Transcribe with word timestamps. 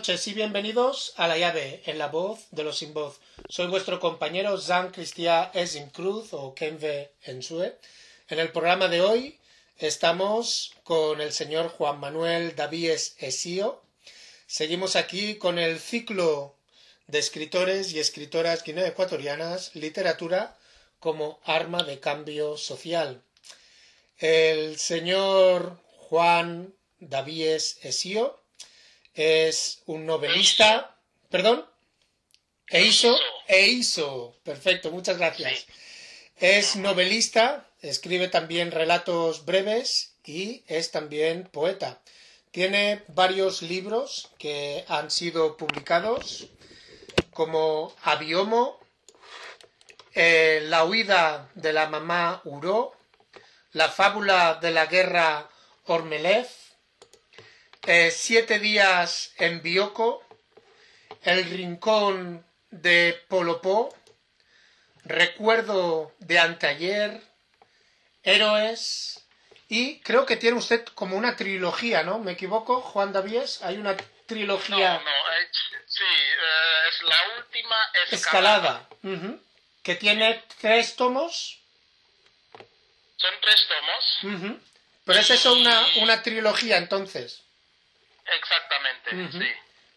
noches 0.00 0.26
y 0.28 0.32
bienvenidos 0.32 1.12
a 1.18 1.28
La 1.28 1.36
Llave, 1.36 1.82
en 1.84 1.98
la 1.98 2.06
voz 2.06 2.46
de 2.52 2.64
los 2.64 2.78
sin 2.78 2.94
voz. 2.94 3.20
Soy 3.50 3.66
vuestro 3.66 4.00
compañero 4.00 4.56
Jean 4.56 4.92
Christian 4.92 5.50
Esim 5.52 5.90
Cruz 5.90 6.32
o 6.32 6.54
Kenve 6.54 7.12
Ensue. 7.24 7.76
En 8.30 8.38
el 8.38 8.50
programa 8.50 8.88
de 8.88 9.02
hoy 9.02 9.38
estamos 9.76 10.72
con 10.84 11.20
el 11.20 11.34
señor 11.34 11.68
Juan 11.68 12.00
Manuel 12.00 12.56
Davíes 12.56 13.14
Esío. 13.18 13.82
Seguimos 14.46 14.96
aquí 14.96 15.34
con 15.34 15.58
el 15.58 15.78
ciclo 15.78 16.56
de 17.06 17.18
escritores 17.18 17.92
y 17.92 18.00
escritoras 18.00 18.64
guineo-ecuatorianas, 18.64 19.74
literatura 19.74 20.56
como 20.98 21.40
arma 21.44 21.82
de 21.82 22.00
cambio 22.00 22.56
social. 22.56 23.22
El 24.16 24.78
señor 24.78 25.78
Juan 25.98 26.72
Davíes 27.00 27.76
Esío 27.82 28.39
es 29.20 29.82
un 29.86 30.06
novelista. 30.06 30.96
¿Perdón? 31.28 31.66
Eiso. 32.68 33.18
Eiso. 33.46 34.36
Perfecto, 34.42 34.90
muchas 34.90 35.18
gracias. 35.18 35.66
Es 36.36 36.76
novelista, 36.76 37.68
escribe 37.82 38.28
también 38.28 38.70
relatos 38.70 39.44
breves 39.44 40.14
y 40.24 40.64
es 40.68 40.90
también 40.90 41.44
poeta. 41.44 42.00
Tiene 42.50 43.04
varios 43.08 43.60
libros 43.60 44.30
que 44.38 44.84
han 44.88 45.10
sido 45.10 45.56
publicados, 45.58 46.48
como 47.30 47.94
Abiomo, 48.02 48.80
eh, 50.14 50.62
La 50.64 50.84
huida 50.84 51.50
de 51.54 51.72
la 51.72 51.88
mamá 51.88 52.40
Uro, 52.44 52.92
La 53.72 53.88
fábula 53.88 54.58
de 54.60 54.70
la 54.70 54.86
guerra 54.86 55.50
Ormelev, 55.84 56.48
eh, 57.86 58.10
Siete 58.10 58.58
días 58.58 59.32
en 59.38 59.62
Bioko, 59.62 60.24
El 61.22 61.44
rincón 61.44 62.44
de 62.70 63.20
Polopó, 63.28 63.94
Recuerdo 65.04 66.12
de 66.18 66.38
anteayer, 66.38 67.22
Héroes, 68.22 69.24
y 69.68 70.00
creo 70.00 70.26
que 70.26 70.36
tiene 70.36 70.58
usted 70.58 70.84
como 70.94 71.16
una 71.16 71.36
trilogía, 71.36 72.02
¿no? 72.02 72.18
¿Me 72.18 72.32
equivoco, 72.32 72.80
Juan 72.82 73.12
Davies? 73.12 73.62
Hay 73.62 73.78
una 73.78 73.96
trilogía. 74.26 74.94
No, 74.94 75.04
no, 75.04 75.32
es, 75.32 75.48
sí, 75.86 76.02
eh, 76.02 76.88
es 76.88 77.02
la 77.02 77.16
última 77.38 77.76
escalada. 78.10 78.88
Ujú. 79.02 79.40
Que 79.82 79.94
tiene 79.94 80.44
tres 80.60 80.96
tomos. 80.96 81.58
Son 83.16 83.34
tres 83.40 83.66
tomos. 83.66 84.34
Ujú. 84.34 84.60
Pero 85.06 85.18
es 85.18 85.30
eso 85.30 85.54
una, 85.54 85.86
una 85.96 86.22
trilogía, 86.22 86.76
entonces. 86.76 87.42
Exactamente, 88.38 89.38
sí. 89.38 89.48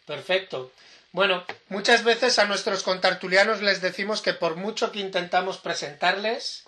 Perfecto. 0.05 0.71
Bueno, 1.11 1.45
muchas 1.69 2.03
veces 2.03 2.39
a 2.39 2.45
nuestros 2.45 2.81
contartulianos 2.81 3.61
les 3.61 3.81
decimos 3.81 4.21
que 4.21 4.33
por 4.33 4.55
mucho 4.55 4.91
que 4.91 4.99
intentamos 4.99 5.59
presentarles, 5.59 6.63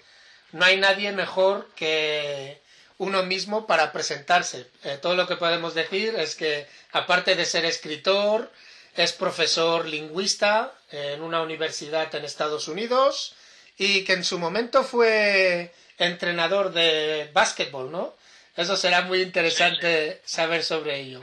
no 0.51 0.63
hay 0.65 0.77
nadie 0.77 1.11
mejor 1.11 1.69
que 1.75 2.61
uno 2.97 3.23
mismo 3.23 3.65
para 3.67 3.91
presentarse. 3.91 4.67
Eh, 4.83 4.99
todo 5.01 5.15
lo 5.15 5.27
que 5.27 5.35
podemos 5.35 5.73
decir 5.73 6.15
es 6.15 6.35
que, 6.35 6.67
aparte 6.91 7.35
de 7.35 7.45
ser 7.45 7.65
escritor, 7.65 8.51
es 8.95 9.11
profesor 9.11 9.85
lingüista 9.85 10.73
en 10.91 11.21
una 11.21 11.41
universidad 11.41 12.13
en 12.15 12.23
Estados 12.23 12.67
Unidos 12.67 13.35
y 13.77 14.05
que 14.05 14.13
en 14.13 14.23
su 14.23 14.39
momento 14.39 14.83
fue 14.83 15.73
entrenador 15.97 16.71
de 16.71 17.29
básquetbol, 17.33 17.91
¿no? 17.91 18.15
Eso 18.55 18.77
será 18.77 19.01
muy 19.01 19.21
interesante 19.21 20.21
saber 20.23 20.63
sobre 20.63 20.99
ello. 20.99 21.19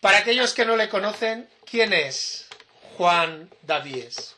Para 0.00 0.18
aquellos 0.18 0.54
que 0.54 0.64
no 0.64 0.76
le 0.76 0.88
conocen, 0.88 1.48
¿quién 1.70 1.92
es 1.92 2.48
Juan 2.96 3.50
Davies? 3.62 4.36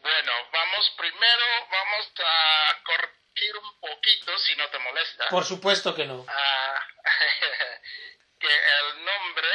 Bueno, 0.00 0.32
vamos 0.52 0.92
primero, 0.96 1.44
vamos 1.70 2.12
a 2.24 2.82
corregir 2.84 3.56
un 3.56 3.80
poquito, 3.80 4.38
si 4.38 4.54
no 4.56 4.68
te 4.68 4.78
molesta. 4.78 5.28
Por 5.30 5.44
supuesto 5.44 5.94
que 5.94 6.04
no. 6.06 6.24
Ah, 6.28 6.80
que 8.40 8.46
el 8.46 9.04
nombre, 9.04 9.48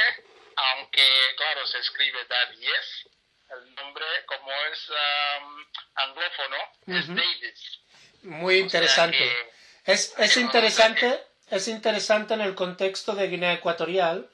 aunque 0.55 1.07
claro 1.37 1.65
se 1.67 1.79
escribe 1.79 2.25
Davies, 2.25 3.07
el 3.51 3.75
nombre 3.75 4.05
como 4.25 4.51
es 4.71 4.89
am, 4.89 5.65
anglófono 5.95 6.57
es. 6.87 7.07
Davis. 7.07 7.79
Muy 8.23 8.55
O 8.55 8.57
sea 8.57 8.63
interesante. 8.65 9.17
que- 9.17 9.91
Es, 9.91 10.13
es 10.17 10.37
interesante, 10.37 11.23
es 11.49 11.67
interesante 11.67 12.33
en 12.33 12.41
el 12.41 12.55
contexto 12.55 13.13
de 13.15 13.27
Guinea 13.27 13.53
Ecuatorial, 13.53 14.29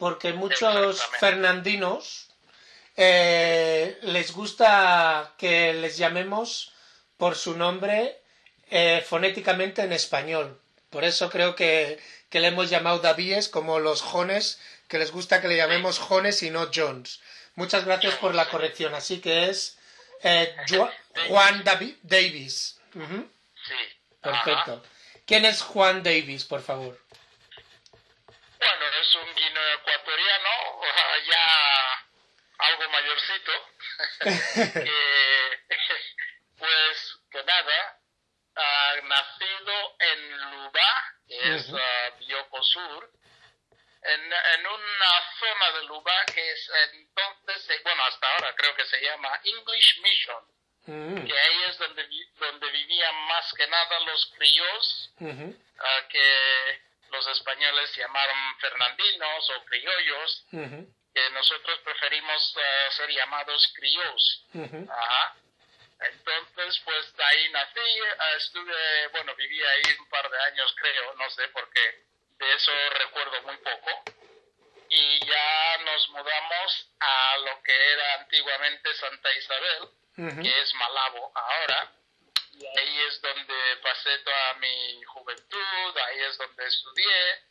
porque 0.00 0.32
muchos 0.32 1.04
fernandinos 1.20 2.28
eh, 2.96 3.98
les 4.02 4.32
gusta 4.32 5.34
que 5.38 5.72
les 5.74 5.96
llamemos 5.96 6.72
por 7.16 7.36
su 7.36 7.56
nombre 7.56 8.18
eh, 8.70 9.04
fonéticamente 9.06 9.82
en 9.82 9.92
español. 9.92 10.60
Por 10.90 11.04
eso 11.04 11.30
creo 11.30 11.54
que, 11.54 12.00
que 12.30 12.40
le 12.40 12.48
hemos 12.48 12.68
llamado 12.70 12.98
Davíes 12.98 13.48
como 13.48 13.78
los 13.78 14.02
Jones, 14.02 14.58
que 14.88 14.98
les 14.98 15.12
gusta 15.12 15.40
que 15.40 15.48
le 15.48 15.56
llamemos 15.56 15.98
Jones 15.98 16.42
y 16.42 16.50
no 16.50 16.68
Jones. 16.74 17.20
Muchas 17.54 17.84
gracias 17.84 18.14
por 18.16 18.34
la 18.34 18.48
corrección. 18.48 18.94
Así 18.94 19.20
que 19.20 19.50
es 19.50 19.78
eh, 20.22 20.54
Ju- 20.66 20.90
Juan 21.28 21.62
Davi- 21.62 21.96
Davis. 22.02 22.78
Sí. 22.92 23.74
Perfecto. 24.20 24.82
¿Quién 25.26 25.44
es 25.44 25.62
Juan 25.62 26.02
Davis, 26.02 26.44
por 26.44 26.62
favor? 26.62 26.98
Bueno, 28.60 28.86
es 29.00 29.14
un 29.14 29.34
guineo 29.34 29.74
ecuatoriano, 29.74 30.50
ya 31.26 32.06
algo 32.58 32.88
mayorcito, 32.90 33.52
que, 34.84 35.60
pues 36.58 37.16
que 37.30 37.42
nada, 37.44 37.98
ha 38.56 38.94
nacido 39.02 39.96
en 39.98 40.40
Lubá, 40.50 41.04
que 41.26 41.54
es 41.56 41.68
Ujú. 41.68 41.78
ah, 41.78 42.10
Bioko 42.18 42.62
Sur, 42.62 43.10
en, 44.02 44.32
en 44.32 44.66
una 44.66 45.32
zona 45.38 45.70
de 45.78 45.84
Lubá 45.84 46.24
que 46.26 46.52
es 46.52 46.70
entonces, 46.92 47.70
eh, 47.70 47.80
bueno, 47.82 48.04
hasta 48.04 48.26
ahora 48.32 48.54
creo 48.56 48.74
que 48.74 48.84
se 48.86 49.00
llama 49.00 49.40
English 49.44 50.00
Mission, 50.00 50.44
Mm, 50.86 51.26
que 51.26 51.38
ahí 51.38 51.62
es 51.68 51.76
donde, 51.76 52.08
donde 52.36 52.70
vivían 52.70 53.14
más 53.26 53.52
que 53.52 53.66
nada 53.66 54.00
los 54.00 54.32
criollos 54.34 55.12
ujú, 55.20 55.62
a 55.78 56.08
que 56.08 56.82
los 57.10 57.26
españoles 57.28 57.94
llamaron 57.96 58.58
fernandinos 58.60 59.50
o 59.50 59.64
criollos, 59.64 60.46
que 60.50 61.30
nosotros 61.30 61.78
preferimos 61.80 62.56
eh, 62.56 62.92
ser 62.92 63.10
llamados 63.10 63.72
criollos. 63.74 64.46
Ajá. 64.88 65.36
Entonces, 66.00 66.80
pues 66.84 67.14
de 67.14 67.24
ahí 67.24 67.50
nací, 67.50 67.80
eh, 67.80 68.36
estuve, 68.36 69.08
bueno, 69.08 69.34
viví 69.34 69.62
ahí 69.62 69.82
un 69.98 70.08
par 70.08 70.30
de 70.30 70.40
años 70.40 70.74
creo, 70.80 71.14
no 71.16 71.28
sé, 71.30 71.48
porque 71.48 72.04
de 72.38 72.54
eso 72.54 72.72
recuerdo 72.98 73.42
muy 73.42 73.56
poco. 73.58 74.02
Y 74.88 75.26
ya 75.26 75.78
nos 75.84 76.08
mudamos 76.08 76.90
a 76.98 77.38
lo 77.38 77.62
que 77.62 77.92
era 77.92 78.14
antiguamente 78.14 78.94
Santa 78.94 79.32
Isabel, 79.34 79.88
que 80.42 80.60
es 80.60 80.74
Malabo 80.74 81.32
ahora. 81.34 81.92
Y 82.52 82.66
ahí 82.66 83.00
es 83.08 83.20
donde 83.22 83.76
pasé 83.82 84.18
toda 84.18 84.54
mi 84.54 85.02
juventud, 85.04 85.98
ahí 86.06 86.20
es 86.20 86.36
donde 86.38 86.66
estudié, 86.66 87.42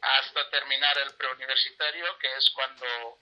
hasta 0.00 0.50
terminar 0.50 0.96
el 0.98 1.14
preuniversitario, 1.16 2.18
que 2.18 2.36
es 2.36 2.50
cuando, 2.50 3.20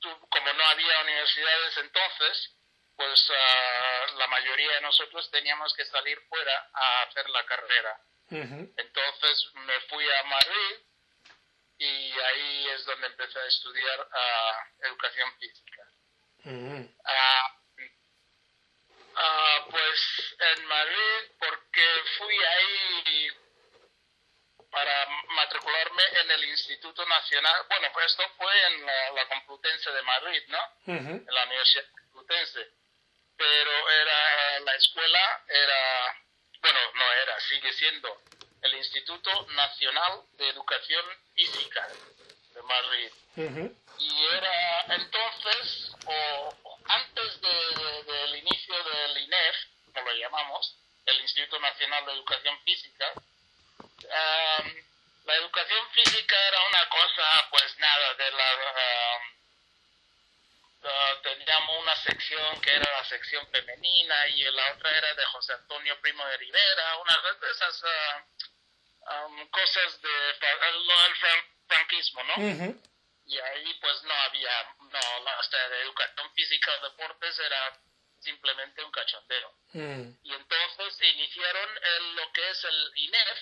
tu- 0.00 0.28
como 0.28 0.52
no 0.52 0.64
había 0.64 1.00
universidades 1.00 1.76
entonces, 1.78 2.54
pues 2.96 3.30
ah, 3.30 4.06
la 4.16 4.26
mayoría 4.28 4.72
de 4.74 4.80
nosotros 4.82 5.30
teníamos 5.30 5.72
que 5.74 5.84
salir 5.86 6.20
fuera 6.28 6.70
a 6.72 7.02
hacer 7.02 7.28
la 7.30 7.44
carrera. 7.46 8.00
Entonces 8.76 9.50
me 9.54 9.80
fui 9.82 10.04
a 10.10 10.22
Madrid 10.24 10.76
y 11.78 12.12
ahí 12.12 12.68
es 12.68 12.84
donde 12.84 13.06
empecé 13.06 13.38
a 13.38 13.46
estudiar 13.46 14.08
ah, 14.12 14.62
educación 14.80 15.32
física. 15.38 15.82
Ujú. 16.44 16.94
Ah, 19.20 19.66
pues 19.68 20.36
en 20.38 20.64
Madrid 20.66 21.32
porque 21.40 21.86
fui 22.18 22.36
ahí 22.36 23.30
para 24.70 25.08
matricularme 25.30 26.02
en 26.22 26.30
el 26.30 26.44
Instituto 26.44 27.04
Nacional. 27.06 27.66
Bueno, 27.68 27.88
pues 27.92 28.06
esto 28.06 28.22
fue 28.36 28.66
en 28.66 28.86
la, 28.86 29.10
la 29.10 29.28
Complutense 29.28 29.90
de 29.90 30.02
Madrid, 30.02 30.42
¿no? 30.48 30.58
Ujú. 30.94 31.24
En 31.26 31.34
la 31.34 31.44
Universidad 31.44 31.84
Complutense. 31.90 32.68
Pero 33.36 33.90
era 33.90 34.60
la 34.60 34.74
escuela, 34.74 35.44
era, 35.48 36.22
bueno, 36.60 36.78
no 36.94 37.12
era, 37.12 37.40
sigue 37.40 37.72
siendo 37.72 38.22
el 38.62 38.74
Instituto 38.74 39.46
Nacional 39.50 40.22
de 40.32 40.48
Educación 40.48 41.04
Física 41.34 41.88
de 42.54 42.62
Madrid 42.62 43.12
y 43.98 44.26
era 44.26 44.80
entonces 44.94 45.92
o 46.06 46.67
antes 46.88 47.40
de- 47.40 47.48
de- 47.48 48.02
del 48.04 48.36
inicio 48.36 48.82
del 48.84 49.18
INEF, 49.18 49.56
como 49.94 50.10
lo 50.10 50.16
llamamos, 50.16 50.74
el 51.06 51.20
Instituto 51.20 51.58
Nacional 51.60 52.04
de 52.06 52.12
Educación 52.12 52.60
Física, 52.64 53.12
am, 53.12 54.74
la 55.24 55.34
educación 55.36 55.90
física 55.90 56.36
era 56.48 56.62
una 56.68 56.88
cosa 56.88 57.48
pues 57.50 57.78
nada, 57.78 58.14
de 58.14 58.30
la... 58.30 58.48
Uh, 60.80 61.22
teníamos 61.22 61.76
una 61.82 61.96
sección 61.96 62.60
que 62.60 62.72
era 62.72 62.88
la 62.98 63.04
sección 63.04 63.44
femenina 63.48 64.28
y 64.28 64.42
la 64.44 64.72
otra 64.74 64.96
era 64.96 65.12
de 65.14 65.24
José 65.26 65.52
Antonio 65.54 66.00
Primo 66.00 66.24
de 66.26 66.36
Rivera, 66.36 66.96
una 66.98 67.16
de 67.40 67.50
esas 67.50 67.82
uh, 67.82 69.26
um, 69.26 69.48
cosas 69.48 70.00
de 70.00 70.08
el 70.30 71.16
franquismo, 71.66 72.22
¿no? 72.22 72.34
Y 73.26 73.38
ahí 73.40 73.74
pues 73.80 74.02
no 74.04 74.14
había, 74.14 74.76
no, 74.92 75.24
la, 75.24 75.38
hasta 75.38 75.68
de 75.68 75.82
educación 75.82 76.32
física 76.34 76.72
o 76.72 76.90
deportes 76.90 77.38
era 77.38 77.80
simplemente 78.20 78.82
un 78.82 78.90
cachondeo. 78.90 79.54
Mm. 79.72 80.10
Y 80.22 80.32
entonces 80.34 81.02
iniciaron 81.14 81.70
el, 81.82 82.16
lo 82.16 82.32
que 82.32 82.50
es 82.50 82.64
el 82.64 82.92
INEF, 82.96 83.38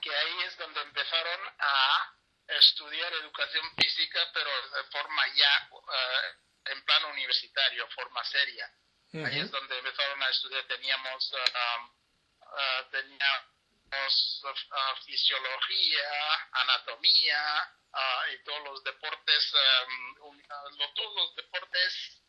que 0.00 0.14
ahí 0.14 0.42
es 0.44 0.56
donde 0.58 0.80
empezaron 0.82 1.40
a 1.58 2.14
estudiar 2.46 3.12
educación 3.14 3.64
física, 3.76 4.20
pero 4.32 4.50
de 4.70 4.84
forma 4.84 5.22
ya 5.34 5.68
uh, 5.70 6.70
en 6.70 6.84
plano 6.84 7.08
universitario, 7.08 7.88
forma 7.88 8.24
seria. 8.24 8.70
Uh 9.12 9.18
-huh. 9.18 9.26
Ahí 9.26 9.40
es 9.40 9.50
donde 9.50 9.78
empezaron 9.78 10.22
a 10.22 10.28
estudiar, 10.28 10.64
teníamos, 10.64 11.32
uh, 11.32 12.44
uh, 12.44 12.90
teníamos 12.90 13.58
fisiología, 15.04 16.48
anatomía 16.52 17.77
y 18.32 18.38
todos 18.44 18.62
los 18.64 18.84
deportes, 18.84 19.52
um, 19.54 20.38
todos 20.94 21.14
los 21.16 21.34
deportes 21.34 22.22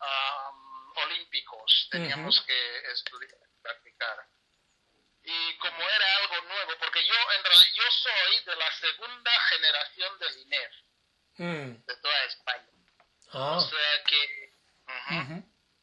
um, 0.00 0.92
olímpicos 0.96 1.88
teníamos 1.90 2.40
que 2.42 2.92
estudiar, 2.92 3.38
practicar. 3.62 4.26
Y 5.22 5.56
como 5.56 5.88
era 5.88 6.16
algo 6.16 6.40
nuevo, 6.48 6.78
porque 6.78 7.04
yo 7.04 7.14
en 7.14 7.44
realidad 7.44 7.70
yo 7.74 7.90
soy 7.90 8.44
de 8.44 8.56
la 8.56 8.70
segunda 8.72 9.30
generación 9.48 10.18
del 10.18 10.38
INEF, 10.38 10.72
Mm. 11.36 11.84
de 11.84 11.96
toda 11.96 12.24
España. 12.24 12.70
Ah. 13.32 13.56
O 13.56 13.60
sea 13.60 14.04
que 14.04 14.52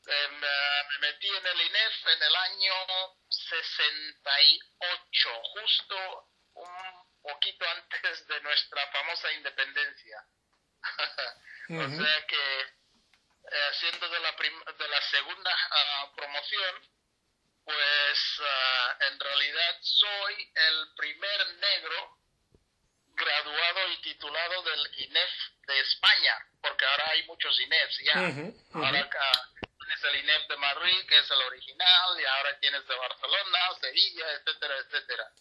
eh, 0.07 0.27
me 0.29 0.97
metí 0.99 1.27
en 1.27 1.45
el 1.45 1.61
INEF 1.61 2.07
en 2.07 2.23
el 2.23 2.35
año 2.35 2.73
68, 3.29 5.29
justo 5.43 6.29
un 6.53 7.00
poquito 7.21 7.65
antes 7.69 8.27
de 8.27 8.41
nuestra 8.41 8.88
famosa 8.88 9.31
independencia. 9.33 10.25
o 11.69 11.89
sea 11.89 12.25
que 12.27 12.62
eh, 13.51 13.71
siendo 13.79 14.07
de 14.09 14.19
la, 14.19 14.31
de 14.31 14.88
la 14.88 15.01
segunda 15.09 15.51
ah, 15.71 16.12
promoción, 16.15 16.89
pues 17.63 18.41
ah, 18.41 18.97
en 19.12 19.19
realidad 19.19 19.77
soy 19.81 20.51
el 20.56 20.94
primer 20.95 21.47
negro 21.56 22.18
graduado 23.13 23.91
y 23.91 24.01
titulado 24.01 24.63
del 24.63 24.89
INEF 24.97 25.31
de 25.68 25.79
España, 25.79 26.38
porque 26.62 26.85
ahora 26.85 27.09
hay 27.12 27.23
muchos 27.27 27.59
INEFs 27.59 27.97
ya. 28.06 28.13
Ahora 28.73 29.00
acá 29.00 29.31
tienes 29.77 30.03
el 30.03 30.15
INEF 30.23 30.47
de 30.47 30.57
Madrid, 30.57 31.07
que 31.07 31.19
es 31.19 31.31
el 31.31 31.41
original, 31.41 32.19
y 32.19 32.25
ahora 32.25 32.59
tienes 32.59 32.88
de 32.88 32.95
Barcelona, 32.95 33.59
Sevilla, 33.79 34.31
etcétera, 34.31 34.77
etcétera. 34.77 35.31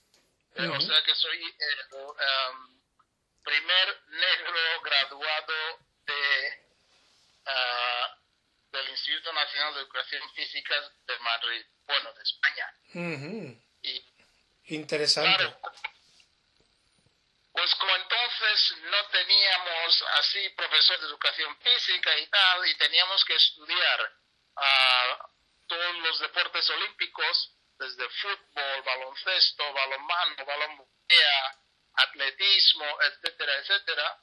O 0.56 0.80
sea 0.80 1.02
que 1.04 1.14
soy 1.14 1.38
el 1.38 1.94
um, 1.94 2.80
primer 3.42 4.02
negro 4.08 4.80
graduado 4.82 5.78
de 6.06 6.64
ah, 7.46 8.16
del 8.72 8.88
Instituto 8.90 9.32
Nacional 9.32 9.74
de 9.74 9.80
Educación 9.80 10.22
Física 10.34 10.74
de 11.06 11.18
Madrid, 11.20 11.66
bueno, 11.86 12.12
de 12.12 12.22
España. 12.22 12.74
Ujú. 12.94 13.62
Y 13.82 14.10
Interesante. 14.70 15.36
Claro. 15.36 15.60
Pues 17.52 17.74
como 17.74 17.96
entonces 17.96 18.76
no 18.82 19.06
teníamos 19.10 20.04
así 20.18 20.48
profesor 20.50 21.00
de 21.00 21.06
educación 21.06 21.56
física 21.58 22.16
y 22.18 22.26
tal, 22.28 22.66
y 22.68 22.74
teníamos 22.76 23.24
que 23.24 23.34
estudiar 23.34 24.12
ah, 24.56 25.28
todos 25.66 25.96
los 25.96 26.20
deportes 26.20 26.70
olímpicos, 26.70 27.52
desde 27.80 28.08
fútbol, 28.10 28.82
baloncesto, 28.84 29.72
balonmano, 29.72 30.44
balón 30.44 30.86
atletismo, 31.94 32.84
etcétera, 33.02 33.54
etcétera, 33.56 34.18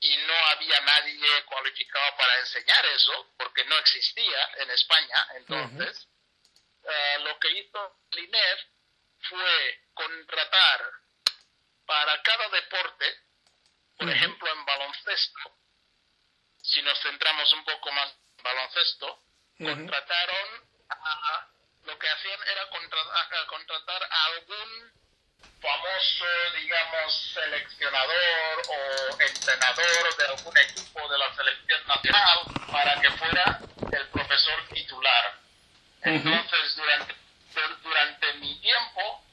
y 0.00 0.16
no 0.16 0.34
había 0.46 0.80
nadie 0.80 1.44
cualificado 1.44 2.16
para 2.16 2.38
enseñar 2.40 2.86
eso, 2.86 3.34
porque 3.36 3.64
no 3.64 3.76
existía 3.78 4.50
en 4.56 4.70
España 4.70 5.28
entonces. 5.36 6.08
Eh, 6.82 7.18
lo 7.20 7.38
que 7.38 7.50
hizo 7.50 8.00
el 8.12 8.18
INEF 8.20 8.60
fue 9.28 9.80
contratar 9.92 10.90
para 11.84 12.22
cada 12.22 12.48
deporte, 12.48 13.20
por 13.98 14.06
Ujú. 14.06 14.16
ejemplo 14.16 14.50
en 14.50 14.64
baloncesto, 14.64 15.58
si 16.62 16.80
nos 16.82 16.98
centramos 17.00 17.52
un 17.52 17.64
poco 17.64 17.92
más 17.92 18.14
en 18.38 18.44
baloncesto, 18.44 19.06
Ujú. 19.60 19.64
contrataron 19.64 20.70
a, 20.88 21.48
lo 21.88 21.98
que 21.98 22.08
hacían 22.08 22.38
era 22.52 22.68
contra- 22.68 23.00
a- 23.00 23.46
contratar 23.46 24.02
a 24.10 24.24
algún 24.26 24.92
famoso, 25.60 26.26
digamos, 26.60 27.30
seleccionador 27.34 28.64
o 28.68 29.20
entrenador 29.22 30.16
de 30.18 30.24
algún 30.26 30.56
equipo 30.58 31.08
de 31.08 31.18
la 31.18 31.34
selección 31.34 31.86
nacional 31.88 32.38
para 32.70 33.00
que 33.00 33.10
fuera 33.12 33.60
el 33.90 34.06
profesor 34.08 34.68
titular. 34.68 35.34
Entonces, 36.02 36.76
durante, 36.76 37.14
dur- 37.54 37.78
durante 37.82 38.32
mi 38.34 38.60
tiempo, 38.60 39.24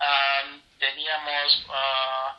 am, 0.00 0.62
teníamos 0.78 1.66
ah, 1.70 2.38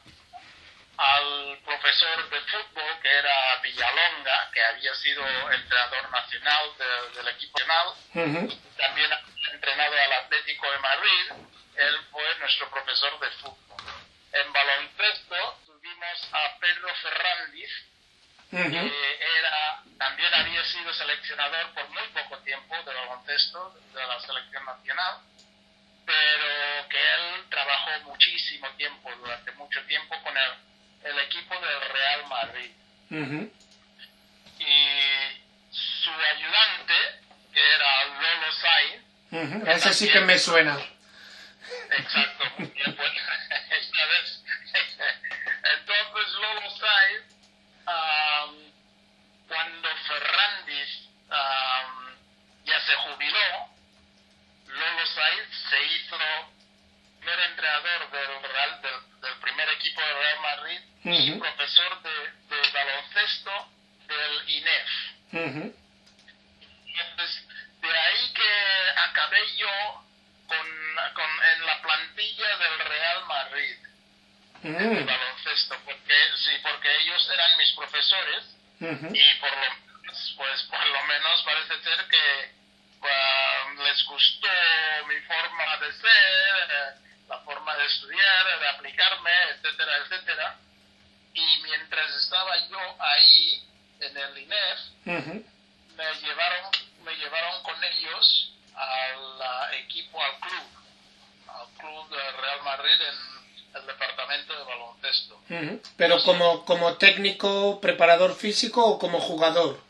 al 0.97 1.59
profesor 1.63 2.29
de 2.29 2.41
fútbol, 2.41 2.99
que 3.01 3.09
era 3.09 3.55
Villalonga, 3.61 4.49
que 4.51 4.63
había 4.66 4.94
sido 4.95 5.23
entrenador 5.51 6.09
nacional 6.09 6.71
de- 6.77 7.18
del 7.18 7.27
equipo 7.30 7.59
nacional, 7.59 7.95
también 8.77 9.13
ha 9.13 9.21
entrenado 9.54 9.94
al 9.94 10.13
Atlético 10.13 10.71
de 10.71 10.80
Madrid, 10.80 11.31
él 11.75 11.97
fue 12.11 12.35
nuestro 12.39 12.69
profesor 12.71 13.19
de 13.19 13.30
fútbol. 13.31 13.83
En 14.33 14.51
baloncesto 14.54 15.59
tuvimos 15.68 16.33
a 16.33 16.57
Pedro 16.59 16.94
Ferrandis, 16.95 17.71
Ujú. 18.51 18.69
que 18.71 19.19
era, 19.39 19.83
también 19.99 20.33
había 20.33 20.63
sido 20.66 20.94
seleccionador 20.94 21.73
por 21.73 21.87
muy 21.89 22.07
poco 22.09 22.37
tiempo 22.39 22.75
de 22.75 22.94
baloncesto 22.94 23.69
de 23.94 24.07
la 24.07 24.19
selección 24.21 24.66
nacional, 24.66 25.19
pero 26.06 26.87
que 26.89 26.97
él 27.16 27.45
trabajó 27.49 27.99
muchísimo 28.06 28.69
tiempo, 28.77 29.11
durante 29.18 29.51
mucho 29.51 29.83
tiempo, 29.85 30.16
con 30.23 30.35
el, 30.37 30.51
el 31.04 31.19
equipo 31.19 31.54
del 31.56 31.81
Real 31.92 32.27
Madrid. 32.27 32.71
Y 34.59 35.42
su 35.71 36.09
ayudante, 36.11 36.94
que 37.54 37.73
era 37.75 38.06
Lolo 38.06 38.51
Sainz, 38.54 39.07
Ujú. 39.30 39.69
Ese 39.69 39.94
sí 39.94 40.09
que 40.09 40.21
me 40.21 40.39
suena. 40.39 40.77
Exacto, 41.92 42.45
muy 42.59 42.68
bien, 42.69 42.97
esta 43.71 44.06
vez. 44.06 44.44
Entonces, 45.80 46.33
Lolo 46.39 46.69
Sainz, 46.77 47.35
am, 47.85 48.71
cuando 49.47 49.89
Ferrandis 50.07 51.09
am, 51.30 52.16
ya 52.63 52.80
se 52.80 52.95
jubiló, 52.95 53.69
Lolo 54.68 55.06
Sainz 55.07 55.47
se 55.69 55.83
hizo 55.83 56.18
primer 57.19 57.39
entrenador 57.49 58.11
del, 58.11 58.44
Real, 58.49 58.81
del, 58.81 59.21
del 59.21 59.39
primer 59.42 59.69
equipo 59.69 60.01
del 60.01 60.16
Real 60.16 60.39
Ujú. 61.11 61.40
profesor 61.40 62.02
de, 62.02 62.56
de 62.56 62.71
baloncesto 62.73 63.68
del 64.07 64.49
INEF. 64.49 64.90
Entonces, 66.85 67.47
de 67.81 67.97
ahí 67.97 68.33
que 68.33 68.99
acabé 69.09 69.56
yo 69.57 70.04
con, 70.47 70.68
con- 71.14 71.44
en 71.54 71.66
la 71.66 71.81
plantilla 71.81 72.57
del 72.57 72.80
Real 72.80 73.26
Madrid 73.26 73.76
de 74.64 74.69
Mm. 74.69 75.06
baloncesto, 75.06 75.76
porque 75.85 76.16
sí, 76.44 76.52
porque 76.64 76.95
ellos 77.02 77.30
eran 77.31 77.57
mis 77.57 77.71
profesores 77.73 78.44
y 78.80 79.33
por 79.40 79.52
lo 79.52 79.87
pues 80.37 80.64
por 80.64 80.85
lo 80.87 81.04
menos 81.06 81.44
parece 81.44 81.80
ser 81.83 82.07
que 82.07 82.52
ah, 83.04 83.68
les 83.83 84.04
gustó 84.06 84.47
mi 85.07 85.16
forma 85.21 85.78
de 85.78 85.94
ser, 85.94 86.71
eh, 86.71 86.92
la 87.30 87.40
forma 87.40 87.76
de 87.76 87.85
estudiar, 87.85 88.59
de 88.59 88.69
aplicarme, 88.69 89.31
etcétera, 89.52 89.97
etcétera. 89.97 90.57
Y 91.33 91.57
mientras 91.64 92.09
estaba 92.16 92.57
yo 92.68 92.80
ahí 92.99 93.64
en 93.99 94.18
el 94.18 94.38
INEF, 94.40 94.80
Ujú. 95.06 95.45
me 95.95 96.14
llevaron 96.21 96.71
me 97.04 97.16
llevaron 97.16 97.61
con 97.64 97.81
ellos 97.83 98.54
al 98.75 99.42
ah, 99.42 99.69
equipo 99.73 100.21
al 100.23 100.40
club 100.40 100.68
al 101.47 101.68
club 101.78 102.09
del 102.09 102.38
Real 102.42 102.61
Madrid 102.64 103.02
en 103.02 103.38
el 103.75 103.85
departamento 103.85 104.57
de 104.57 104.64
baloncesto 104.64 105.35
Ujú. 105.49 105.81
Pero 105.97 106.19
como, 106.68 106.97
técnico, 106.97 107.80
preparador 107.81 108.36
físico 108.36 108.83
o 108.86 109.00
como 109.00 109.19
jugador. 109.19 109.81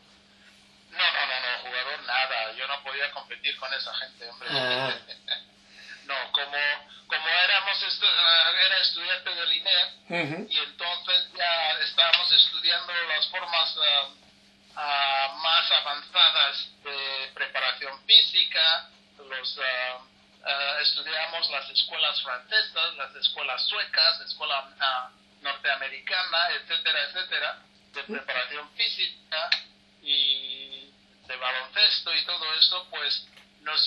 no 0.90 0.98
no 1.16 1.22
no 1.30 1.36
no 1.44 1.52
jugador 1.64 2.00
nada 2.06 2.52
yo 2.52 2.66
no 2.68 2.82
podía 2.82 3.10
competir 3.12 3.56
con 3.58 3.72
esa 3.74 3.92
gente 3.96 4.28
hombre 4.30 4.48
Ah. 4.50 4.94
no 6.04 6.14
como 6.32 6.58
como 7.06 7.26
éramos 7.28 7.82
estábamos 7.82 7.82
estu- 7.82 8.64
era 8.66 8.78
estudiante 8.80 9.30
del 9.34 9.52
INER 9.52 9.86
Ujú. 10.10 10.46
y 10.50 10.56
entonces 10.58 11.28
ya 11.36 11.70
estábamos 11.88 12.32
estudiando 12.32 12.92
las 13.08 13.26
formas 13.28 13.74
ah, 13.82 14.08
ah, 14.76 15.34
más 15.42 15.70
avanzadas 15.72 16.68
de 16.84 17.30
preparación 17.34 17.94
física, 18.06 18.88
los 19.28 19.58
ah, 19.58 19.98
ah, 20.44 20.78
estudiamos 20.82 21.50
las 21.50 21.68
escuelas 21.70 22.20
francesas, 22.22 22.94
las 22.96 23.14
escuelas 23.16 23.62
suecas, 23.68 24.20
escuela 24.20 24.68
ah, 24.80 25.10
norteamericana, 25.40 26.48
etcétera, 26.60 26.98
etcétera, 27.04 27.58
de 27.94 28.02
preparación 28.04 28.70
física 28.76 29.48
y 30.02 30.92
de 31.26 31.36
baloncesto 31.36 32.14
y 32.14 32.24
todo 32.26 32.54
esto, 32.54 32.86
pues 32.90 33.26
nos 33.62 33.86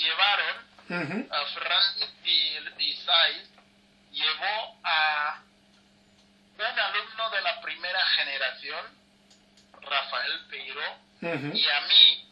y, 2.26 2.84
y 2.84 2.94
Saiz 2.98 3.50
llevó 4.12 4.80
a 4.84 5.42
un 6.58 6.80
alumno 6.80 7.30
de 7.30 7.42
la 7.42 7.62
primera 7.62 8.06
generación, 8.08 8.86
Rafael 9.82 10.46
Peiro, 10.50 10.98
y 11.22 11.68
a 11.70 11.82
mí, 11.82 12.28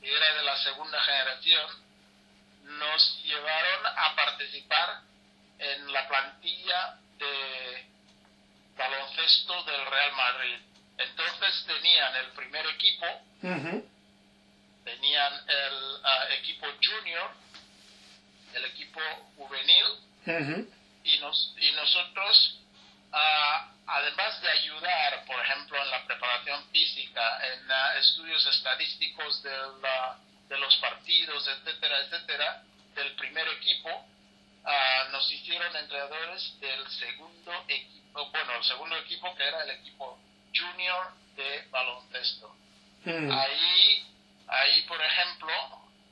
que 0.00 0.16
era 0.16 0.34
de 0.34 0.42
la 0.42 0.56
segunda 0.58 1.00
generación, 1.02 1.66
nos 2.64 3.22
llevaron 3.24 3.86
a 3.86 4.14
participar 4.14 5.00
en 5.58 5.92
la 5.92 6.08
plantilla 6.08 6.98
de 7.18 7.86
baloncesto 8.76 9.64
del 9.64 9.86
Real 9.86 10.12
Madrid. 10.12 10.58
Entonces 10.98 11.64
tenían 11.66 12.16
el 12.16 12.30
primer 12.32 12.66
equipo, 12.66 13.06
tenían 14.84 15.32
el 15.48 16.04
ah, 16.04 16.26
equipo 16.38 16.66
junior, 16.82 17.30
juvenil 19.36 19.84
y, 21.04 21.18
nos, 21.18 21.54
y 21.58 21.70
nosotros, 21.72 22.58
ah, 23.12 23.70
además 23.86 24.40
de 24.42 24.48
ayudar, 24.50 25.24
por 25.26 25.40
ejemplo, 25.40 25.82
en 25.82 25.90
la 25.90 26.04
preparación 26.04 26.64
física, 26.70 27.46
en 27.54 27.70
ah, 27.70 27.94
estudios 27.98 28.44
estadísticos 28.46 29.42
de, 29.42 29.56
la- 29.82 30.18
de 30.48 30.58
los 30.58 30.76
partidos, 30.76 31.46
etcétera, 31.48 31.98
etcétera, 32.00 32.62
del 32.94 33.14
primer 33.16 33.46
equipo, 33.48 34.06
ah, 34.64 35.08
nos 35.12 35.30
hicieron 35.30 35.74
entrenadores 35.76 36.58
del 36.60 36.88
segundo 36.90 37.52
equipo, 37.68 38.30
bueno, 38.30 38.52
el 38.56 38.64
segundo 38.64 38.96
equipo 38.98 39.34
que 39.36 39.44
era 39.44 39.62
el 39.64 39.70
equipo 39.70 40.18
junior 40.54 41.12
de 41.36 41.66
baloncesto. 41.70 42.46
Ujú. 43.06 43.32
Ahí, 43.32 44.06
ahí, 44.48 44.82
por 44.82 45.00
ejemplo, 45.00 45.52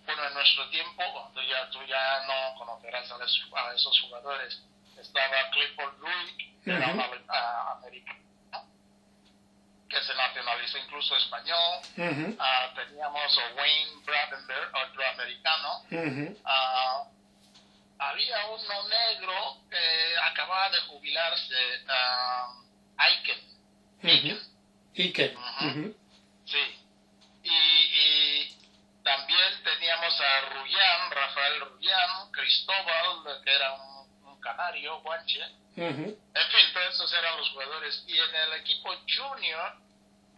bueno, 0.07 0.27
en 0.29 0.35
nuestro 0.35 0.69
tiempo, 0.71 1.03
tú 1.35 1.41
ya, 1.43 1.69
tú 1.71 1.83
ya 1.87 2.23
no 2.27 2.59
conocerás 2.59 3.11
a, 3.11 3.19
los- 3.19 3.43
a 3.55 3.75
esos 3.75 4.01
jugadores. 4.01 4.63
Estaba 4.99 5.51
Clifford 5.51 5.99
Louis, 5.99 6.37
que 6.65 6.71
era 6.71 6.87
un 6.89 7.01
ah, 7.29 7.75
americano, 7.79 8.21
que 9.89 10.03
se 10.03 10.15
nacionalizó 10.15 10.79
incluso 10.79 11.17
español. 11.17 11.81
Ah, 12.39 12.73
teníamos 12.75 13.39
a 13.39 13.55
Wayne 13.55 14.03
Bradenberg, 14.05 14.71
otro 14.75 15.07
americano. 15.13 15.83
Ah, 16.45 17.05
había 17.99 18.47
uno 18.49 18.89
negro 18.89 19.35
que 19.71 20.17
acababa 20.23 20.71
de 20.71 20.81
jubilarse, 20.83 21.85
ah, 21.89 22.49
Aiken. 22.99 23.41
Ike. 24.03 24.33
Ujú. 24.35 24.41
Ujú. 25.69 25.97
Sí. 26.47 26.83
Y, 27.43 27.49
y 27.51 28.16
también 29.37 29.63
teníamos 29.65 30.21
a 30.21 30.41
Rullán, 30.49 31.11
Rafael 31.11 31.61
Rullán, 31.61 32.31
Cristóbal, 32.33 33.43
que 33.45 33.55
era 33.55 33.73
un, 33.73 34.29
un 34.29 34.41
canario, 34.41 35.01
guanche. 35.01 35.43
En 35.77 36.07
fin, 36.07 36.73
todos 36.73 36.95
esos 36.95 37.13
eran 37.13 37.37
los 37.37 37.51
jugadores. 37.51 38.03
Y 38.07 38.19
en 38.19 38.35
el 38.35 38.53
equipo 38.61 38.95
junior 39.07 39.75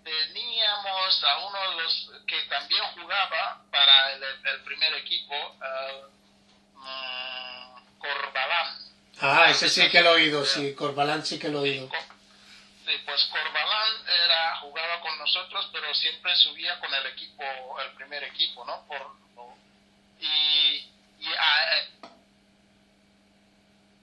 teníamos 0.03 1.25
a 1.25 1.47
uno 1.47 1.71
de 1.71 1.83
los 1.83 2.11
que 2.27 2.43
también 2.49 2.83
jugaba 2.95 3.63
para 3.71 4.13
el, 4.15 4.23
el 4.23 4.65
primer 4.65 4.95
equipo, 4.95 5.35
mm, 6.75 7.99
Corbalán. 7.99 8.79
Ah, 9.21 9.51
ese 9.51 9.69
sí 9.69 9.89
que 9.91 10.01
lo 10.01 10.11
he 10.11 10.23
oído, 10.23 10.45
sí. 10.45 10.75
Corbalán 10.75 11.25
sí 11.25 11.39
que 11.39 11.49
lo 11.49 11.59
he 11.65 11.71
oído. 11.71 11.91
Sí, 12.89 12.95
pues 13.05 13.23
Corbalán 13.27 14.09
era, 14.25 14.57
jugaba 14.61 15.01
con 15.03 15.19
nosotros, 15.19 15.69
pero 15.75 15.93
siempre 15.93 16.35
subía 16.37 16.81
con 16.81 16.93
el 16.95 17.05
equipo, 17.09 17.43
el 17.83 17.93
primer 17.93 18.25
equipo, 18.25 18.65
¿no? 18.65 18.83
Por, 18.87 19.13
y 20.21 20.91
y 21.21 21.27
ah, 21.39 21.77
eh, 21.77 21.89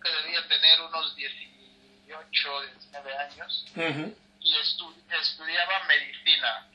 que 0.03 0.09
debía 0.11 0.47
tener 0.47 0.81
unos 0.81 1.15
18, 1.15 2.61
19 2.61 3.17
años 3.17 3.65
y 4.41 4.53
estu- 4.55 4.95
estudiaba 5.19 5.83
medicina. 5.85 6.67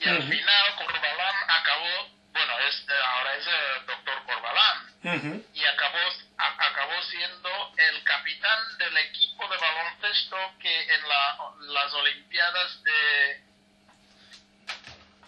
Y 0.00 0.08
al 0.08 0.22
final 0.22 0.76
Corbalán 0.76 1.34
acabó, 1.50 2.08
bueno, 2.34 2.52
es, 2.68 2.74
eh, 2.80 2.92
ahora 3.14 3.34
es 3.36 3.46
el 3.46 3.86
doctor 3.86 4.22
Corbalán, 4.26 4.94
Ujú. 5.04 5.46
y 5.54 5.64
acabó, 5.64 5.98
a- 6.38 6.66
acabó 6.66 7.02
siendo 7.04 7.48
el 7.78 8.02
capitán 8.04 8.58
del 8.78 8.96
equipo 8.98 9.48
de 9.48 9.56
baloncesto 9.56 10.36
que 10.60 10.82
en 10.94 11.08
la- 11.08 11.38
las 11.60 11.94
Olimpiadas 11.94 12.82
de, 12.82 13.40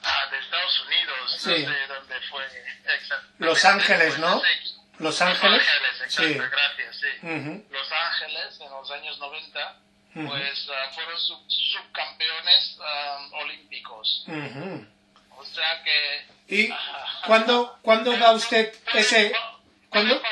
ah, 0.03 0.27
de 0.31 0.39
Estados 0.39 0.81
Unidos, 0.87 1.37
Sí. 1.39 1.49
no 1.65 1.73
sé 1.73 1.87
dónde 1.87 2.21
fue. 2.29 2.49
Los 3.39 3.65
Ángeles, 3.65 4.19
¿no? 4.19 4.43
Los 4.99 5.21
Ángeles. 5.23 5.53
Los 5.53 5.69
Ángeles, 5.71 6.01
exacto, 6.03 6.23
Sí. 6.23 6.35
gracias, 6.51 6.97
sí. 7.01 7.67
Los 7.71 7.93
Ángeles 7.93 8.61
en 8.61 8.71
los 8.71 8.91
años 8.91 9.19
90 9.19 9.77
Ujú. 10.15 10.27
pues 10.29 10.69
ah, 10.75 10.91
fueron 10.95 11.21
sub- 11.21 11.47
subcampeones 11.51 12.79
ah, 12.83 13.29
olímpicos. 13.33 14.25
Ujú. 14.27 14.87
O 15.37 15.45
sea 15.45 15.83
que... 15.83 16.27
¿Y 16.49 16.73
cuándo, 17.27 17.79
cuándo 17.83 18.17
da 18.17 18.33
usted 18.33 18.73
ese... 18.95 19.31
Puede 19.31 19.57
¿Cuándo? 19.89 20.23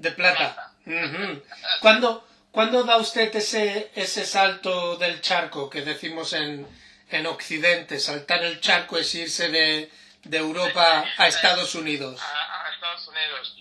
de 0.00 0.12
plata. 0.12 0.72
Ujú. 0.86 1.42
¿Cuándo, 1.80 2.26
cuándo 2.50 2.84
da 2.84 2.96
usted 2.96 3.34
ese, 3.36 3.90
ese 3.94 4.24
salto 4.24 4.96
del 4.96 5.20
charco 5.20 5.68
que 5.68 5.82
decimos 5.82 6.32
en, 6.32 6.66
en 7.10 7.26
Occidente? 7.26 8.00
Saltar 8.00 8.42
el 8.44 8.60
charco 8.60 8.96
es 8.98 9.14
irse 9.14 9.48
de, 9.50 9.90
de 10.24 10.38
Europa 10.38 11.04
a 11.18 11.28
Estados 11.28 11.74
Unidos. 11.74 12.20
a, 12.22 12.66
a 12.66 12.72
Estados 12.74 13.06
Unidos. 13.08 13.56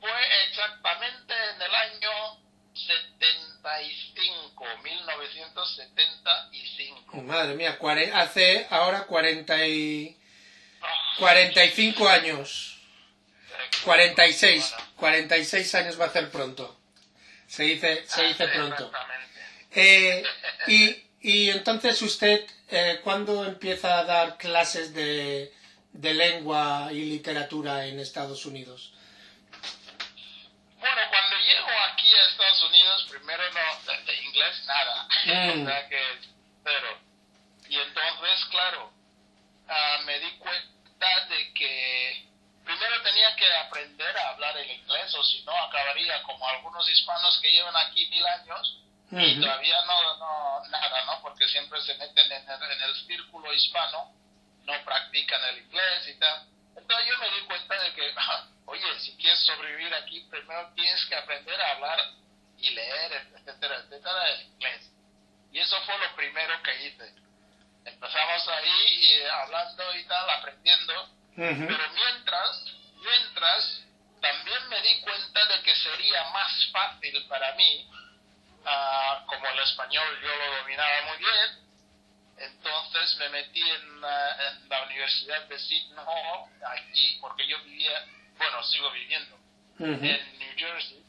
Fue 0.00 0.10
exactamente 0.48 1.34
en 1.54 1.60
el 1.62 1.74
año 1.74 2.38
75, 2.72 4.64
1975. 5.78 7.22
Madre 7.22 7.54
mía, 7.54 7.78
hace 8.14 8.66
ahora 8.70 9.04
40 9.04 9.66
y, 9.66 10.16
Ah, 10.82 11.16
45 11.18 12.08
años. 12.08 12.78
46. 13.84 14.70
Bueno, 14.70 14.86
46 14.96 15.74
años 15.74 16.00
va 16.00 16.04
a 16.04 16.08
hacer 16.08 16.30
pronto. 16.30 16.78
Se 17.46 17.64
dice, 17.64 18.04
se 18.06 18.24
dice 18.24 18.44
ah, 18.44 18.52
pronto. 18.52 18.92
Eh, 19.72 20.22
y, 20.66 21.04
y 21.20 21.50
entonces 21.50 22.00
usted, 22.02 22.46
eh, 22.68 23.00
¿cuándo 23.02 23.44
empieza 23.44 23.98
a 23.98 24.04
dar 24.04 24.36
clases 24.38 24.94
de, 24.94 25.52
de 25.92 26.14
lengua 26.14 26.88
y 26.92 27.04
literatura 27.04 27.86
en 27.86 28.00
Estados 28.00 28.46
Unidos? 28.46 28.94
Bueno, 30.78 31.00
cuando 31.10 31.36
llego 31.36 31.68
aquí 31.92 32.06
a 32.08 32.30
Estados 32.30 32.62
Unidos, 32.70 33.06
primero 33.10 33.42
no, 33.52 33.94
inglés 34.30 34.64
nada. 34.66 35.08
Mm. 35.26 35.62
o 35.62 35.66
sea 35.66 35.88
que 35.88 36.00
cero. 36.64 36.98
Y 37.68 37.76
entonces, 37.76 38.44
claro, 38.50 38.92
ah, 39.68 39.98
me 40.04 40.18
di 40.18 40.30
cuenta 40.38 41.26
de 41.28 41.52
que 41.52 42.26
primero 42.64 43.02
tenía 43.02 43.36
que 43.36 43.52
aprender 43.54 44.16
a 44.16 44.30
hablar 44.30 44.56
el 44.56 44.70
inglés, 44.70 45.14
o 45.14 45.24
si 45.24 45.42
no, 45.44 45.52
acabaría 45.64 46.22
como 46.22 46.48
algunos 46.48 46.88
hispanos 46.88 47.38
que 47.40 47.52
llevan 47.52 47.76
aquí 47.76 48.06
mil 48.06 48.26
años 48.26 48.78
y 49.12 49.40
todavía 49.40 49.76
no, 49.86 50.16
no, 50.18 50.68
nada, 50.68 51.04
¿no? 51.04 51.20
Porque 51.20 51.46
siempre 51.48 51.80
se 51.82 51.94
meten 51.96 52.30
en 52.30 52.48
el, 52.48 52.62
en 52.62 52.82
el 52.82 52.94
círculo 53.06 53.52
hispano, 53.52 54.14
no 54.64 54.84
practican 54.84 55.42
el 55.50 55.58
inglés 55.58 56.08
y 56.08 56.18
tal. 56.18 56.46
Entonces 56.76 57.06
yo 57.08 57.18
me 57.18 57.36
di 57.36 57.46
cuenta 57.46 57.82
de 57.82 57.92
que, 57.92 58.14
oye, 58.66 59.00
si 59.00 59.16
quieres 59.16 59.40
sobrevivir 59.40 59.92
aquí, 59.94 60.20
primero 60.30 60.72
tienes 60.74 61.04
que 61.06 61.16
aprender 61.16 61.60
a 61.60 61.72
hablar 61.72 61.98
y 62.60 62.70
leer, 62.70 63.12
etcétera, 63.34 63.76
etcétera, 63.76 64.30
el 64.30 64.42
inglés. 64.42 64.90
Y 65.52 65.58
eso 65.58 65.80
fue 65.82 65.98
lo 65.98 66.14
primero 66.14 66.62
que 66.62 66.86
hice. 66.86 67.14
Empezamos 67.84 68.48
ahí 68.48 68.86
y 68.88 69.22
hablando 69.24 69.94
y 69.96 70.04
tal, 70.04 70.30
aprendiendo, 70.30 71.02
Ujú. 71.36 71.66
pero 71.66 71.90
mientras, 71.94 72.64
mientras, 72.96 73.82
también 74.20 74.68
me 74.68 74.80
di 74.82 75.00
cuenta 75.00 75.46
de 75.46 75.62
que 75.62 75.74
sería 75.74 76.24
más 76.30 76.70
fácil 76.72 77.26
para 77.26 77.54
mí, 77.54 77.88
ah, 78.66 79.24
como 79.26 79.46
el 79.46 79.58
español 79.60 80.20
yo 80.22 80.36
lo 80.36 80.56
dominaba 80.58 81.02
muy 81.08 81.18
bien, 81.18 81.70
Entonces 82.40 83.16
me 83.16 83.28
metí 83.28 83.60
en, 83.60 84.00
la 84.00 84.82
Universidad 84.86 85.42
de 85.46 85.58
Sydney, 85.58 85.98
aquí, 86.64 87.18
porque 87.20 87.46
yo 87.46 87.62
vivía, 87.64 88.06
bueno, 88.38 88.62
sigo 88.64 88.90
viviendo 88.92 89.36
en 89.78 90.38
New 90.38 90.52
Jersey. 90.56 90.99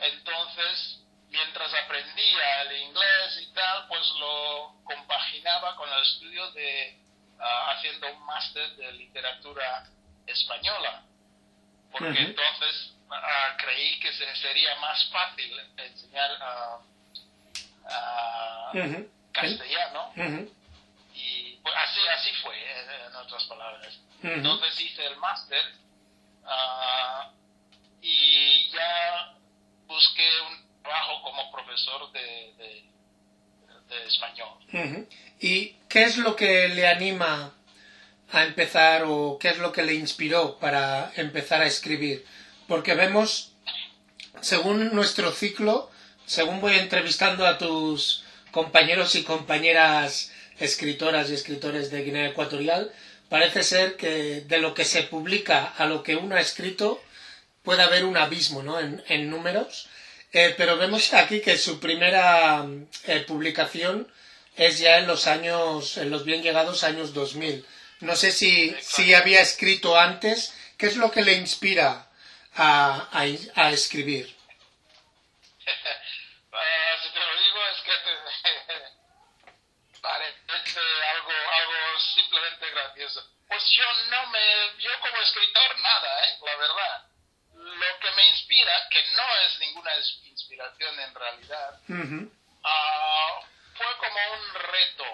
Entonces, 0.00 1.00
mientras 1.28 1.72
aprendía 1.74 2.62
el 2.62 2.82
inglés 2.82 3.40
y 3.42 3.52
tal, 3.52 3.86
pues 3.88 4.08
lo 4.18 4.74
compaginaba 4.84 5.76
con 5.76 5.88
el 5.92 6.02
estudio 6.02 6.50
de 6.52 6.98
ah, 7.38 7.72
haciendo 7.72 8.12
un 8.12 8.24
máster 8.26 8.76
de 8.76 8.92
literatura 8.92 9.86
española. 10.26 11.02
Porque 11.92 12.20
entonces 12.20 12.94
ah, 13.10 13.56
creí 13.58 13.98
que 14.00 14.12
sería 14.12 14.74
más 14.76 15.08
fácil 15.10 15.58
enseñar 15.76 16.30
uh, 17.92 19.08
castellano. 19.32 20.12
Y 21.14 21.56
pues, 21.56 21.74
así, 21.76 22.00
así 22.08 22.30
fue, 22.42 23.06
en 23.06 23.16
otras 23.16 23.44
palabras. 23.44 23.98
Entonces 24.22 24.80
hice 24.80 25.06
el 25.06 25.16
máster 25.16 25.62
y 28.02 28.70
ya 28.70 29.34
busqué 29.90 30.28
un 30.48 30.82
trabajo 30.82 31.22
como 31.22 31.50
profesor 31.50 32.12
de, 32.12 32.54
de, 32.58 34.06
español. 34.06 35.06
¿Y 35.40 35.74
qué 35.88 36.04
es 36.04 36.16
lo 36.16 36.36
que 36.36 36.68
le 36.68 36.86
anima 36.86 37.52
a 38.30 38.44
empezar 38.44 39.02
o 39.04 39.36
qué 39.40 39.48
es 39.48 39.58
lo 39.58 39.72
que 39.72 39.82
le 39.82 39.94
inspiró 39.94 40.58
para 40.58 41.12
empezar 41.16 41.60
a 41.60 41.66
escribir? 41.66 42.24
Porque 42.68 42.94
vemos, 42.94 43.52
según 44.40 44.94
nuestro 44.94 45.32
ciclo, 45.32 45.90
según 46.24 46.60
voy 46.60 46.76
entrevistando 46.76 47.46
a 47.46 47.58
tus 47.58 48.24
compañeros 48.52 49.16
y 49.16 49.24
compañeras 49.24 50.32
escritoras 50.60 51.30
y 51.30 51.34
escritores 51.34 51.90
de 51.90 52.04
Guinea 52.04 52.28
Ecuatorial, 52.28 52.92
parece 53.28 53.64
ser 53.64 53.96
que 53.96 54.42
de 54.42 54.58
lo 54.58 54.72
que 54.72 54.84
se 54.84 55.02
publica 55.02 55.64
a 55.76 55.86
lo 55.86 56.04
que 56.04 56.14
uno 56.14 56.36
ha 56.36 56.40
escrito 56.40 57.02
puede 57.62 57.82
haber 57.82 58.04
un 58.04 58.16
abismo 58.16 58.62
¿no? 58.62 58.78
en, 58.80 59.30
números, 59.30 59.88
eh, 60.32 60.54
pero 60.56 60.76
vemos 60.76 61.12
aquí 61.12 61.40
que 61.40 61.58
su 61.58 61.80
primera 61.80 62.64
eh, 63.04 63.20
publicación 63.20 64.12
es 64.56 64.78
ya 64.78 64.98
en 64.98 65.06
los 65.06 65.26
años, 65.26 65.96
en 65.96 66.10
los 66.10 66.24
bien 66.24 66.42
llegados 66.42 66.84
años 66.84 67.14
2000. 67.14 67.66
No 68.00 68.16
sé 68.16 68.32
si, 68.32 68.74
si 68.80 69.14
había 69.14 69.40
escrito 69.40 69.98
antes, 69.98 70.54
¿qué 70.78 70.86
es 70.86 70.96
lo 70.96 71.10
que 71.10 71.22
le 71.22 71.34
inspira 71.34 72.08
a, 72.54 73.08
a, 73.12 73.70
escribir? 73.70 74.34
Eh, 76.52 76.94
si 77.02 77.08
te 77.10 77.20
lo 77.20 77.40
digo 77.40 77.60
es 77.72 77.80
que 77.86 77.92
parece 80.02 80.80
algo, 81.14 81.30
algo 81.30 82.00
simplemente 82.14 82.70
gracioso. 82.70 83.24
Pues 83.48 83.62
yo 83.70 83.84
no 84.10 84.26
me, 84.26 84.82
yo 84.82 84.90
como 85.00 85.16
escritor 85.22 85.78
nada, 85.80 86.24
¿eh? 86.24 86.38
la 86.44 86.56
verdad 86.56 87.09
lo 87.80 87.98
que 88.00 88.10
me 88.12 88.28
inspira, 88.28 88.72
que 88.90 89.02
no 89.16 89.36
es 89.46 89.58
ninguna 89.60 89.90
inspiración 90.24 91.00
en 91.00 91.14
realidad, 91.14 91.80
ah, 92.64 93.40
fue 93.74 93.96
como 93.96 94.18
un 94.34 94.54
reto. 94.54 95.04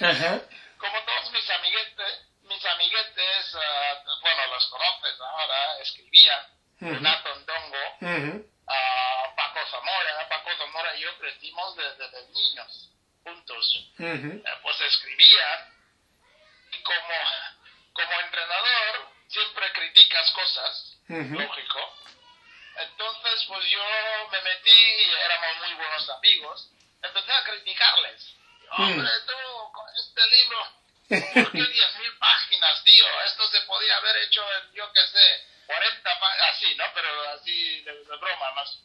como 0.78 1.04
todos 1.04 1.32
mis 1.32 1.50
amiguetes, 1.50 2.26
mis 2.42 2.64
amiguetes, 2.64 3.54
ah, 3.54 4.02
bueno, 4.20 4.46
los 4.48 4.66
conoces 4.66 5.20
ahora, 5.20 5.78
escribían, 5.80 6.46
Renato 6.80 7.34
Ndongo, 7.36 8.42
ah, 8.66 9.32
Paco 9.36 9.60
Zamora, 9.70 10.28
Paco 10.28 10.50
Zamora 10.58 10.96
y 10.96 11.00
yo 11.00 11.16
crecimos 11.18 11.76
desde, 11.76 12.26
niños, 12.32 12.90
juntos. 13.22 13.92
Eh, 14.00 14.42
pues 14.62 14.80
escribían 14.80 15.72
y 16.72 16.82
como, 16.82 17.14
como 17.92 18.20
entrenador 18.20 19.11
siempre 19.32 19.72
criticas 19.72 20.30
cosas, 20.32 20.96
lógico. 21.08 21.98
Entonces, 22.76 23.44
pues 23.48 23.70
yo 23.70 23.84
me 24.30 24.40
metí, 24.42 25.10
éramos 25.24 25.56
muy 25.58 25.74
buenos 25.74 26.10
amigos, 26.10 26.70
empecé 27.02 27.32
a 27.32 27.44
criticarles. 27.44 28.34
Hombre, 28.70 29.08
tú, 29.26 29.72
con 29.72 29.86
este 29.94 30.26
libro, 30.30 30.58
¿por 31.34 31.52
qué 31.52 31.58
10.000 31.58 32.18
páginas, 32.18 32.84
tío? 32.84 33.04
Esto 33.26 33.46
se 33.48 33.60
podía 33.62 33.96
haber 33.98 34.16
hecho 34.16 34.42
en, 34.54 34.72
yo 34.72 34.90
qué 34.92 35.06
sé, 35.06 35.46
40 35.66 36.20
páginas, 36.20 36.48
así, 36.54 36.74
¿no? 36.74 36.84
Pero 36.94 37.28
así 37.30 37.80
de, 37.82 37.92
broma, 38.16 38.50
más 38.52 38.78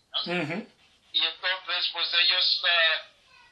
Y 1.13 1.25
entonces, 1.25 1.89
pues 1.93 2.13
ellos 2.13 2.61
eh, 2.67 3.01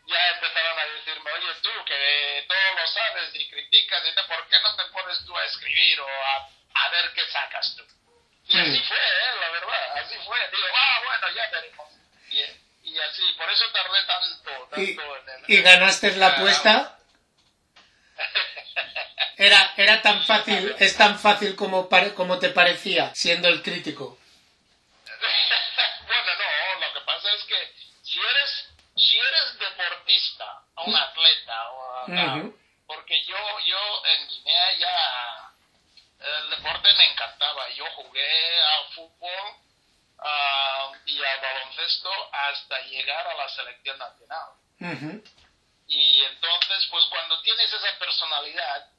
ya 0.08 0.28
empezaron 0.34 0.80
a 0.80 0.86
decirme, 0.86 1.32
oye, 1.32 1.54
tú, 1.62 1.70
que 1.86 2.46
todo 2.48 2.82
lo 2.82 2.88
sabes 2.88 3.36
y 3.36 3.50
criticas, 3.50 4.04
y 4.06 4.28
¿por 4.28 4.48
qué 4.50 4.58
no 4.62 4.76
te 4.76 4.84
pones 4.92 5.26
tú 5.26 5.38
a 5.38 5.46
escribir 5.46 6.02
o 6.02 6.08
a 6.08 6.55
a 6.76 6.90
ver 6.90 7.14
qué 7.14 7.22
sacas 7.32 7.76
tú. 7.76 7.84
Y 8.48 8.60
así 8.60 8.84
fue, 8.88 8.98
¿eh? 8.98 9.36
la 9.42 9.50
verdad, 9.50 9.98
así 9.98 10.16
fue. 10.26 10.38
Digo, 10.52 10.68
ah, 10.76 11.02
bueno, 11.04 11.36
ya 11.36 11.50
veremos. 11.50 11.90
Y, 12.32 12.90
y 12.90 13.00
así, 13.00 13.24
por 13.38 13.50
eso 13.50 13.66
tardé 13.72 14.04
tanto, 14.06 14.52
tanto 14.70 14.82
¿Y, 14.82 14.92
en 14.92 15.30
el... 15.30 15.44
¿Y 15.48 15.62
ganaste 15.62 16.16
la 16.18 16.28
apuesta? 16.28 17.00
Era, 19.38 19.74
era 19.76 20.02
tan 20.02 20.24
fácil, 20.24 20.74
es 20.80 20.96
tan 20.96 21.20
fácil 21.20 21.58
como, 21.58 21.90
como 22.16 22.40
te 22.40 22.52
parecía, 22.52 23.14
siendo 23.14 23.50
el 23.50 23.62
crítico. 23.62 24.18
bueno, 26.08 26.32
no, 26.40 26.88
lo 26.88 26.94
que 26.94 27.02
pasa 27.06 27.34
es 27.34 27.44
que 27.44 27.74
si 28.02 28.18
eres, 28.18 28.70
si 28.96 29.18
eres 29.20 29.60
deportista, 29.60 30.62
un 30.86 30.96
atleta, 30.96 31.70
o, 31.70 32.54
porque 32.88 33.26
yo, 33.26 33.36
yo 33.66 34.06
en 34.06 34.28
Guinea 34.30 34.72
ya 34.80 35.45
el 36.26 36.50
deporte 36.50 36.94
me 36.94 37.12
encantaba. 37.12 37.70
Yo 37.70 37.86
jugué 37.92 38.62
a 38.62 38.84
fútbol 38.96 39.66
y 41.06 41.24
a 41.24 41.38
baloncesto 41.38 42.10
hasta 42.32 42.82
llegar 42.82 43.28
a 43.28 43.36
la 43.36 43.50
selección 43.50 43.98
nacional. 43.98 44.50
Y 45.88 46.24
entonces, 46.24 46.88
pues 46.90 47.06
cuando 47.06 47.42
tienes 47.42 47.72
esa 47.72 48.00
personalidad, 48.00 48.90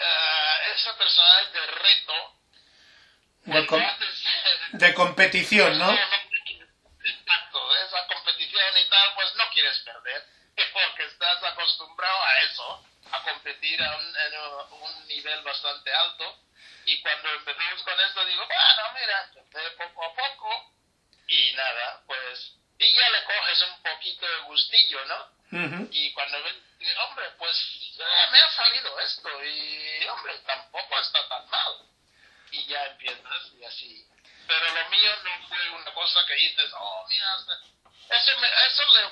uh, 0.00 0.74
esa 0.74 0.96
personalidad 0.96 1.52
de 1.52 1.66
reto, 1.66 2.36
de, 3.44 3.62
pues, 3.64 3.84
de 4.72 4.94
competición, 4.94 5.78
¿no? 5.78 5.90
Exacto, 5.92 7.76
esa 7.76 8.06
competición 8.06 8.78
y 8.78 8.88
tal, 8.88 9.14
pues 9.14 9.34
no 9.34 9.44
quieres 9.52 9.78
perder, 9.80 10.26
porque 10.72 11.04
estás 11.04 11.42
acostumbrado 11.44 12.24
a 12.24 12.40
eso 12.40 12.91
a 13.12 13.22
competir 13.22 13.82
a 13.82 13.96
un, 13.96 14.16
en 14.16 14.72
un 14.72 15.06
nivel 15.06 15.42
bastante 15.42 15.92
alto. 15.92 16.38
Y 16.84 17.00
cuando 17.00 17.28
empezamos 17.30 17.82
con 17.82 18.00
esto, 18.00 18.24
digo, 18.24 18.46
bueno, 18.46 18.82
mira, 18.94 19.30
poco 19.76 20.04
a 20.04 20.14
poco 20.14 20.74
y 21.28 21.52
nada, 21.52 22.02
pues, 22.06 22.56
y 22.78 22.92
ya 22.92 23.10
le 23.10 23.24
coges 23.24 23.62
un 23.62 23.82
poquito 23.82 24.26
de 24.26 24.40
gustillo, 24.40 25.04
¿no? 25.04 25.42
Y 25.90 26.12
cuando 26.12 26.42
ven, 26.42 26.64
hombre, 27.06 27.30
pues 27.38 27.56
eh, 27.98 28.30
me 28.32 28.38
ha 28.38 28.50
salido 28.52 28.98
esto 29.00 29.44
y, 29.44 30.06
hombre, 30.08 30.38
tampoco 30.46 30.98
está 30.98 31.28
tan 31.28 31.48
mal. 31.50 31.86
Y 32.50 32.64
ya 32.66 32.86
empiezas 32.86 33.52
y 33.58 33.64
así. 33.64 34.06
Pero 34.46 34.74
lo 34.74 34.88
mío 34.90 35.10
no 35.24 35.48
fue 35.48 35.70
una 35.70 35.92
cosa 35.92 36.24
que 36.26 36.34
dices, 36.34 36.70
oh, 36.74 37.06
mira, 37.08 37.36
eso, 38.08 38.32
eso 38.44 38.82
le, 38.94 39.02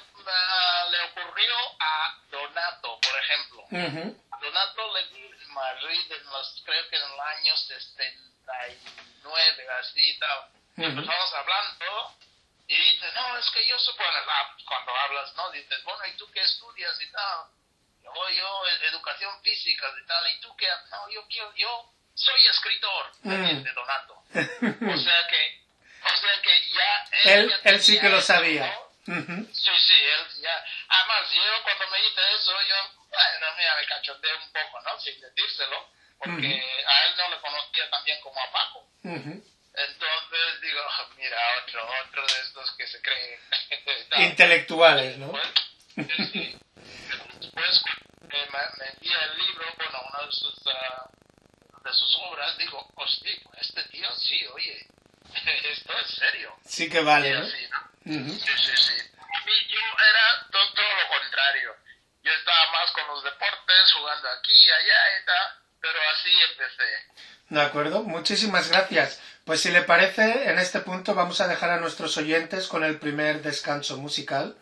le, 0.90 1.00
ocurrió 1.05 1.55
a 1.79 2.18
Donato, 2.31 2.98
por 3.00 3.18
ejemplo. 3.18 3.64
Donato 4.40 4.92
le 4.94 5.07
di 5.09 5.29
Madrid, 5.48 6.12
en 6.12 6.24
los, 6.31 6.62
creo 6.64 6.88
que 6.88 6.96
en 6.96 7.03
el 7.03 7.20
año 7.20 7.55
69, 7.57 9.68
así 9.79 10.11
y 10.11 10.18
tal. 10.18 10.48
Empezamos 10.76 11.35
hablando 11.35 12.14
y 12.66 12.76
dice, 12.76 13.12
no, 13.14 13.37
es 13.37 13.50
que 13.50 13.66
yo 13.66 13.79
supongo, 13.79 14.11
cuando 14.66 14.96
hablas, 14.96 15.35
¿no? 15.35 15.50
Dices, 15.50 15.85
bueno, 15.85 16.07
¿y 16.07 16.16
tú 16.16 16.31
qué 16.31 16.40
estudias 16.40 16.98
y 17.00 17.11
tal? 17.11 17.48
Yo, 18.03 18.31
yo, 18.31 18.66
educación 18.88 19.38
física 19.42 19.92
y 20.00 20.07
tal, 20.07 20.26
¿y 20.33 20.40
tú 20.40 20.57
qué? 20.57 20.68
No, 20.90 21.07
yo, 21.11 21.29
yo, 21.29 21.53
yo 21.55 21.92
soy 22.14 22.46
escritor, 22.46 23.12
de 23.22 23.72
Donato. 23.72 24.14
o 24.35 24.96
sea 24.96 25.26
que, 25.29 25.60
o 26.12 26.16
sea 26.16 26.42
que 26.42 26.70
ya... 26.73 27.33
Él, 27.33 27.55
él, 27.64 27.81
sí 27.81 28.01
que 28.01 28.09
lo 28.09 28.20
sabía. 28.20 28.75
Sí, 29.07 29.70
sí, 29.87 29.94
él 29.94 30.42
ya. 30.42 30.64
Además, 30.88 31.31
yo 31.33 31.42
cuando 31.62 31.87
me 31.90 31.99
dice 31.99 32.20
eso, 32.35 32.53
yo, 32.68 32.77
bueno, 33.09 33.46
mira, 33.57 33.77
me 33.77 33.87
cachondeo 33.87 34.37
un 34.38 34.53
poco, 34.53 34.81
¿no? 34.83 35.01
Sin 35.01 35.20
decírselo, 35.20 35.90
porque 36.18 36.46
a 36.87 37.07
él 37.07 37.16
no 37.16 37.31
le 37.31 37.40
conocía 37.40 37.90
tan 37.90 38.05
bien 38.05 38.20
como 38.20 38.40
a 38.40 38.53
Paco. 38.53 38.87
Entonces 39.75 40.61
digo, 40.61 40.81
mira, 41.16 41.37
otro, 41.62 41.88
otro 42.07 42.27
de 42.27 42.40
estos 42.42 42.70
que 42.77 42.87
se 42.87 43.01
creen. 43.03 43.40
Intelectuales, 44.31 45.18
¿no? 45.18 45.33
Después, 45.96 46.31
sí, 46.33 46.59
después 47.40 47.83
me, 48.23 48.38
me, 48.38 48.90
envía 48.92 49.25
el 49.25 49.38
libro, 49.38 49.66
bueno, 49.77 50.01
una 50.09 50.27
de 50.27 50.33
sus, 50.33 50.55
uh, 50.66 51.83
de 51.83 51.92
sus 51.92 52.16
obras, 52.23 52.57
digo, 52.59 52.87
hostia, 52.94 53.33
este 53.61 53.83
tío 53.85 54.11
sí, 54.14 54.46
oye, 54.55 54.87
esto 55.73 55.93
es 55.99 56.14
serio. 56.14 56.57
Sí 56.66 56.88
que 56.88 57.01
vale, 57.01 57.35
¿no? 57.35 57.47
Sí, 57.47 57.69
sí, 58.05 58.73
sí. 58.77 58.95
yo 59.69 59.79
era 59.79 60.47
todo, 60.51 60.62
lo 60.64 61.21
contrario. 61.21 61.77
yo 62.23 62.33
estaba 62.33 62.73
más 62.73 62.90
con 62.93 63.07
los 63.09 63.25
deportes, 63.25 63.93
jugando 63.99 64.29
aquí, 64.29 64.71
allá 64.71 65.21
y 65.21 65.27
tal, 65.27 65.49
pero 65.81 65.99
así 66.14 66.31
empecé. 66.51 67.21
De 67.49 67.61
acuerdo, 67.61 68.03
muchísimas 68.03 68.71
gracias. 68.71 69.21
Pues 69.45 69.61
si 69.61 69.71
le 69.71 69.83
parece, 69.83 70.51
en 70.51 70.59
este 70.59 70.81
punto 70.81 71.14
vamos 71.14 71.40
a 71.40 71.49
dejar 71.49 71.71
a 71.71 71.81
nuestros 71.81 72.16
oyentes 72.16 72.69
con 72.69 72.85
el 72.85 72.99
primer 72.99 73.43
descanso 73.43 73.97
musical 73.97 74.57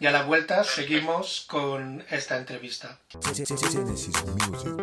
y 0.00 0.06
a 0.06 0.10
la 0.10 0.22
vuelta 0.22 0.64
seguimos 0.64 1.44
con 1.46 2.04
esta 2.10 2.36
entrevista. 2.36 2.98
Baby 3.14 3.44
kan 3.44 4.81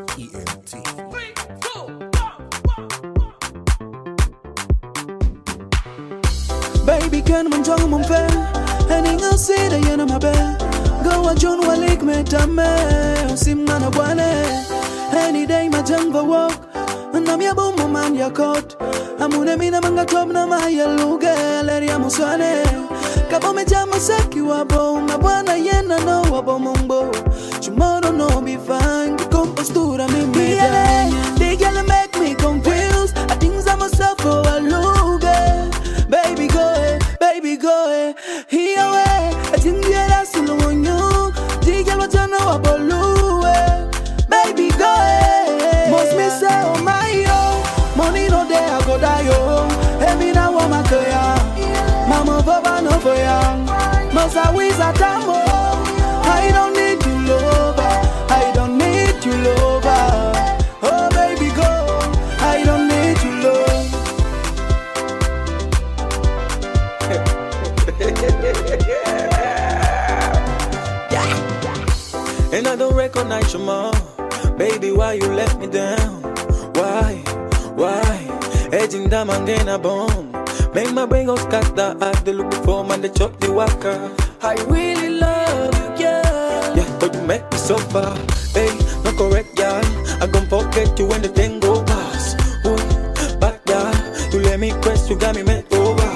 كان 7.29 7.45
من 7.49 7.61
جوم 7.63 7.91
من 7.91 8.01
فين 8.01 8.45
هني 8.89 9.15
قصيدة 9.15 9.77
ينا 9.77 10.05
ما 10.05 10.17
بين 10.17 10.57
قوة 11.05 11.33
جون 11.33 11.67
وليك 11.67 12.03
متامة 12.03 12.75
وسيم 13.31 13.71
أنا 13.71 13.89
بوانا 13.89 14.43
هني 15.13 15.45
دايما 15.45 15.81
جنب 15.81 16.15
ووك 16.15 16.51
nam 17.27 17.41
ya 17.41 17.53
bomo 17.53 17.87
man 17.87 18.15
ya 18.15 18.29
kot 18.29 18.67
amune 19.19 19.55
mina 19.59 19.81
manga 19.81 20.05
club 20.05 20.31
na 20.31 20.45
maya 20.47 20.87
luga 20.97 21.61
ler 21.67 21.83
ya 21.83 21.99
musane 21.99 22.53
kabome 23.31 23.65
jama 23.65 23.99
saki 23.99 24.41
wa 24.41 24.63
boma 24.65 25.17
bwana 25.17 25.53
yena 25.67 25.97
no 26.05 26.21
wa 26.33 26.41
bomo 26.41 26.73
mbo 26.83 27.01
tomorrow 27.61 28.11
no 28.11 28.41
be 28.41 28.55
fine. 28.67 29.17
Compostura 29.33 30.05
me 30.13 30.21
me 30.35 30.47
digale 31.39 31.83
make 31.93 32.15
me 32.21 32.33
confused. 32.35 33.13
I 33.31 33.35
think 33.41 33.55
i'm 33.67 33.79
myself 33.79 34.17
for 34.21 34.41
a 34.55 34.59
loop 34.71 34.98
Must 54.29 54.45
I 54.45 54.51
wish 54.55 54.77
I 54.77 54.93
tamo 54.93 55.41
I 56.37 56.51
don't 56.53 56.73
need 56.77 57.03
you 57.03 57.17
lover 57.29 57.93
I 58.29 58.51
don't 58.53 58.77
need 58.77 59.25
you 59.25 59.33
lover 59.33 60.05
Oh 60.83 61.09
baby 61.17 61.49
go 61.57 61.71
I 62.37 62.61
don't 62.63 62.87
need 62.93 63.17
you 63.25 63.33
love 63.41 63.89
And 72.53 72.67
I 72.67 72.75
don't 72.75 72.93
recognize 72.93 73.51
your 73.53 73.63
mom. 73.63 73.95
Baby, 74.59 74.91
why 74.91 75.13
you 75.13 75.25
let 75.33 75.59
me 75.59 75.65
down? 75.65 76.21
Why? 76.73 77.23
Why? 77.73 78.27
Edging 78.71 79.09
down 79.09 79.31
and 79.31 79.47
gain 79.47 79.67
a 79.67 79.79
bomb. 79.79 80.28
Make 80.73 80.91
my 80.93 81.05
brain 81.05 81.25
go 81.27 81.36
scatter. 81.36 81.95
I 81.99 82.12
the 82.21 82.34
look 82.34 82.49
before 82.51 82.84
man, 82.84 83.01
they 83.01 83.10
chop 83.10 83.39
the 83.39 83.51
waka. 83.51 84.15
I 84.41 84.53
really 84.65 85.19
love 85.19 85.73
you, 85.75 86.05
girl. 86.05 86.75
Yeah, 86.77 86.97
but 86.99 87.13
you 87.13 87.21
make 87.23 87.43
me 87.51 87.58
suffer. 87.58 88.15
Hey, 88.53 88.69
not 89.03 89.15
correct, 89.17 89.55
girl. 89.55 89.82
I 90.21 90.27
gon' 90.27 90.47
forget 90.47 90.97
you 90.99 91.08
when 91.08 91.21
the 91.21 91.29
thing 91.29 91.60
go 91.60 91.84
past. 91.84 92.38
Ooh, 92.65 92.77
back 93.39 93.63
girl. 93.65 93.93
You 94.32 94.39
let 94.41 94.60
me 94.60 94.71
quest, 94.82 95.10
you 95.10 95.15
got 95.17 95.36
me 95.36 95.43
met 95.43 95.71
over. 95.73 96.10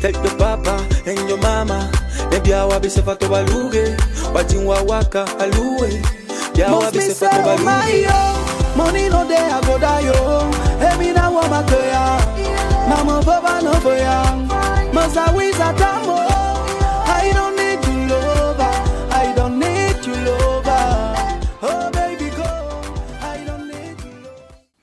Tell 0.00 0.12
your 0.12 0.36
papa 0.38 0.86
and 1.06 1.28
your 1.28 1.38
mama. 1.38 1.90
Maybe 2.30 2.52
I 2.54 2.64
will 2.64 2.80
be 2.80 2.88
safe. 2.88 3.06
Watching 3.06 4.64
wa 4.64 4.82
waka 4.82 5.24
aluwe. 5.38 5.90
Yeah, 6.56 6.72
I 6.72 6.72
will 6.72 6.90
be 6.90 6.98
me 6.98 7.04
safe 7.04 7.16
say 7.16 7.30
to 7.30 7.42
my 7.42 7.56
baluge. 7.56 8.02
yo 8.02 8.74
Money 8.76 9.08
no 9.08 9.26
there 9.26 9.50
I 9.50 9.60
go 9.66 9.78
die 9.78 10.00
yo 10.00 10.50
Every 10.80 11.12
now 11.12 11.38
I'm 11.40 11.52
a 11.52 11.62
kaya 11.68 12.27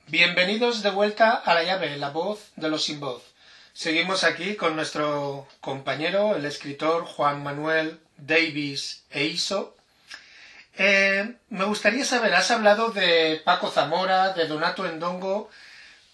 Bienvenidos 0.06 0.82
de 0.82 0.90
vuelta 0.90 1.32
a 1.34 1.52
la 1.54 1.64
llave, 1.64 1.96
la 1.96 2.10
voz 2.10 2.52
de 2.54 2.68
los 2.68 2.84
sin 2.84 3.00
voz. 3.00 3.22
Seguimos 3.72 4.22
aquí 4.22 4.54
con 4.54 4.76
nuestro 4.76 5.46
compañero, 5.60 6.36
el 6.36 6.44
escritor 6.44 7.04
Juan 7.04 7.42
Manuel 7.42 7.98
Davis 8.16 9.02
Eiso. 9.10 9.74
Eh, 10.78 11.34
me 11.50 11.64
gustaría 11.64 12.04
saber, 12.04 12.34
has 12.34 12.50
hablado 12.50 12.90
de 12.90 13.42
Paco 13.44 13.70
Zamora, 13.70 14.32
de 14.32 14.46
Donato 14.46 14.86
Endongo, 14.86 15.50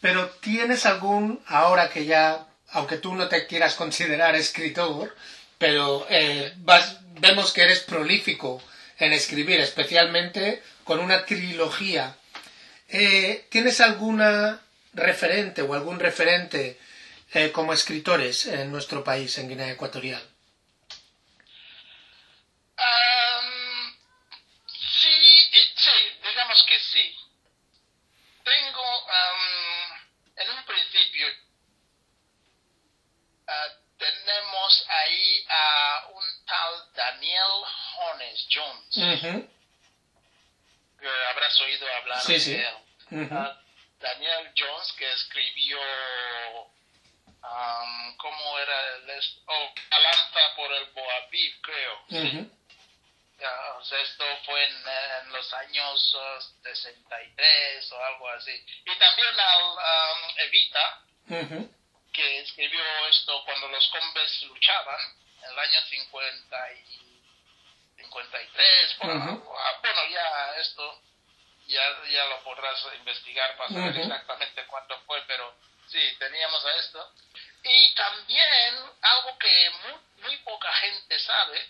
pero 0.03 0.29
¿tienes 0.41 0.85
algún, 0.85 1.43
ahora 1.47 1.89
que 1.89 2.05
ya, 2.05 2.47
aunque 2.73 2.99
tú 2.99 3.15
no 3.15 3.29
te 3.29 3.47
quieras 3.47 3.75
considerar 3.77 4.35
escritor, 4.35 5.17
pero 5.59 6.05
eh, 6.11 6.53
vas- 6.59 6.99
vemos 7.21 7.53
que 7.53 7.63
eres 7.63 7.81
prolífico 7.81 8.61
en 8.99 9.13
escribir, 9.15 9.61
especialmente 9.61 10.63
con 10.85 10.99
una 10.99 11.25
trilogía, 11.25 12.17
eh, 12.89 13.47
¿tienes 13.51 13.81
alguna 13.81 14.61
referente 14.93 15.63
o 15.63 15.73
algún 15.73 15.99
referente 16.01 16.79
eh, 17.33 17.51
como 17.53 17.73
escritores 17.73 18.45
en 18.47 18.71
nuestro 18.71 19.03
país, 19.05 19.39
en 19.39 19.49
Guinea 19.49 19.71
Ecuatorial? 19.71 20.23
Am, 22.77 23.97
sí, 24.67 25.09
y 25.09 25.79
sí, 25.79 25.91
digamos 26.29 26.65
que 26.69 26.79
sí. 26.81 27.17
Tengo, 28.45 28.85
am, 29.09 30.03
en 30.37 30.51
un 30.51 30.65
principio, 30.65 31.27
ah, 33.47 33.69
tenemos 33.99 34.85
ahí 34.89 35.45
a 35.49 36.07
un 36.13 36.25
tal 36.45 36.93
Daniel 36.95 37.53
Jones 37.97 38.47
Jones, 38.51 38.97
Ujú, 38.97 39.49
que 41.01 41.09
habrás 41.31 41.61
oído 41.61 41.87
hablar 42.01 42.12
Sí, 42.27 42.39
sí. 42.41 42.63
Ah, 43.31 43.61
Daniel 44.01 44.53
Jones, 44.57 44.93
que 44.93 45.11
escribió, 45.13 45.79
am, 47.43 48.17
¿cómo 48.17 48.59
era? 48.59 48.97
el 48.97 49.21
Oh, 49.47 49.75
por 50.57 50.73
el 50.73 50.85
Boaviv, 50.93 51.61
creo. 51.63 52.05
sí. 52.09 52.51
O 53.79 53.85
sea, 53.85 54.01
esto 54.01 54.25
fue 54.45 54.65
en, 54.65 54.77
en 54.77 55.33
los 55.33 55.53
años 55.55 56.15
uh, 56.15 56.41
63 56.63 57.93
o 57.93 58.05
algo 58.05 58.29
así. 58.29 58.53
Y 58.53 58.99
también 58.99 59.41
al 59.41 59.63
um, 59.65 60.39
Evita, 60.39 61.05
que 62.13 62.41
escribió 62.41 62.83
esto 63.09 63.43
cuando 63.45 63.69
los 63.69 63.89
combes 63.89 64.43
luchaban, 64.45 65.01
en 65.43 65.51
el 65.51 65.59
año 65.59 65.81
50 65.91 66.73
y 66.73 66.85
53. 67.97 68.99
Bueno, 69.01 69.43
ah, 69.59 69.79
bueno, 69.83 70.01
ya 70.09 70.57
esto, 70.61 71.03
ya, 71.73 72.05
ya 72.11 72.25
lo 72.27 72.45
podrás 72.45 72.79
investigar 72.95 73.57
para 73.57 73.71
saber 73.71 73.97
exactamente 73.97 74.67
cuánto 74.67 75.01
fue, 75.01 75.23
pero 75.27 75.57
sí, 75.89 76.17
teníamos 76.19 76.65
a 76.65 76.77
esto. 76.77 77.13
Y 77.65 77.95
también 77.95 78.77
algo 79.01 79.39
que 79.39 79.71
muy, 79.83 80.01
muy 80.23 80.37
poca 80.39 80.73
gente 80.75 81.19
sabe, 81.19 81.67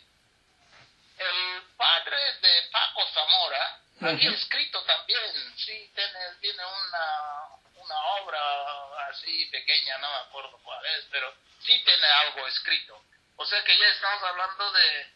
el 1.18 1.62
padre 1.76 2.16
de 2.40 2.62
Paco 2.72 3.06
Zamora 3.14 3.78
había 4.00 4.30
Ujú. 4.30 4.38
escrito 4.38 4.82
también, 4.82 5.56
sí, 5.56 5.90
tiene, 5.94 6.34
tiene 6.40 6.64
una, 6.64 7.48
una 7.76 7.98
obra 8.20 9.08
así 9.08 9.46
pequeña, 9.46 9.98
no 9.98 10.10
me 10.10 10.16
acuerdo 10.16 10.58
cuál 10.64 10.84
es, 10.86 11.06
pero 11.10 11.32
sí 11.60 11.78
tiene 11.84 12.06
algo 12.06 12.46
escrito. 12.48 13.00
O 13.36 13.46
sea 13.46 13.62
que 13.62 13.78
ya 13.78 13.86
estamos 13.88 14.22
hablando 14.24 14.72
de 14.72 15.06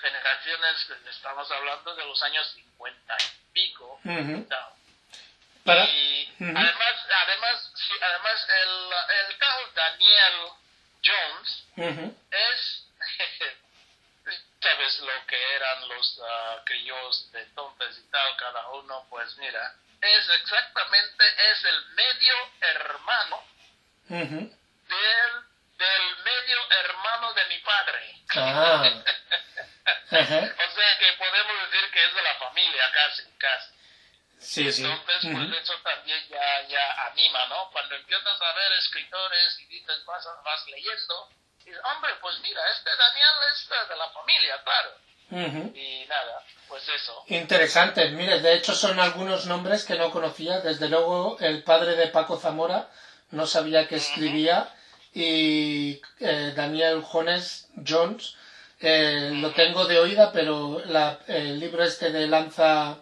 generaciones, 0.00 0.90
estamos 1.08 1.50
hablando 1.50 1.94
de 1.94 2.04
los 2.04 2.22
años 2.22 2.46
50 2.52 3.16
pico. 3.56 3.98
Para... 5.64 5.84
Y 5.84 6.32
Ujú. 6.38 6.52
además, 6.54 6.94
además, 7.24 7.72
sí, 7.74 7.94
además 8.00 8.46
el, 8.48 8.92
el 9.18 9.38
tal 9.38 9.74
Daniel 9.74 10.52
Jones 11.02 11.64
es, 12.30 12.84
sabes 14.60 14.98
lo 15.00 15.26
que 15.26 15.54
eran 15.54 15.88
los 15.88 16.20
ah, 16.22 16.62
criollos 16.66 17.32
de 17.32 17.40
entonces 17.40 17.98
y 17.98 18.10
tal, 18.10 18.36
cada 18.36 18.68
uno, 18.68 19.06
pues 19.08 19.36
mira, 19.38 19.74
es 20.02 20.28
exactamente, 20.28 21.24
es 21.50 21.64
el 21.64 21.86
medio 21.94 22.34
hermano 22.60 23.42
del, 24.08 24.60
del 25.78 26.16
medio 26.24 26.70
hermano 26.84 27.32
de 27.32 27.46
mi 27.46 27.58
padre. 27.58 28.20
Ah. 28.36 29.02
O 30.10 30.24
sea 30.76 30.98
que 30.98 31.12
podemos 31.18 31.70
decir 31.70 31.90
que 31.92 32.04
es 32.04 32.14
de 32.14 32.22
la 32.22 32.34
familia 32.34 32.82
casi, 32.92 33.22
casi. 33.38 33.76
Sí, 34.38 34.72
sí. 34.72 34.84
Entonces, 34.84 35.30
pues 35.32 35.62
eso 35.62 35.74
también 35.82 36.18
ya, 36.28 36.62
ya 36.68 37.06
anima, 37.06 37.46
¿no? 37.46 37.70
Cuando 37.72 37.94
empiezas 37.94 38.40
a 38.40 38.52
ver 38.52 38.72
escritores 38.72 39.58
y 39.60 39.66
dices, 39.66 40.04
vas, 40.04 40.26
vas 40.44 40.66
leyendo, 40.66 41.30
y 41.60 41.70
dices, 41.70 41.80
hombre, 41.84 42.12
pues 42.20 42.38
mira, 42.40 42.60
este 42.70 42.90
Daniel 42.96 43.34
es 43.52 43.88
de 43.88 43.96
la 43.96 44.10
familia, 44.10 44.62
claro. 44.62 45.06
Y 45.74 46.06
nada, 46.06 46.44
pues 46.68 46.88
eso. 46.88 47.24
Interesante. 47.26 48.10
Mire, 48.10 48.40
de 48.40 48.54
hecho 48.54 48.74
son 48.74 49.00
algunos 49.00 49.46
nombres 49.46 49.84
que 49.84 49.96
no 49.96 50.12
conocía. 50.12 50.60
Desde 50.60 50.88
luego 50.88 51.36
el 51.40 51.64
padre 51.64 51.96
de 51.96 52.06
Paco 52.08 52.38
Zamora 52.38 52.88
no 53.30 53.46
sabía 53.46 53.88
que 53.88 53.96
escribía 53.96 54.72
y 55.12 56.00
eh, 56.20 56.52
Daniel 56.54 57.02
Jones 57.02 57.68
Jones 57.84 58.36
eh, 58.80 59.30
lo 59.34 59.52
tengo 59.52 59.86
de 59.86 59.98
oída, 59.98 60.30
pero 60.32 60.82
el 61.28 61.58
libro 61.58 61.82
este 61.84 62.10
de 62.10 62.26
Lanza 62.26 62.98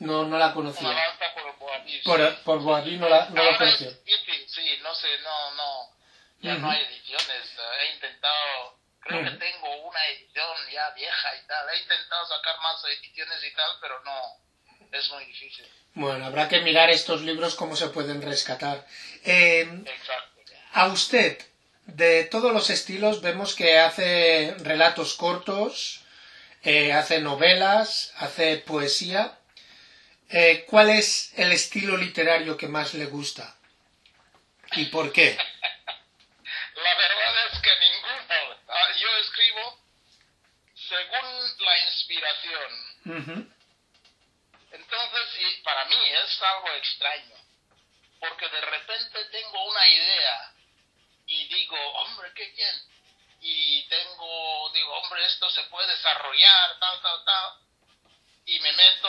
no, 0.00 0.24
no 0.24 0.38
la 0.38 0.52
conocía. 0.52 0.88
Lanza 0.88 1.24
por 1.34 1.56
Boabí. 1.58 2.00
Por, 2.02 2.36
por 2.42 2.58
Boabí 2.60 2.96
no 2.96 3.08
la, 3.08 3.28
no 3.30 3.42
la 3.42 3.56
conocía. 3.56 3.90
Sí, 3.90 4.78
no 4.82 4.94
sé, 4.94 5.08
no, 5.22 5.54
no. 5.54 5.94
Ya 6.40 6.54
no 6.56 6.70
hay 6.70 6.82
ediciones. 6.82 7.56
He 7.80 7.94
intentado, 7.94 8.78
creo 9.00 9.24
que 9.24 9.30
tengo 9.30 9.88
una 9.88 10.06
edición 10.08 10.56
ya 10.72 10.90
vieja 10.90 11.36
y 11.42 11.46
tal. 11.46 11.68
He 11.70 11.82
intentado 11.82 12.26
sacar 12.26 12.60
más 12.60 12.84
ediciones 12.84 13.42
y 13.44 13.54
tal, 13.54 13.70
pero 13.80 14.02
no, 14.04 14.44
es 14.92 15.10
muy 15.10 15.24
difícil. 15.24 15.66
Bueno, 15.94 16.26
habrá 16.26 16.48
que 16.48 16.60
mirar 16.60 16.90
estos 16.90 17.22
libros 17.22 17.54
cómo 17.54 17.76
se 17.76 17.88
pueden 17.88 18.20
rescatar. 18.20 18.84
Eh, 19.24 19.62
Exacto. 19.86 20.34
A 20.72 20.86
usted, 20.88 21.38
de 21.86 22.24
todos 22.24 22.52
los 22.52 22.70
estilos, 22.70 23.20
vemos 23.20 23.54
que 23.54 23.78
hace 23.78 24.54
relatos 24.60 25.14
cortos, 25.14 26.00
eh, 26.62 26.92
hace 26.92 27.20
novelas, 27.20 28.12
hace 28.16 28.56
poesía. 28.58 29.38
Eh, 30.30 30.64
¿Cuál 30.68 30.90
es 30.90 31.32
el 31.38 31.52
estilo 31.52 31.96
literario 31.96 32.56
que 32.56 32.68
más 32.68 32.94
le 32.94 33.06
gusta? 33.06 33.56
¿Y 34.72 34.86
por 34.86 35.12
qué? 35.12 35.36
La 35.36 36.94
verdad 36.96 37.46
es 37.52 37.60
que 37.60 37.70
ninguno. 37.80 38.56
Ah, 38.68 38.88
yo 38.98 39.08
escribo 39.22 39.78
según 40.74 41.56
la 41.58 41.78
inspiración. 41.86 43.50
Entonces, 44.72 45.60
para 45.62 45.84
mí 45.84 45.96
es 46.10 46.42
algo 46.42 46.68
extraño, 46.76 47.36
porque 48.18 48.48
de 48.48 48.60
repente 48.62 49.24
tengo 49.30 49.64
una 49.70 49.88
idea 49.88 50.53
y 51.26 51.46
digo, 51.48 51.76
hombre, 51.76 52.32
qué 52.34 52.46
bien. 52.50 52.82
Y 53.40 53.82
tengo, 53.88 54.70
digo, 54.72 54.92
hombre, 54.98 55.24
esto 55.26 55.50
se 55.50 55.64
puede 55.64 55.88
desarrollar, 55.88 56.78
tal, 56.78 57.00
tal, 57.00 57.24
tal. 57.24 57.52
Y 58.46 58.58
me 58.60 58.72
meto 58.72 59.08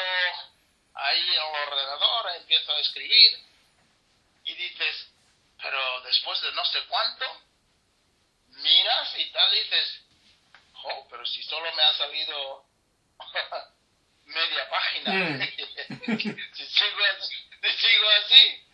ahí 0.93 1.21
en 1.21 1.33
el 1.33 1.39
ordenador, 1.39 2.35
empiezo 2.35 2.71
a 2.71 2.79
escribir 2.79 3.39
y 4.45 4.53
dices, 4.55 5.11
pero 5.61 6.01
después 6.01 6.41
de 6.41 6.51
no 6.53 6.65
sé 6.65 6.79
cuánto, 6.87 7.25
miras 8.49 9.17
y 9.17 9.31
tal, 9.31 9.53
y 9.53 9.59
dices, 9.59 10.01
oh, 10.83 11.07
pero 11.09 11.25
si 11.25 11.43
solo 11.43 11.73
me 11.73 11.83
ha 11.83 11.93
salido 11.93 12.65
media 14.25 14.69
página. 14.69 15.13
Mm. 15.13 15.41
si, 16.53 16.65
sigo, 16.67 16.99
si 17.61 17.77
sigo 17.77 18.09
así, 18.23 18.65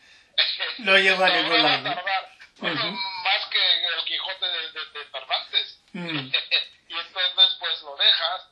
no 0.80 0.97
llego 0.97 1.23
a 1.23 1.30
ningún 1.30 1.63
lado. 1.63 2.40
Más 2.62 3.45
que 3.50 3.86
el 3.86 4.06
Quijote 4.06 4.45
de, 4.45 4.71
de, 4.71 4.86
de 4.86 5.12
Cervantes. 5.12 5.80
Mm. 5.93 6.17
y 6.89 7.00
entonces, 7.00 7.58
pues 7.60 7.82
lo 7.82 7.95
dejas 7.95 8.47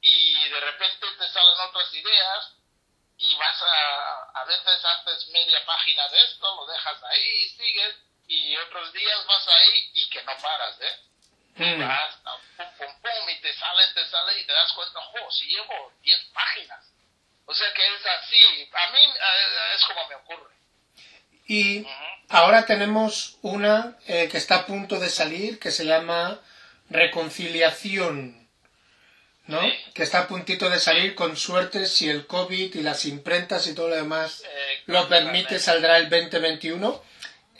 y 0.00 0.48
de 0.48 0.60
repente 0.60 1.06
te 1.18 1.28
salen 1.28 1.60
otras 1.68 1.92
ideas 1.94 2.54
y 3.18 3.34
vas 3.34 3.62
a, 3.62 4.40
a 4.40 4.44
veces 4.44 4.84
haces 4.84 5.28
media 5.28 5.64
página 5.64 6.08
de 6.08 6.22
esto, 6.22 6.54
lo 6.54 6.66
dejas 6.66 7.02
ahí, 7.04 7.48
sigues 7.50 7.96
y 8.28 8.56
otros 8.58 8.92
días 8.92 9.26
vas 9.26 9.48
ahí 9.48 9.90
y 9.94 10.08
que 10.10 10.22
no 10.22 10.36
paras, 10.36 10.80
¿eh? 10.80 11.00
Mm. 11.56 11.80
Vas, 11.80 12.16
pum, 12.56 12.66
pum, 12.78 13.02
pum, 13.02 13.28
y 13.30 13.40
te 13.40 13.52
sale, 13.54 13.88
te 13.88 14.08
sale 14.08 14.38
y 14.38 14.46
te 14.46 14.52
das 14.52 14.72
cuenta, 14.72 15.00
jo, 15.00 15.30
si 15.32 15.46
llevo 15.46 15.92
10 16.02 16.24
páginas. 16.32 16.84
O 17.46 17.54
sea 17.54 17.72
que 17.72 17.94
es 17.94 18.06
así, 18.06 18.70
a 18.72 18.90
mí 18.90 19.04
eh, 19.04 19.74
es 19.74 19.84
como 19.86 20.06
me 20.06 20.14
ocurre. 20.16 20.54
Y 21.48 21.86
ahora 22.28 22.66
tenemos 22.66 23.38
una 23.42 23.96
eh, 24.06 24.28
que 24.30 24.36
está 24.38 24.56
a 24.56 24.66
punto 24.66 25.00
de 25.00 25.08
salir 25.10 25.58
que 25.58 25.70
se 25.70 25.84
llama 25.86 26.40
Reconciliación. 26.90 28.46
¿no? 29.46 29.62
Sí. 29.62 29.72
Que 29.94 30.02
está 30.02 30.20
a 30.20 30.28
puntito 30.28 30.68
de 30.68 30.78
salir 30.78 31.14
con 31.14 31.34
suerte 31.36 31.86
si 31.86 32.10
el 32.10 32.26
COVID 32.26 32.74
y 32.74 32.82
las 32.82 33.06
imprentas 33.06 33.66
y 33.66 33.74
todo 33.74 33.88
lo 33.88 33.96
demás 33.96 34.42
Eh, 34.44 34.82
lo 34.86 35.08
permite, 35.08 35.58
saldrá 35.58 35.96
el 35.96 36.10
2021. 36.10 37.02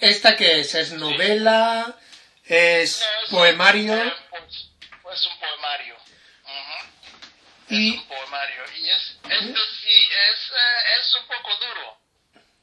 ¿Esta 0.01 0.37
qué 0.37 0.61
es? 0.61 0.75
¿Es 0.75 0.93
novela? 0.93 1.97
¿Es 2.45 3.01
No, 3.01 3.25
es 3.25 3.31
poemario? 3.31 3.95
Un, 3.95 4.13
pues, 4.31 4.71
pues 5.03 5.27
un 5.27 5.39
poemario. 5.41 5.95
Ujú. 6.45 7.75
Y- 7.75 7.95
Es 7.95 8.01
un 8.01 8.07
poemario. 8.07 8.63
Y 8.77 8.89
es, 8.91 9.17
este 9.25 9.61
sí, 9.83 9.99
es, 9.99 10.51
eh, 10.51 11.01
es 11.01 11.15
un 11.21 11.27
poco 11.27 11.51
duro. 11.59 11.99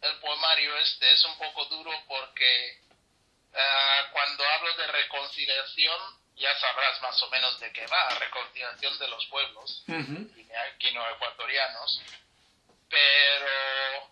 El 0.05 0.19
poemario 0.19 0.77
este 0.77 1.11
es 1.11 1.25
un 1.25 1.37
poco 1.37 1.65
duro 1.65 1.91
porque 2.07 2.77
ah, 3.55 4.07
cuando 4.11 4.45
hablo 4.45 4.73
de 4.75 4.87
reconciliación, 4.87 5.99
ya 6.35 6.53
sabrás 6.59 7.01
más 7.01 7.21
o 7.23 7.29
menos 7.29 7.59
de 7.59 7.71
qué 7.71 7.87
va, 7.87 8.09
reconciliación 8.19 8.99
de 8.99 9.07
los 9.07 9.25
pueblos 9.27 9.83
Ujú. 9.87 10.29
guineo-ecuatorianos. 10.77 12.01
Pero, 12.87 14.09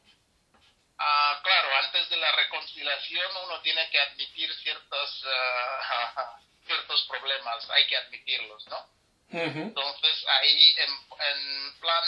ah, 0.97 1.39
claro, 1.43 1.75
antes 1.83 2.09
de 2.09 2.17
la 2.17 2.31
reconciliación 2.31 3.31
uno 3.45 3.61
tiene 3.61 3.87
que 3.91 3.99
admitir 3.99 4.51
ciertos, 4.63 5.23
ah, 5.27 6.39
ciertos 6.65 7.03
problemas, 7.03 7.69
hay 7.69 7.85
que 7.85 7.97
admitirlos, 7.97 8.65
¿no? 8.67 8.89
Entonces 9.29 10.25
ahí 10.27 10.75
en, 10.77 10.91
en 11.19 11.79
plan 11.79 12.03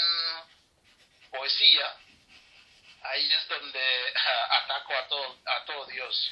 poesía, 1.32 1.98
ahí 3.12 3.32
es 3.32 3.48
donde 3.48 4.13
ataco 4.63 4.94
a 4.94 5.08
todo, 5.08 5.38
a 5.46 5.65
todo 5.65 5.86
Dios. 5.88 6.32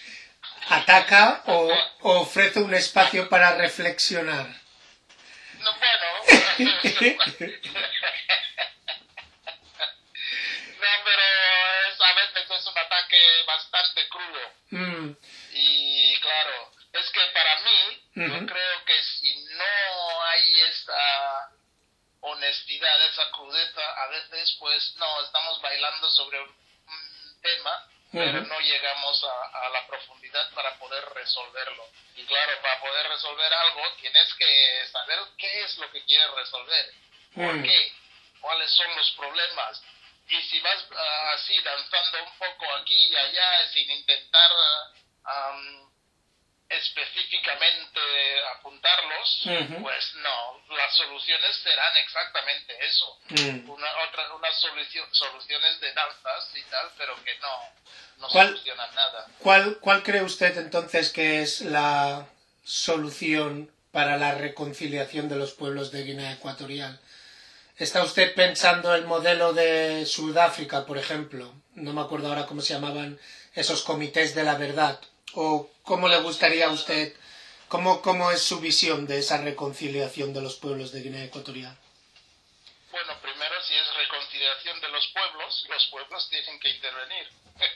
¿Ataca 0.69 1.41
o, 1.47 1.71
o 2.01 2.19
ofrece 2.21 2.59
un 2.59 2.73
espacio 2.73 3.29
para 3.29 3.55
reflexionar? 3.55 4.47
No, 5.59 5.71
bueno, 5.77 6.07
no, 9.63 10.89
pero 11.05 11.23
es, 11.89 12.01
a 12.01 12.13
veces 12.13 12.51
es 12.51 12.67
un 12.67 12.77
ataque 12.77 13.43
bastante 13.47 14.07
crudo. 14.09 14.51
Mm, 14.71 15.15
Y 15.53 16.17
claro, 16.19 16.71
es 16.93 17.09
que 17.11 17.21
para 17.33 17.55
mí, 17.61 18.03
Ujú. 18.15 18.27
yo 18.39 18.45
creo 18.53 18.85
que 18.85 19.03
si 19.03 19.35
no 19.45 20.23
hay 20.25 20.61
esta 20.61 21.49
honestidad, 22.53 23.05
esa 23.07 23.29
crudeza, 23.31 24.03
a 24.03 24.07
veces 24.07 24.55
pues 24.59 24.95
no, 24.97 25.21
estamos 25.25 25.59
bailando 25.61 26.09
sobre 26.11 26.39
un 26.41 26.55
tema, 27.41 27.87
pero 28.11 28.41
no 28.41 28.59
llegamos 28.59 29.23
a, 29.23 29.65
a 29.65 29.69
la 29.69 29.87
profundidad 29.87 30.47
para 30.53 30.77
poder 30.77 31.03
resolverlo. 31.15 31.87
Y 32.15 32.23
claro, 32.25 32.61
para 32.61 32.79
poder 32.79 33.07
resolver 33.09 33.51
algo 33.53 33.81
tienes 33.99 34.33
que 34.35 34.87
saber 34.91 35.19
qué 35.37 35.63
es 35.63 35.77
lo 35.79 35.91
que 35.91 36.03
quieres 36.05 36.29
resolver, 36.31 36.93
por 37.33 37.53
Mm. 37.55 37.63
qué, 37.63 37.91
cuáles 38.39 38.71
son 38.71 38.95
los 38.95 39.11
problemas. 39.13 39.81
Y 40.29 40.41
si 40.43 40.59
vas 40.59 40.85
ah, 40.95 41.31
así 41.33 41.59
danzando 41.63 42.23
un 42.23 42.37
poco 42.37 42.73
aquí 42.75 42.95
y 42.95 43.15
allá 43.15 43.67
sin 43.73 43.89
intentar 43.91 44.51
am, 45.25 45.92
específicamente 46.77 47.99
apuntarlos, 48.57 49.41
pues 49.81 50.15
no, 50.15 50.75
las 50.75 50.95
soluciones 50.95 51.55
serán 51.63 51.95
exactamente 51.97 52.73
eso. 52.85 53.19
mm. 53.29 53.69
Una, 53.69 53.87
otra, 54.07 54.33
unas 54.35 54.55
solucio- 54.59 55.07
soluciones 55.11 55.79
de 55.79 55.93
danzas 55.93 56.49
y 56.55 56.61
tal, 56.63 56.87
pero 56.97 57.15
que 57.23 57.37
no, 57.39 57.69
no 58.19 58.29
solucionan 58.29 58.93
nada. 58.95 59.27
¿Cuál, 59.39 59.77
¿Cuál 59.79 60.03
cree 60.03 60.21
usted 60.23 60.57
entonces 60.57 61.11
que 61.11 61.41
es 61.41 61.61
la 61.61 62.25
solución 62.65 63.71
para 63.91 64.17
la 64.17 64.33
reconciliación 64.35 65.29
de 65.29 65.35
los 65.35 65.53
pueblos 65.53 65.91
de 65.91 66.03
Guinea 66.03 66.31
Ecuatorial? 66.33 66.99
¿Está 67.77 68.03
usted 68.03 68.35
pensando 68.35 68.93
el 68.93 69.05
modelo 69.05 69.51
de 69.53 70.05
Sudáfrica, 70.05 70.85
por 70.85 70.97
ejemplo? 70.97 71.53
No 71.73 71.91
me 71.93 72.01
acuerdo 72.01 72.27
ahora 72.27 72.45
cómo 72.45 72.61
se 72.61 72.73
llamaban 72.73 73.19
esos 73.55 73.81
comités 73.83 74.35
de 74.35 74.43
la 74.43 74.55
verdad. 74.55 74.99
¿O 75.35 75.69
cómo 75.83 76.07
le 76.07 76.17
gustaría 76.21 76.67
a 76.67 76.71
usted, 76.71 77.15
cómo, 77.67 78.01
cómo 78.01 78.31
es 78.31 78.41
su 78.43 78.59
visión 78.59 79.07
de 79.07 79.19
esa 79.19 79.37
reconciliación 79.41 80.33
de 80.33 80.41
los 80.41 80.55
pueblos 80.55 80.91
de 80.91 81.01
Guinea 81.01 81.23
Ecuatorial? 81.25 81.75
Bueno, 82.91 83.19
primero, 83.21 83.55
si 83.63 83.73
es 83.73 83.95
reconciliación 83.95 84.79
de 84.79 84.89
los 84.89 85.07
pueblos, 85.07 85.65
los 85.69 85.87
pueblos 85.87 86.29
tienen 86.29 86.59
que 86.59 86.69
intervenir. 86.69 87.27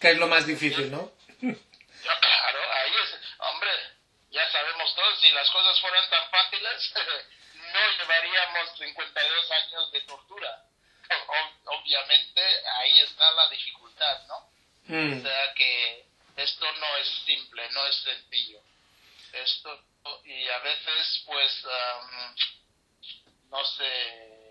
Que 0.00 0.10
es 0.10 0.18
lo 0.18 0.26
más 0.26 0.44
difícil, 0.46 0.90
¿no? 0.90 1.12
Ya, 2.02 2.18
claro, 2.18 2.58
ahí 2.72 2.90
es, 3.04 3.14
hombre, 3.38 3.70
ya 4.32 4.50
sabemos 4.50 4.92
todos, 4.96 5.20
si 5.20 5.30
las 5.30 5.48
cosas 5.50 5.80
fueran 5.80 6.10
tan 6.10 6.28
fáciles, 6.32 6.92
no 7.54 7.80
llevaríamos 8.00 8.76
52 8.76 9.50
años 9.52 9.92
de 9.92 10.00
tortura. 10.00 10.64
O- 11.28 11.78
obviamente, 11.78 12.40
ahí 12.80 12.98
está 13.02 13.30
la 13.32 13.48
dificultad, 13.50 14.26
¿no? 14.26 14.34
O 14.36 14.50
Mm, 14.88 15.22
sea 15.22 15.54
que 15.54 16.06
esto 16.36 16.72
no 16.72 16.96
es 16.96 17.08
simple, 17.24 17.70
no 17.70 17.86
es 17.86 17.96
sencillo. 17.96 18.60
Esto, 19.32 19.84
y 20.24 20.48
a 20.48 20.58
veces, 20.58 21.22
pues, 21.26 21.64
am, 21.64 22.34
no 23.50 23.64
sé, 23.64 24.42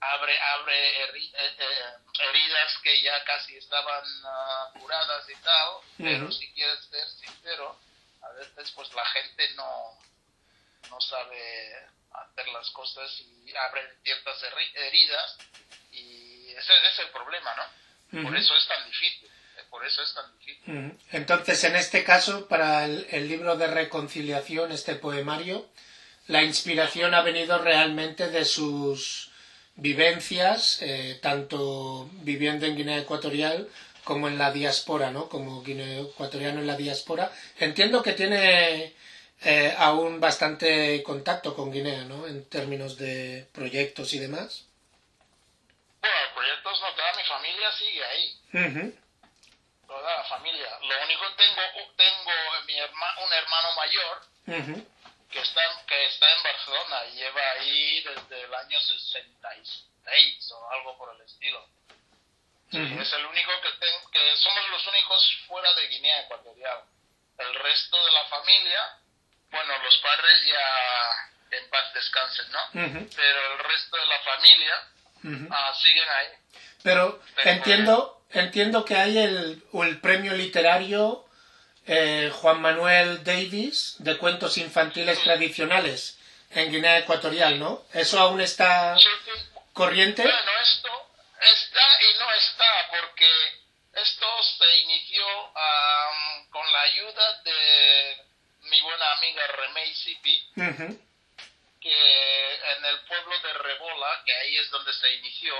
abre, 0.00 0.38
abre 0.38 1.02
heridas 2.28 2.78
que 2.82 3.02
ya 3.02 3.22
casi 3.24 3.56
estaban 3.56 4.04
uh, 4.24 4.78
curadas 4.78 5.28
y 5.28 5.36
tal, 5.36 5.76
pero 5.98 6.32
si 6.32 6.52
quieres 6.52 6.82
ser 6.86 7.06
sincero, 7.08 7.78
a 8.22 8.28
veces 8.32 8.70
pues 8.72 8.92
la 8.94 9.04
gente 9.06 9.54
no, 9.54 9.98
no 10.90 11.00
sabe 11.00 11.88
hacer 12.12 12.48
las 12.48 12.70
cosas 12.70 13.10
y 13.20 13.54
abre 13.56 13.96
ciertas 14.02 14.42
heridas 14.74 15.38
y 15.92 16.50
ese 16.52 16.88
es 16.88 16.98
el 17.00 17.10
problema, 17.10 17.54
¿no? 17.54 18.22
Por 18.22 18.36
eso 18.36 18.56
es 18.56 18.66
tan 18.66 18.84
difícil. 18.86 19.30
Por 19.70 19.86
eso 19.86 20.02
es 20.02 20.14
tan 20.14 20.24
difícil. 20.38 20.98
Entonces, 21.12 21.62
en 21.64 21.76
este 21.76 22.04
caso, 22.04 22.48
para 22.48 22.84
el, 22.84 23.06
el 23.10 23.28
libro 23.28 23.56
de 23.56 23.68
reconciliación, 23.68 24.72
este 24.72 24.96
poemario, 24.96 25.68
la 26.26 26.42
inspiración 26.42 27.14
ha 27.14 27.22
venido 27.22 27.58
realmente 27.58 28.28
de 28.28 28.44
sus 28.44 29.30
vivencias, 29.76 30.78
eh, 30.82 31.18
tanto 31.22 32.08
viviendo 32.22 32.66
en 32.66 32.76
Guinea 32.76 32.98
Ecuatorial 32.98 33.68
como 34.04 34.28
en 34.28 34.38
la 34.38 34.52
diáspora, 34.52 35.10
¿no? 35.10 35.28
Como 35.28 35.62
guineo 35.62 36.10
ecuatoriano 36.10 36.60
en 36.60 36.66
la 36.66 36.76
diáspora. 36.76 37.32
Entiendo 37.58 38.02
que 38.02 38.12
tiene 38.12 38.94
eh, 39.42 39.74
aún 39.78 40.20
bastante 40.20 41.02
contacto 41.02 41.54
con 41.54 41.70
Guinea, 41.70 42.04
¿no? 42.04 42.26
En 42.26 42.44
términos 42.48 42.96
de 42.96 43.46
proyectos 43.52 44.12
y 44.14 44.18
demás. 44.18 44.66
Bueno, 46.00 46.16
proyectos 46.34 46.80
no, 46.80 46.94
toda 46.94 47.12
mi 47.16 47.22
familia 47.28 47.72
sigue 47.72 48.04
ahí. 48.04 48.94
Toda 50.00 50.16
la 50.16 50.24
familia. 50.24 50.78
Lo 50.80 51.04
único 51.04 51.26
tengo 51.36 51.60
tengo 51.94 52.32
mi 52.66 52.80
un 52.80 53.32
hermano 53.34 53.74
mayor 53.76 54.22
que 55.30 55.40
está, 55.40 55.60
que 55.86 56.06
está 56.06 56.36
en 56.36 56.42
Barcelona 56.42 57.04
y 57.04 57.16
lleva 57.16 57.50
ahí 57.50 58.02
desde 58.02 58.44
el 58.44 58.54
año 58.54 58.80
66 58.80 60.52
o 60.52 60.70
algo 60.70 60.96
por 60.96 61.14
el 61.14 61.20
estilo. 61.20 61.68
Es 62.72 63.12
el 63.12 63.26
único 63.26 63.50
que, 63.60 63.72
tengo, 63.72 64.10
que 64.10 64.36
somos 64.36 64.70
los 64.70 64.86
únicos 64.86 65.38
fuera 65.46 65.70
de 65.74 65.86
Guinea 65.88 66.20
Ecuatorial. 66.22 66.82
El 67.36 67.54
resto 67.56 68.02
de 68.02 68.12
la 68.12 68.24
familia, 68.24 68.98
bueno, 69.50 69.78
los 69.82 69.98
padres 69.98 70.46
ya 70.46 71.58
en 71.58 71.68
paz 71.68 71.92
descansen, 71.92 72.50
¿no? 72.52 72.60
Pero 72.72 73.52
el 73.52 73.58
resto 73.58 73.96
de 73.98 74.06
la 74.06 74.18
familia 74.20 74.82
ah, 75.50 75.74
siguen 75.82 76.08
ahí. 76.08 76.28
Pero, 76.82 77.22
entiendo, 77.44 78.19
entiendo 78.32 78.84
que 78.84 78.96
hay 78.96 79.18
el, 79.18 79.62
el 79.72 80.00
premio 80.00 80.34
literario 80.34 81.26
eh, 81.86 82.30
Juan 82.32 82.60
Manuel 82.60 83.24
Davis 83.24 83.96
de 83.98 84.16
cuentos 84.18 84.58
infantiles 84.58 85.22
tradicionales 85.22 86.18
en 86.50 86.70
Guinea 86.70 86.98
Ecuatorial, 86.98 87.58
¿no? 87.58 87.84
¿Eso 87.92 88.18
aún 88.18 88.40
está 88.40 88.96
corriente? 89.72 90.22
Bueno, 90.22 90.50
esto 90.62 90.88
está 91.40 91.80
y 92.02 92.18
no 92.18 92.32
está 92.32 92.90
porque 92.90 93.30
esto 93.94 94.26
se 94.58 94.76
inició 94.80 95.24
con 96.50 96.72
la 96.72 96.80
ayuda 96.82 97.42
de 97.42 98.16
mi 98.62 98.80
buena 98.82 99.12
amiga 99.12 99.46
Remey 99.46 99.94
Sipi, 99.94 100.48
que 101.80 102.54
en 102.76 102.84
el 102.84 103.00
pueblo 103.00 103.38
de 103.40 103.52
Rebola, 103.54 104.22
que 104.24 104.32
ahí 104.32 104.56
es 104.58 104.70
donde 104.70 104.92
se 104.92 105.14
inició, 105.14 105.54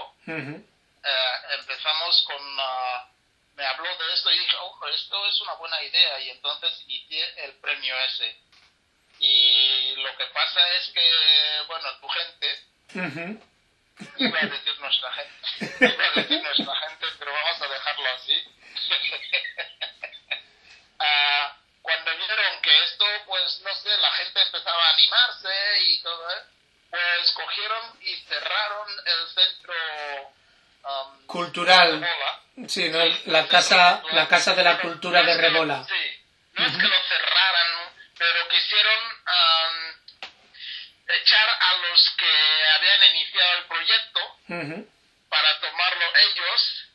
eh, 1.05 1.55
empezamos 1.59 2.23
con... 2.27 2.59
Uh, 2.59 3.11
me 3.57 3.67
habló 3.67 3.97
de 3.97 4.15
esto 4.15 4.31
y 4.31 4.39
dije, 4.39 4.57
ojo, 4.57 4.89
esto 4.89 5.27
es 5.27 5.41
una 5.43 5.55
buena 5.55 5.83
idea 5.83 6.21
y 6.21 6.31
entonces 6.31 6.81
inicié 6.83 7.45
el 7.45 7.53
premio 7.61 7.95
ese. 8.01 8.41
Y 9.19 9.97
lo 9.97 10.17
que 10.17 10.25
pasa 10.27 10.61
es 10.77 10.89
que, 10.89 11.63
bueno, 11.67 11.89
tu 12.01 12.09
gente, 12.09 12.65
iba 14.17 14.39
a 14.39 14.47
decir 14.47 14.81
nuestra 14.81 15.13
gente, 15.13 15.95
iba 15.95 16.05
a 16.09 16.11
decir 16.13 16.43
nuestra 16.43 16.75
gente, 16.89 17.07
pero 17.19 17.33
vamos 17.33 17.63
a 17.63 17.69
dejarlo 17.69 18.09
así. 18.15 18.43
Ah, 21.03 21.57
cuando 21.81 22.15
vieron 22.15 22.61
que 22.61 22.85
esto, 22.85 23.07
pues 23.25 23.61
no 23.63 23.75
sé, 23.75 23.89
la 23.97 24.11
gente 24.17 24.43
empezaba 24.43 24.87
a 24.87 24.93
animarse 24.93 25.81
y 25.81 26.03
todo, 26.03 26.31
¿eh? 26.31 26.43
pues 26.91 27.31
cogieron 27.33 27.99
y 28.03 28.17
cerraron 28.17 28.89
el 29.07 29.29
centro 29.29 29.75
um, 30.85 31.27
cultural. 31.27 32.07
Sí, 32.69 32.89
¿no? 32.89 32.99
la 33.27 33.47
casa, 33.49 34.03
la 34.13 34.29
casa 34.29 34.55
de 34.55 34.63
la 34.63 34.79
cultura 34.81 35.23
de 35.23 35.37
Rebola. 35.37 35.85
Sí, 35.85 36.23
no 36.55 36.67
es 36.67 36.73
que 36.77 36.89
lo 36.89 37.03
cerraran, 37.09 37.95
pero 38.19 38.49
quisieron 38.49 39.21
echar 41.09 41.49
a 41.49 41.75
los 41.89 42.11
que 42.17 42.69
habían 42.77 43.11
iniciado 43.11 43.59
el 43.59 43.65
proyecto 43.65 44.21
para 45.29 45.61
tomarlo 45.61 46.07
ellos, 46.17 46.89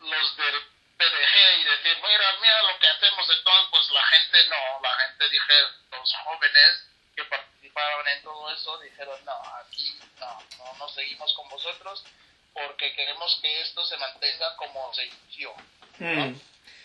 los 0.00 0.36
del 0.36 0.60
PDG, 0.96 1.60
y 1.60 1.64
decir, 1.64 1.98
mira, 2.02 2.38
mira 2.40 2.62
lo 2.62 2.78
que 2.78 2.88
hacemos 2.88 3.28
entonces, 3.28 3.66
pues 3.70 3.90
la 3.90 4.02
gente 4.06 4.38
no, 4.48 4.80
la 4.82 4.96
gente 5.00 5.28
dije, 5.28 5.54
los 5.90 6.14
jóvenes 6.24 6.88
que 7.16 7.24
participaron 7.24 8.08
en 8.08 8.22
todo 8.22 8.52
eso 8.54 8.78
dijeron, 8.80 9.24
no, 9.24 9.56
aquí 9.56 9.98
no, 10.18 10.44
no, 10.58 10.74
no 10.78 10.88
seguimos 10.88 11.32
con 11.34 11.48
vosotros 11.48 12.04
porque 12.52 12.92
queremos 12.94 13.38
que 13.40 13.62
esto 13.62 13.84
se 13.84 13.96
mantenga 13.96 14.56
como 14.56 14.92
se 14.92 15.06
inició. 15.06 15.52
Mm. 15.98 16.34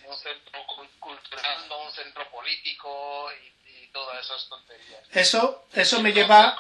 Un 0.08 0.18
centro 0.18 0.66
cultural, 1.00 1.68
no 1.68 1.84
un 1.84 1.92
centro 1.92 2.30
político 2.30 3.30
y, 3.32 3.56
todas 3.92 4.26
esas 4.26 4.50
tonterías. 4.50 5.00
Eso, 5.14 5.68
eso 5.74 6.02
me 6.02 6.12
lleva, 6.12 6.58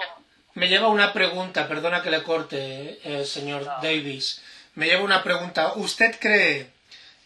me 0.54 0.70
lleva 0.70 0.86
a 0.86 0.90
una 0.90 1.12
pregunta, 1.12 1.68
perdona 1.68 2.02
que 2.02 2.10
le 2.10 2.24
corte, 2.24 3.02
eh, 3.04 3.26
señor 3.26 3.66
Davis. 3.82 4.42
Me 4.76 4.86
lleva 4.86 5.04
una 5.04 5.22
pregunta. 5.22 5.74
¿Usted 5.76 6.18
cree 6.18 6.72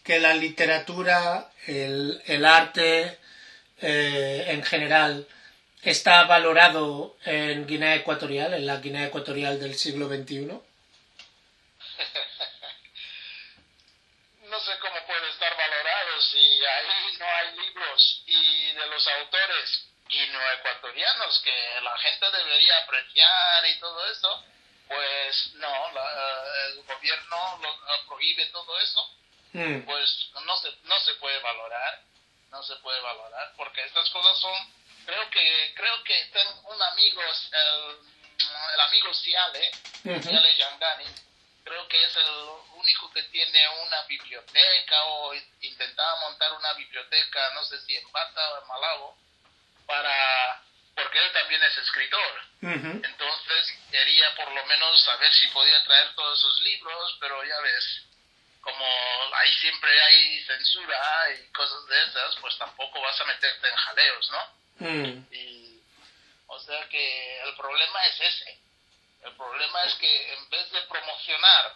que 0.02 0.18
la 0.18 0.34
literatura, 0.34 1.52
el, 1.68 2.20
el 2.26 2.44
arte 2.44 3.18
eh, 3.80 4.46
en 4.48 4.64
general, 4.64 5.28
está 5.82 6.24
valorado 6.24 7.16
en 7.24 7.68
Guinea 7.68 7.94
Ecuatorial, 7.94 8.54
en 8.54 8.66
la 8.66 8.78
Guinea 8.78 9.06
Ecuatorial 9.06 9.60
del 9.60 9.76
siglo 9.76 10.08
XXI? 10.08 10.60
no 14.50 14.60
sé 14.60 14.78
cómo 14.78 15.06
puede 15.06 15.28
estar 15.30 15.56
valorado 15.56 16.20
si 16.22 16.64
ahí 16.64 17.16
no 17.18 17.26
hay 17.26 17.56
libros 17.56 18.22
y 18.26 18.72
de 18.72 18.86
los 18.86 19.06
autores 19.06 19.90
ecuatorianos 20.58 21.40
que 21.40 21.80
la 21.82 21.96
gente 21.98 22.30
debería 22.30 22.78
apreciar 22.78 23.66
y 23.66 23.78
todo 23.78 24.10
eso, 24.10 24.44
pues 24.88 25.54
no, 25.54 25.68
eh, 25.68 26.68
el 26.68 26.82
gobierno 26.82 27.58
lo, 27.62 27.68
eh, 27.68 28.00
prohíbe 28.06 28.46
todo 28.46 28.78
eso, 28.80 29.10
hmm. 29.52 29.80
pues 29.82 30.30
no 30.44 30.56
se, 30.58 30.72
no 30.82 30.98
se 31.00 31.14
puede 31.14 31.38
valorar, 31.40 32.02
no 32.50 32.62
se 32.62 32.76
puede 32.76 33.00
valorar, 33.00 33.52
porque 33.56 33.84
estas 33.84 34.08
cosas 34.10 34.38
son, 34.38 34.54
creo 35.06 35.30
que, 35.30 35.74
creo 35.76 36.04
que 36.04 36.24
tengo 36.32 36.70
un 36.70 36.82
amigo, 36.82 37.22
el, 37.22 37.98
el 38.74 38.80
amigo 38.80 39.14
Ciale, 39.14 39.70
Ciale 40.02 40.56
Yangani, 40.56 41.06
creo 41.64 41.88
que 41.88 42.04
es 42.04 42.16
el 42.16 42.30
único 42.74 43.10
que 43.12 43.22
tiene 43.24 43.68
una 43.86 44.02
biblioteca 44.02 45.04
o 45.04 45.34
intentaba 45.60 46.20
montar 46.20 46.52
una 46.52 46.72
biblioteca, 46.74 47.50
no 47.54 47.64
sé 47.64 47.80
si 47.82 47.96
en 47.96 48.10
Bata 48.12 48.52
o 48.52 48.62
en 48.62 48.68
Malabo, 48.68 49.18
para 49.86 50.62
porque 50.94 51.18
él 51.18 51.32
también 51.32 51.62
es 51.62 51.76
escritor. 51.78 52.42
Entonces 52.62 53.78
quería 53.90 54.34
por 54.34 54.50
lo 54.52 54.66
menos 54.66 55.02
saber 55.02 55.32
si 55.32 55.46
podía 55.48 55.82
traer 55.84 56.14
todos 56.14 56.38
esos 56.38 56.60
libros, 56.60 57.16
pero 57.20 57.42
ya 57.44 57.58
ves, 57.60 58.02
como 58.60 58.84
ahí 59.34 59.52
siempre 59.54 59.90
hay 60.02 60.44
censura 60.44 61.00
y 61.32 61.52
cosas 61.52 61.86
de 61.86 62.02
esas, 62.04 62.36
pues 62.40 62.58
tampoco 62.58 63.00
vas 63.00 63.18
a 63.20 63.24
meterte 63.24 63.68
en 63.68 63.76
jaleos, 63.76 64.30
¿no? 64.30 64.88
Mm. 64.88 65.34
Y, 65.34 65.82
o 66.46 66.60
sea 66.60 66.88
que 66.88 67.42
el 67.44 67.54
problema 67.54 68.06
es 68.06 68.20
ese 68.20 68.69
el 69.24 69.32
problema 69.36 69.84
es 69.84 69.94
que 69.94 70.32
en 70.34 70.48
vez 70.50 70.70
de 70.72 70.80
promocionar 70.82 71.74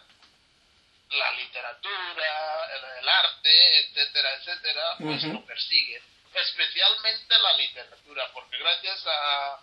la 1.09 1.31
literatura, 1.33 2.67
el, 2.99 3.07
arte, 3.07 3.79
etcétera, 3.79 4.29
etcétera, 4.35 4.95
pues 4.99 5.23
lo 5.23 5.45
persiguen. 5.45 6.01
Especialmente 6.33 7.37
la 7.37 7.53
literatura, 7.57 8.29
porque 8.33 8.57
gracias 8.57 9.03
a, 9.07 9.59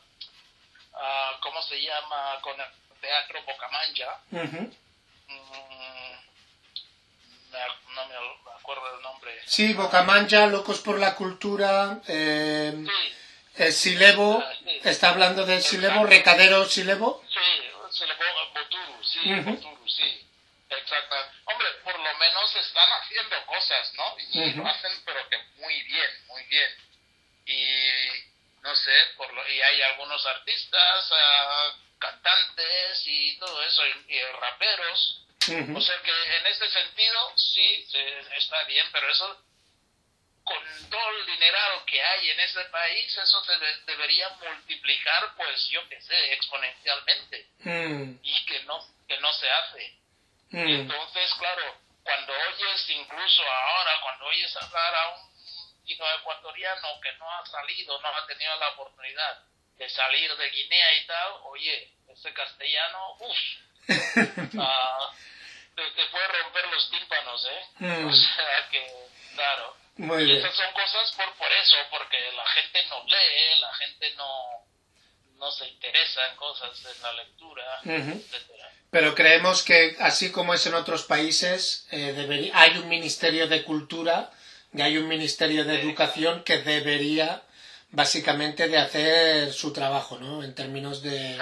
¿cómo 1.40 1.62
se 1.62 1.82
llama? 1.82 2.38
Con 2.40 2.58
el 2.60 2.66
teatro 3.00 3.42
Bocamancha, 3.42 4.18
mm, 4.30 4.66
no 7.94 8.06
me 8.06 8.14
acuerdo 8.58 8.96
el 8.96 9.02
nombre. 9.02 9.40
Sí, 9.44 9.74
Bocamancha, 9.74 10.46
Locos 10.46 10.80
por 10.80 10.98
la 10.98 11.14
Cultura. 11.14 12.00
Eh, 12.08 12.72
sí. 12.74 13.16
El 13.54 13.72
Silevo, 13.72 14.42
ah, 14.42 14.52
está 14.84 15.10
hablando 15.10 15.44
del 15.44 15.62
Silevo, 15.62 16.06
Recadero 16.06 16.64
Silevo. 16.64 17.22
Sí, 17.28 17.38
se 17.90 18.06
le 18.06 18.14
ponga 18.14 18.52
Sí, 19.12 19.34
Boturu, 19.34 19.88
sí. 19.88 20.26
Exacto. 20.70 21.16
Hombre, 21.44 21.68
por 21.84 21.98
lo 21.98 22.18
menos 22.18 22.56
están 22.56 22.88
haciendo 22.92 23.46
cosas, 23.46 23.92
¿no? 23.94 24.16
Y 24.18 24.52
lo 24.54 24.66
hacen, 24.66 24.92
pero 25.04 25.28
que 25.28 25.38
muy 25.56 25.82
bien, 25.82 26.26
muy 26.28 26.42
bien. 26.44 26.70
Y 27.44 28.32
no 28.62 28.74
sé, 28.74 28.92
por 29.16 29.32
lo, 29.34 29.46
y 29.48 29.60
hay 29.60 29.82
algunos 29.82 30.24
artistas, 30.24 31.10
uh, 31.10 31.98
cantantes 31.98 33.02
y 33.06 33.36
todo 33.38 33.62
eso, 33.62 33.82
y, 33.86 34.20
raperos. 34.40 35.18
O 35.74 35.80
sea 35.80 36.00
que 36.02 36.36
en 36.36 36.46
este 36.46 36.70
sentido 36.70 37.32
sí 37.36 37.88
está 38.36 38.62
bien, 38.64 38.86
pero 38.92 39.10
eso 39.10 39.44
con 40.44 40.90
todo 40.90 41.10
el 41.10 41.26
dinero 41.26 41.84
que 41.86 42.02
hay 42.02 42.30
en 42.30 42.40
este 42.40 42.64
país, 42.66 43.16
eso 43.16 43.42
debería 43.86 44.28
multiplicar, 44.40 45.34
pues 45.36 45.68
yo 45.68 45.88
qué 45.88 46.00
sé, 46.00 46.32
exponencialmente. 46.32 47.46
Mm. 47.60 48.18
Y 48.22 48.44
que 48.46 48.62
no, 48.64 48.84
que 49.06 49.18
no 49.18 49.32
se 49.32 49.50
hace. 49.50 49.96
Mm. 50.50 50.68
entonces, 50.68 51.32
claro, 51.38 51.62
cuando 52.02 52.32
oyes, 52.32 52.90
incluso 52.90 53.42
ahora, 53.42 53.92
cuando 54.02 54.26
oyes 54.26 54.54
hablar 54.56 54.94
a 54.94 55.08
un 55.10 55.32
chino 55.86 56.04
ecuatoriano 56.20 57.00
que 57.02 57.12
no 57.18 57.30
ha 57.30 57.46
salido, 57.46 58.00
no 58.00 58.08
ha 58.08 58.26
tenido 58.26 58.54
la 58.56 58.68
oportunidad 58.70 59.44
de 59.76 59.88
salir 59.88 60.36
de 60.36 60.50
Guinea 60.50 60.94
y 60.96 61.06
tal, 61.06 61.32
oye, 61.44 61.92
ese 62.08 62.32
castellano, 62.34 63.16
uff, 63.20 63.38
ah, 64.60 65.10
te, 65.74 66.06
puede 66.06 66.28
romper 66.28 66.66
los 66.68 66.90
tímpanos, 66.90 67.46
¿eh? 67.46 67.66
Mm. 67.78 68.06
O 68.06 68.12
sea 68.12 68.68
que, 68.70 69.08
claro. 69.34 69.81
Y 69.98 70.32
esas 70.38 70.54
son 70.54 70.72
cosas 70.72 71.12
por, 71.16 71.34
por 71.34 71.52
eso, 71.52 71.76
porque 71.90 72.16
la 72.34 72.46
gente 72.46 72.78
no 72.88 73.04
lee, 73.04 73.60
la 73.60 73.74
gente 73.74 74.14
no, 74.16 74.66
no 75.36 75.50
se 75.50 75.68
interesa 75.68 76.28
en 76.28 76.36
cosas 76.36 76.70
en 76.96 77.02
la 77.02 77.12
lectura, 77.12 77.64
etcétera. 77.84 78.70
Pero 78.90 79.14
creemos 79.14 79.62
que, 79.62 79.96
así 80.00 80.30
como 80.30 80.54
es 80.54 80.66
en 80.66 80.74
otros 80.74 81.04
países, 81.04 81.86
eh, 81.90 82.50
hay 82.54 82.78
un 82.78 82.88
Ministerio 82.88 83.48
de 83.48 83.64
Cultura 83.64 84.30
y 84.72 84.82
hay 84.82 84.98
un 84.98 85.08
Ministerio 85.08 85.64
de 85.64 85.80
Educación 85.80 86.44
que 86.44 86.58
debería 86.58 87.42
básicamente 87.90 88.68
de 88.68 88.78
hacer 88.78 89.52
su 89.52 89.72
trabajo, 89.72 90.18
¿no? 90.18 90.42
En 90.42 90.54
términos 90.54 91.02
de, 91.02 91.38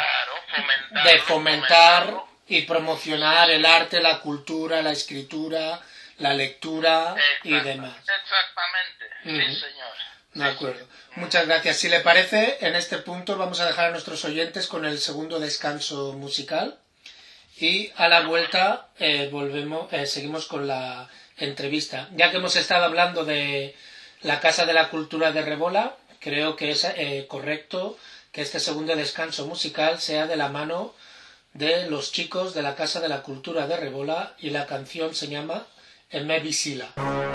fomentar, 0.51 1.05
de 1.05 1.19
fomentar 1.21 2.15
y 2.49 2.63
promocionar 2.63 3.51
el 3.51 3.65
arte, 3.67 4.01
la 4.01 4.21
cultura, 4.21 4.83
la 4.83 4.93
escritura, 4.93 5.81
la 6.21 6.35
lectura 6.35 7.17
y 7.43 7.53
demás. 7.61 7.97
Exactamente, 7.99 9.07
sí, 9.25 9.61
señor. 9.61 10.11
De 10.35 10.45
acuerdo. 10.45 10.87
Muchas 11.17 11.47
gracias. 11.47 11.77
Si 11.79 11.89
le 11.89 12.01
parece, 12.01 12.59
en 12.61 12.77
este 12.77 12.99
punto 12.99 13.37
vamos 13.37 13.59
a 13.61 13.67
dejar 13.67 13.87
a 13.87 13.91
nuestros 13.91 14.25
oyentes 14.25 14.69
con 14.69 14.85
el 14.85 14.99
segundo 14.99 15.41
descanso 15.41 16.13
musical. 16.13 16.79
Y 17.57 17.91
a 17.97 18.09
la 18.09 18.23
vuelta 18.23 18.89
eh, 18.99 19.29
volvemos, 19.31 19.93
eh, 19.93 20.07
seguimos 20.07 20.47
con 20.47 20.67
la 20.67 21.11
entrevista. 21.37 22.09
Ya 22.13 22.31
que 22.31 22.37
hemos 22.37 22.57
estado 22.57 22.85
hablando 22.85 23.25
de 23.25 23.77
la 24.23 24.41
Casa 24.41 24.67
de 24.67 24.73
la 24.73 24.89
Cultura 24.89 25.33
de 25.33 25.43
Rebola, 25.43 25.97
creo 26.21 26.57
que 26.57 26.71
es 26.71 26.85
eh, 26.85 27.27
correcto 27.29 27.99
que 28.33 28.43
este 28.43 28.61
segundo 28.61 28.95
descanso 28.95 29.47
musical 29.47 30.01
sea 30.01 30.27
de 30.27 30.37
la 30.37 30.49
mano 30.49 30.95
de 31.53 31.91
los 31.91 32.13
chicos 32.13 32.55
de 32.55 32.63
la 32.63 32.77
Casa 32.77 33.01
de 33.01 33.09
la 33.09 33.23
Cultura 33.23 33.67
de 33.67 33.77
Rebola 33.77 34.35
y 34.39 34.51
la 34.51 34.67
canción 34.67 35.15
se 35.15 35.29
llama 35.29 35.67
e 36.13 36.21
Mavis 36.25 36.57
Sila. 36.57 37.30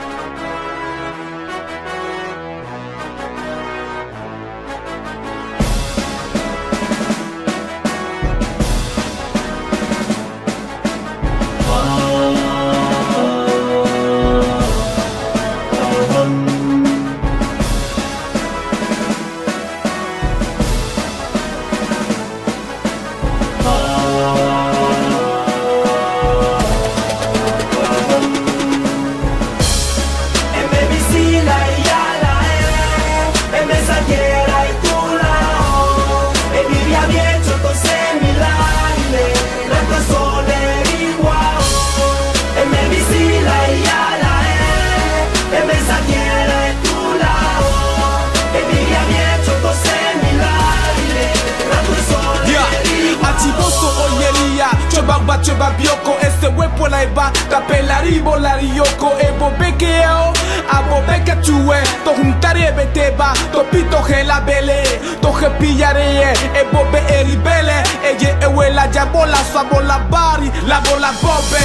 faccio 55.35 55.55
babbiocco 55.55 56.17
E 56.19 56.31
se 56.39 56.47
vuoi 56.49 56.69
puoi 56.75 56.89
la 56.89 57.05
batta 57.07 57.61
per 57.61 57.83
l'arrivo 57.85 58.35
la 58.37 58.57
E 58.57 59.31
bobe 59.37 59.75
che 59.75 60.05
ho, 60.05 60.31
a 60.67 60.81
bobe 60.83 61.21
che 61.23 61.39
tu 61.39 61.69
è 61.69 61.81
To 62.03 62.13
juntare 62.13 62.67
e 62.67 62.71
beteba, 62.71 63.33
to 63.51 63.65
pito 63.69 64.01
che 64.01 64.23
la 64.23 64.39
belle 64.41 64.83
To 65.19 65.31
che 65.31 65.49
pigliare 65.51 66.31
e 66.31 66.65
bobe 66.71 67.05
e 67.07 67.23
ribelle 67.23 67.83
E 68.01 68.15
ye 68.17 68.37
e 68.39 68.45
we 68.45 68.71
la 68.71 68.87
giabola, 68.89 69.37
sua 69.51 69.65
bari 70.07 70.51
La 70.65 70.81
bolla 70.87 71.11
bobe, 71.19 71.59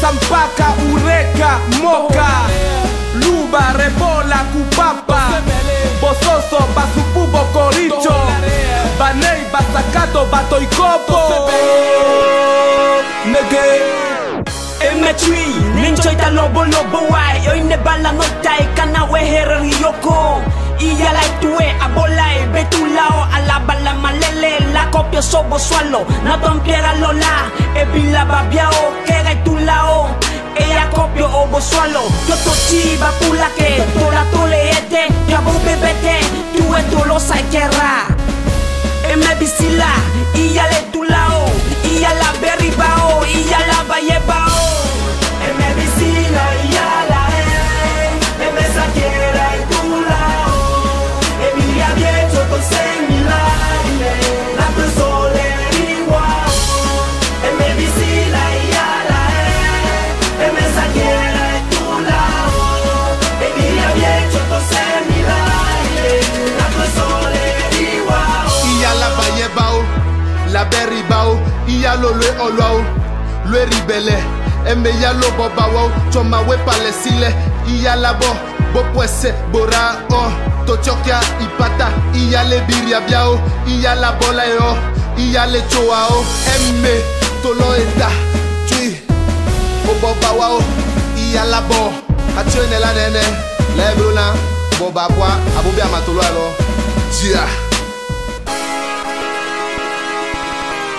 zampaka, 0.00 0.74
ureca, 0.90 1.58
moca. 1.80 2.70
Luba, 3.14 3.72
rebola, 3.76 4.44
cupapa. 4.52 5.71
bososo, 6.00 6.58
basupu, 6.74 7.26
bocoricho 7.32 8.14
Banei, 8.98 9.44
basakato, 9.52 10.26
batoikopo 10.26 11.50
Nege. 13.26 13.64
Emetri, 14.80 15.46
ninchoita 15.80 16.30
lobo 16.30 16.64
lobo 16.64 16.98
wai 17.10 17.48
Oine 17.48 17.76
bala 17.84 18.12
noitai, 18.12 18.66
kana 18.74 19.04
wehere 19.04 19.60
riyoko 19.60 20.42
Iya 20.78 21.12
laitue, 21.12 21.74
abolai, 21.80 22.46
betulao 22.52 23.28
Alabala 23.34 23.94
malele, 23.94 24.58
la 24.72 24.86
copio 24.90 25.22
sobo 25.22 25.58
sualo 25.58 26.06
Naton 26.24 26.60
piera 26.60 26.94
lola, 27.00 27.50
ebila 27.76 28.24
babiao 28.24 28.92
tu 29.06 29.12
itulao 29.32 30.08
Ella 30.56 30.90
koplje 30.94 31.24
obo 31.24 31.60
swallow 31.60 32.08
Toto 32.26 32.52
chiva 32.68 33.10
pulake 33.20 33.82
Tola 33.98 34.24
tole 34.32 34.70
ete 34.70 35.08
Yabo 35.28 35.52
bebete 35.64 36.16
Tue 36.56 36.82
tolosa 36.90 37.38
e 37.38 37.44
kerra 37.50 38.06
Eme 39.10 39.26
y 39.40 40.40
Iya 40.40 40.66
le 40.68 40.80
tulao 40.92 41.46
Iya 41.84 42.14
la 42.14 42.32
beribao 42.40 43.24
Iya 43.26 43.58
la 43.66 43.82
bayebao 43.88 44.51
yalo 71.92 72.10
lwe 72.10 72.28
olwao 72.44 72.84
lwe 73.46 73.64
ribele. 73.64 74.16
Eme 74.70 74.90
yalo 75.02 75.26
bobawo 75.36 75.90
tsɔma 76.10 76.38
we 76.48 76.56
palesi 76.64 77.10
le 77.20 77.28
iyalabɔ 77.68 78.30
bopuese 78.72 79.30
gbora 79.50 79.82
ɔ 80.08 80.20
totsɔkia 80.66 81.18
ipata 81.44 81.88
iyale 82.14 82.60
biriabiawo 82.66 83.34
iyalabɔ 83.66 84.32
la 84.38 84.44
yɔ 84.56 84.68
iyale 85.18 85.60
tsowawo 85.68 86.24
eme 86.54 86.94
tolɔ 87.42 87.68
eta 87.82 88.08
tui 88.68 88.96
obobawawo 89.90 90.60
iyalabɔ 91.16 91.80
atsɔe 92.38 92.80
la 92.80 92.92
nene 92.94 93.22
lɛblo 93.76 94.14
na. 94.14 94.24
Bobaboa 94.78 95.30
abobi 95.58 95.80
amatolo. 95.80 96.54
Yeah. 97.22 97.71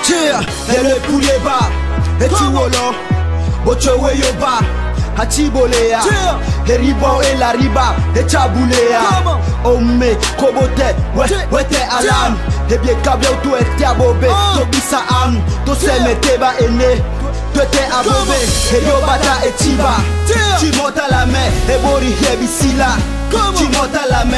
Cheer, 0.08 0.46
yele 0.74 0.96
kuleba, 1.00 1.60
etiwolo, 2.26 2.96
bochowe 3.66 4.12
yoba, 4.18 4.62
hachibolea, 5.18 6.02
heribo 6.66 7.24
elariba, 7.24 7.96
echabulea, 8.16 9.02
ome, 9.64 10.16
kobote, 10.40 10.96
wete 11.52 11.84
alam, 11.84 12.38
ebie 12.70 12.96
kabia 12.96 13.32
utu 13.32 13.56
etiabobe, 13.58 14.28
tobisa 14.58 15.00
am, 15.24 15.42
ba 16.40 16.54
ene, 16.60 17.02
terre 17.62 18.00
abreuvée 18.00 18.46
Et 18.74 18.86
yo 18.86 18.96
bata 19.06 19.46
et 19.46 19.52
tiba. 19.64 19.98
Tu 20.60 20.72
montes 20.78 20.98
à 20.98 21.10
la 21.10 21.26
main 21.26 21.50
Et 21.70 21.78
bori 21.80 22.14
hebi 22.32 22.78
là. 22.78 22.98
Tu 23.56 23.64
montes 23.66 23.96
à 23.96 24.10
la 24.10 24.26
main 24.26 24.38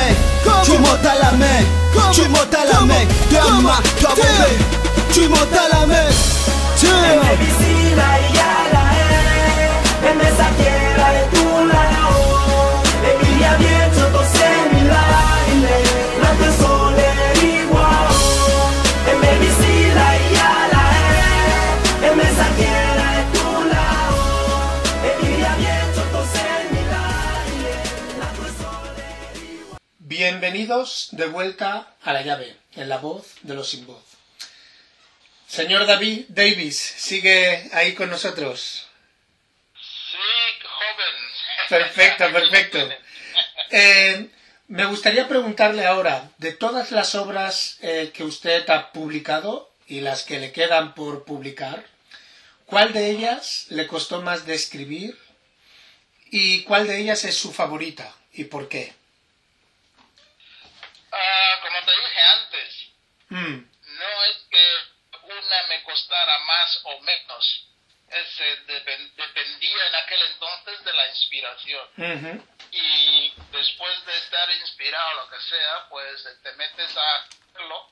Tu 0.64 0.72
montes 0.72 1.06
à 1.06 1.16
la 1.24 1.32
main. 1.38 1.64
Tu 2.12 2.28
montes 2.30 2.56
à 2.56 2.66
la 2.74 2.82
main. 2.86 3.06
De 3.32 3.38
ama, 3.38 3.78
de 4.00 4.06
abreuvée 4.06 4.58
Tu 5.14 5.28
montes 5.28 5.54
à 5.54 5.80
la 5.80 5.86
main. 5.88 6.10
Tu 6.78 6.88
Bienvenidos 30.28 31.10
de 31.12 31.28
vuelta 31.28 31.94
a 32.02 32.12
la 32.12 32.24
llave, 32.24 32.58
en 32.76 32.90
la 32.90 32.98
voz 32.98 33.36
de 33.44 33.54
los 33.54 33.70
sin 33.70 33.86
voz. 33.86 34.04
Señor 35.48 35.86
David 35.86 36.26
Davis, 36.30 36.80
sigue 36.80 37.70
ahí 37.74 37.94
con 37.94 38.10
nosotros. 38.10 38.88
Sí, 39.76 40.18
joven. 40.64 41.16
Perfecto, 41.70 42.32
perfecto. 42.32 42.80
Eh, 43.70 44.30
me 44.68 44.86
gustaría 44.86 45.28
preguntarle 45.28 45.86
ahora, 45.86 46.32
de 46.40 46.54
todas 46.54 46.92
las 46.92 47.14
obras 47.14 47.78
eh, 47.82 48.12
que 48.12 48.24
usted 48.24 48.68
ha 48.72 48.92
publicado 48.94 49.72
y 49.86 50.02
las 50.02 50.24
que 50.24 50.40
le 50.40 50.52
quedan 50.52 50.96
por 50.96 51.26
publicar, 51.26 51.86
¿cuál 52.66 52.94
de 52.94 53.12
ellas 53.12 53.68
le 53.70 53.86
costó 53.86 54.24
más 54.24 54.48
de 54.48 54.56
escribir 54.56 55.20
y 56.32 56.64
cuál 56.64 56.88
de 56.88 56.98
ellas 56.98 57.26
es 57.26 57.38
su 57.38 57.54
favorita 57.54 58.12
y 58.34 58.46
por 58.46 58.70
qué? 58.70 58.94
Ah, 61.18 61.60
como 61.62 61.82
te 61.86 61.92
dije 61.92 62.22
antes, 62.22 62.86
Mm, 63.30 63.58
no 63.98 64.24
es 64.26 64.38
que 64.52 64.78
una 65.24 65.64
me 65.70 65.82
costara 65.84 66.38
más 66.46 66.80
o 66.84 67.00
menos. 67.00 67.62
Ese 68.08 68.66
depen- 68.68 69.12
dependía 69.16 69.88
en 69.88 69.96
aquel 69.96 70.22
entonces 70.22 70.84
de 70.84 70.94
la 70.94 71.08
inspiración. 71.08 71.90
Y 72.72 73.34
después 73.52 74.06
de 74.06 74.18
estar 74.18 74.48
inspirado, 74.52 75.14
lo 75.24 75.30
que 75.30 75.40
sea, 75.42 75.88
pues 75.90 76.24
eh, 76.28 76.36
te 76.44 76.52
metes 76.54 76.96
a 76.96 77.16
hacerlo. 77.16 77.90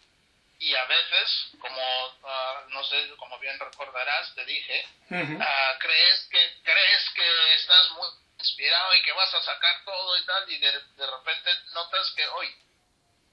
Y 0.60 0.76
a 0.76 0.86
veces, 0.86 1.48
como 1.60 1.82
ah, 2.26 2.64
no 2.70 2.84
sé, 2.84 3.10
como 3.18 3.40
bien 3.40 3.60
recordarás, 3.60 4.34
te 4.36 4.46
dije, 4.46 4.86
ujú, 5.10 5.40
ah, 5.42 5.76
crees 5.80 6.28
que 6.30 6.62
crees 6.64 7.10
que 7.16 7.54
estás 7.56 7.90
muy 7.92 8.08
inspirado 8.38 8.96
y 8.96 9.02
que 9.02 9.12
vas 9.14 9.34
a 9.34 9.42
sacar 9.42 9.84
todo 9.84 10.16
y 10.18 10.26
tal, 10.26 10.50
y 10.52 10.58
de, 10.60 10.72
de 10.72 11.08
repente 11.08 11.50
notas 11.74 12.12
que 12.12 12.28
hoy, 12.28 12.56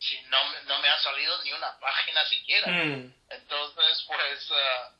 si 0.00 0.20
no, 0.22 0.38
me- 0.50 0.62
no 0.64 0.78
me 0.80 0.88
ha 0.88 0.98
salido 0.98 1.42
ni 1.44 1.52
una 1.52 1.78
página 1.78 2.24
siquiera. 2.26 2.66
mm. 2.68 3.14
Entonces, 3.30 4.04
pues, 4.08 4.48
ah, 4.52 4.92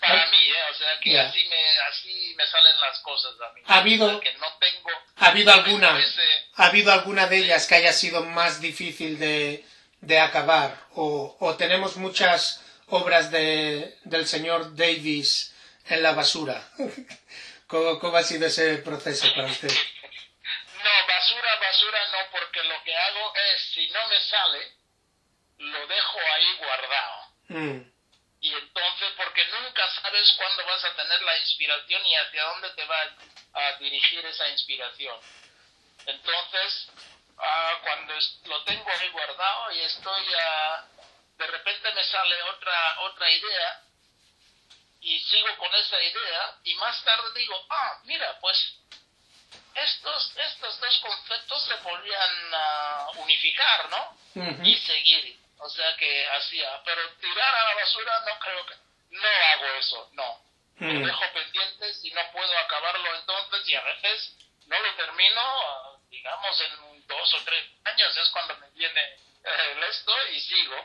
para 0.00 0.26
mí, 0.26 0.36
¿eh? 0.36 0.62
o 0.70 0.74
sea, 0.74 0.98
que 1.00 1.18
así, 1.18 1.48
me, 1.48 1.78
así 1.88 2.34
me 2.36 2.46
salen 2.46 2.78
las 2.80 2.98
cosas 2.98 3.32
a 3.40 3.52
mí. 3.54 3.62
¿Ha 3.66 3.78
habido- 3.78 4.06
O 4.06 4.10
sea, 4.10 4.20
que 4.20 4.38
no 4.38 4.58
tengo, 4.58 4.90
¿Ha 5.16 5.26
habido 5.28 5.54
no 5.56 5.62
alguna, 5.62 5.98
ese- 6.00 6.46
ha 6.56 6.66
habido 6.66 6.92
alguna 6.92 7.26
de 7.28 7.38
ellas 7.38 7.66
que 7.66 7.76
haya 7.76 7.92
sido 7.92 8.22
más 8.24 8.60
difícil 8.60 9.18
de, 9.18 9.64
de 10.00 10.18
acabar? 10.20 10.76
O, 10.94 11.36
o 11.40 11.56
tenemos 11.56 11.96
muchas 11.96 12.60
obras 12.88 13.30
de, 13.30 13.96
del 14.04 14.26
señor 14.26 14.74
Davis 14.76 15.54
en 15.86 16.02
la 16.02 16.12
basura? 16.12 16.68
¿Cómo, 17.68 17.98
¿Cómo 17.98 18.16
ha 18.18 18.22
sido 18.24 18.46
ese 18.46 18.78
proceso 18.78 19.32
para 19.34 19.48
usted? 19.48 19.70
No, 20.84 20.90
basura, 21.08 21.48
basura 21.60 21.98
no, 22.12 22.18
porque 22.30 22.62
lo 22.64 22.74
que 22.84 22.94
hago 22.94 23.32
es, 23.36 23.43
si 23.58 23.88
no 23.88 24.06
me 24.08 24.20
sale, 24.20 24.72
lo 25.58 25.86
dejo 25.86 26.18
ahí 26.34 26.56
guardado. 26.56 27.28
Mm, 27.48 27.94
Y 28.40 28.52
entonces, 28.52 29.12
porque 29.16 29.46
nunca 29.48 29.88
sabes 30.02 30.32
cuándo 30.36 30.66
vas 30.66 30.84
a 30.84 30.94
tener 30.96 31.22
la 31.22 31.38
inspiración 31.38 32.06
y 32.06 32.14
hacia 32.16 32.44
dónde 32.44 32.70
te 32.70 32.84
va 32.84 33.16
a 33.54 33.72
dirigir 33.78 34.24
esa 34.26 34.48
inspiración. 34.48 35.18
Entonces, 36.06 36.88
ah, 37.38 37.78
cuando 37.82 38.14
lo 38.46 38.64
tengo 38.64 38.90
ahí 38.90 39.08
guardado 39.10 39.72
y 39.72 39.80
estoy, 39.80 40.26
ah, 40.38 40.86
de 41.38 41.46
repente 41.46 41.92
me 41.94 42.04
sale 42.04 42.42
otra, 42.42 43.00
otra 43.00 43.30
idea 43.30 43.80
y 45.00 45.18
sigo 45.20 45.56
con 45.58 45.74
esa 45.74 46.02
idea 46.02 46.56
y 46.64 46.74
más 46.74 47.02
tarde 47.04 47.30
digo, 47.38 47.66
ah, 47.70 48.00
mira, 48.04 48.38
pues 48.40 48.56
estos, 49.76 50.36
estos 50.36 50.80
dos 50.80 50.98
conceptos 51.00 51.62
se 51.64 51.74
podrían 51.76 52.54
ah, 52.54 53.08
unificar, 53.16 53.88
¿no? 53.90 54.16
y 54.64 54.76
seguir. 54.78 55.38
O 55.58 55.68
sea 55.68 55.96
que 55.96 56.26
hacía, 56.28 56.82
pero 56.84 57.00
tirar 57.20 57.54
a 57.54 57.68
la 57.68 57.74
basura 57.80 58.12
no 58.26 58.38
creo 58.40 58.66
que, 58.66 58.74
no 59.10 59.28
hago 59.52 59.66
eso, 59.78 60.10
no. 60.12 60.44
Mm. 60.78 60.98
Lo 61.00 61.06
dejo 61.06 61.24
pendiente 61.32 61.94
si 61.94 62.10
no 62.10 62.20
puedo 62.32 62.58
acabarlo 62.58 63.14
entonces 63.14 63.68
y 63.68 63.74
a 63.76 63.82
veces 63.82 64.36
no 64.66 64.78
lo 64.78 64.94
termino, 64.96 66.00
digamos 66.10 66.60
en 66.60 67.06
dos 67.06 67.34
o 67.34 67.44
tres 67.44 67.64
años 67.84 68.16
es 68.16 68.28
cuando 68.30 68.56
me 68.56 68.68
viene 68.70 69.00
eh, 69.00 69.72
el 69.76 69.82
esto 69.84 70.12
y 70.32 70.40
sigo, 70.40 70.76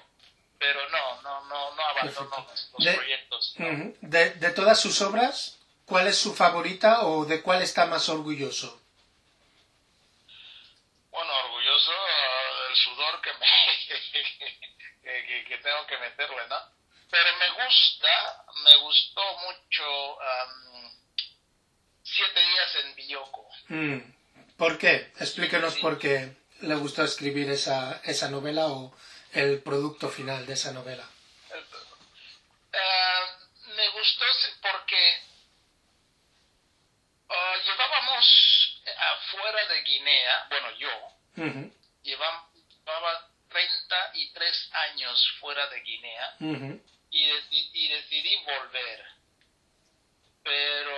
pero 0.59 0.87
no, 0.89 1.21
no, 1.23 1.41
no, 1.45 1.73
no 1.75 1.83
abandono 1.85 2.45
los, 2.49 2.69
los 2.77 2.85
De- 2.85 2.93
proyectos. 2.93 3.53
no. 3.57 3.93
De, 4.01 4.29
de 4.31 4.51
todas 4.51 4.79
sus 4.79 5.01
obras, 5.01 5.57
¿cuál 5.89 6.07
es 6.07 6.17
su 6.17 6.33
favorita 6.35 7.01
o 7.07 7.25
de 7.25 7.41
cuál 7.41 7.61
está 7.63 7.87
más 7.87 8.07
orgulloso? 8.09 8.79
Bueno, 11.09 11.33
orgulloso 11.45 11.91
ah, 11.91 12.67
del 12.67 12.77
sudor 12.77 13.21
que, 13.21 13.31
me, 13.33 13.47
que, 15.47 15.57
tengo 15.57 15.87
que 15.87 15.97
meterle, 15.97 16.47
¿no? 16.47 16.57
Pero 17.09 17.29
me 17.39 17.49
gusta, 17.63 18.43
me 18.63 18.75
gustó 18.83 19.21
mucho 19.39 20.21
am, 20.21 20.91
Siete 22.03 22.39
días 22.39 22.75
en 22.83 22.95
Bioko. 22.95 23.47
Mm. 23.67 23.99
¿Por 24.57 24.77
qué? 24.77 25.11
Explíquenos 25.19 25.75
Sí. 25.75 25.81
por 25.81 25.99
qué 25.99 26.35
le 26.61 26.75
gustó 26.75 27.03
escribir 27.03 27.49
esa, 27.51 28.01
esa 28.03 28.29
novela 28.29 28.67
o 28.67 28.95
el 29.33 29.61
producto 29.61 30.09
final 30.09 30.45
de 30.45 30.53
esa 30.53 30.71
novela. 30.71 31.07
Ah, 32.73 33.37
me 33.75 33.89
gustó 33.89 34.25
porque 34.61 35.28
ah, 37.29 37.55
llevábamos 37.63 38.81
afuera 38.97 39.65
de 39.67 39.81
Guinea, 39.83 40.47
bueno, 40.49 40.71
yo, 40.77 40.89
Ujú, 41.37 41.73
llevam- 42.03 42.51
llevaba 42.69 43.29
33 43.49 44.69
años 44.73 45.31
fuera 45.39 45.67
de 45.67 45.79
Guinea 45.81 46.35
y, 47.11 47.29
y 47.73 47.87
decidí 47.87 48.35
volver. 48.45 49.05
Pero 50.43 50.97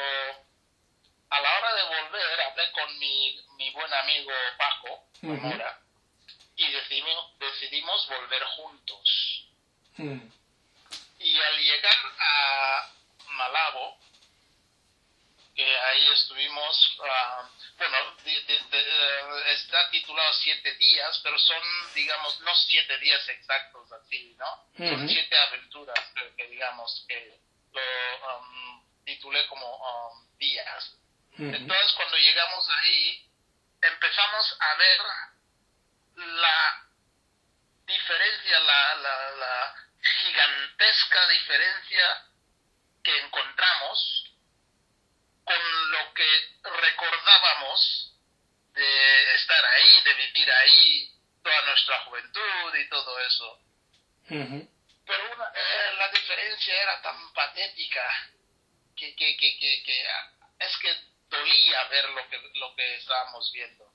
a 1.29 1.41
la 1.41 1.57
hora 1.57 1.75
de 1.75 1.83
volver 1.83 2.41
hablé 2.41 2.71
con 2.71 2.99
mi, 2.99 3.39
mi 3.57 3.69
buen 3.71 3.93
amigo 3.93 4.31
Paco. 4.57 5.07
Zamora 5.21 5.79
y 6.55 6.71
decidimos, 6.71 7.39
decidimos 7.39 8.07
volver 8.07 8.43
juntos. 8.43 9.47
Y 11.19 11.39
al 11.39 11.57
llegar 11.59 11.95
a 12.19 12.91
Malabo, 13.29 13.97
que 15.61 15.77
ahí 15.77 16.07
estuvimos, 16.13 16.97
ah, 17.07 17.47
bueno, 17.77 18.15
de- 18.23 18.41
de- 18.41 18.59
de- 18.71 18.81
eh, 18.81 19.53
está 19.53 19.89
titulado 19.91 20.33
siete 20.33 20.73
días, 20.75 21.19
pero 21.23 21.37
son, 21.37 21.61
digamos, 21.93 22.39
no 22.39 22.55
siete 22.55 22.97
días 22.97 23.29
exactos 23.29 23.91
así, 23.91 24.35
¿no? 24.39 24.65
Son 24.75 25.07
siete 25.07 25.37
aventuras 25.37 25.99
que, 26.15 26.35
que 26.35 26.47
digamos 26.47 27.05
que 27.07 27.39
lo 27.73 28.37
um, 28.39 29.03
titulé 29.05 29.45
como 29.47 29.67
um, 29.77 30.37
días. 30.37 30.97
Entonces 31.37 31.93
cuando 31.93 32.17
llegamos 32.17 32.67
ahí, 32.69 33.29
empezamos 33.83 34.57
a 34.59 34.75
ver 34.75 34.99
la 36.15 36.87
diferencia, 37.85 38.59
la, 38.61 38.95
la, 38.95 39.31
la 39.31 39.75
gigantesca 40.23 41.27
diferencia 41.27 42.25
que 43.03 43.17
encontramos 43.19 44.20
con 45.43 45.91
lo 45.91 46.13
que 46.13 46.29
recordábamos 46.63 48.13
de 48.73 49.35
estar 49.35 49.65
ahí, 49.65 50.01
de 50.03 50.13
vivir 50.13 50.51
ahí, 50.51 51.11
toda 51.43 51.61
nuestra 51.63 51.99
juventud 52.05 52.75
y 52.75 52.89
todo 52.89 53.19
eso. 53.19 53.59
Pero 54.27 55.33
una- 55.33 55.51
eh, 55.55 55.93
la 55.97 56.07
diferencia 56.09 56.81
era 56.81 57.01
tan 57.01 57.33
patética 57.33 58.29
que, 58.95 59.15
que, 59.15 59.35
que, 59.37 59.83
que, 59.83 60.07
ah, 60.07 60.31
es 60.59 60.77
que 60.77 60.95
dolía 61.29 61.83
ver 61.85 62.09
lo 62.11 62.27
que, 62.29 62.37
lo 62.55 62.75
que 62.75 62.95
estábamos 62.95 63.51
viendo 63.51 63.91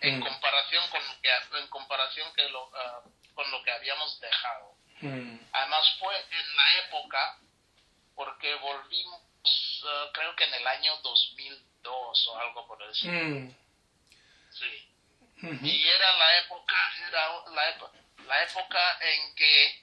en 0.00 0.18
Mm. 0.20 0.22
comparación 0.22 0.88
con 0.90 1.04
lo 1.06 1.20
que, 1.20 1.30
en 1.58 1.66
comparación 1.68 2.32
que 2.34 2.48
lo, 2.50 2.70
ah, 2.76 3.02
con 3.34 3.50
lo 3.50 3.62
que 3.62 3.70
habíamos 3.70 4.18
dejado. 4.20 4.74
mm, 5.00 5.38
Además 5.52 5.96
fue 5.98 6.16
en 6.30 6.56
la 6.56 6.78
época 6.86 7.38
porque 8.14 8.54
volvimos 8.56 9.22
eh, 9.84 10.10
creo 10.12 10.34
que 10.36 10.44
en 10.44 10.54
el 10.54 10.66
año 10.66 10.92
2002 11.02 12.28
o 12.28 12.38
algo 12.38 12.66
por 12.66 12.82
eso. 12.82 13.08
Mm, 13.08 13.50
Sí. 14.50 14.84
Y 15.62 15.86
era 15.88 16.12
la 16.18 16.38
época, 16.40 16.74
era 17.06 17.28
la, 17.54 17.90
la 18.26 18.42
época 18.42 18.98
en 19.02 19.34
que, 19.36 19.80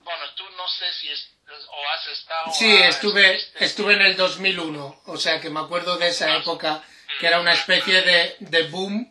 bueno, 0.00 0.24
tú 0.34 0.44
no 0.58 0.68
sé 0.68 0.92
si 0.92 1.08
es, 1.10 1.30
o 1.68 1.88
has 1.88 2.06
estado... 2.08 2.52
Sí, 2.52 2.70
ah, 2.82 2.88
estuve, 2.88 3.34
estuviste- 3.36 3.64
estuve 3.64 3.92
en 3.94 4.02
el 4.02 4.16
2001, 4.16 5.02
o 5.06 5.16
sea 5.16 5.40
que 5.40 5.48
me 5.48 5.60
acuerdo 5.60 5.96
de 5.96 6.08
esa 6.08 6.36
época 6.36 6.82
que 7.18 7.26
era 7.26 7.40
una 7.40 7.54
especie 7.54 8.02
de, 8.02 8.36
de 8.40 8.62
boom 8.64 9.10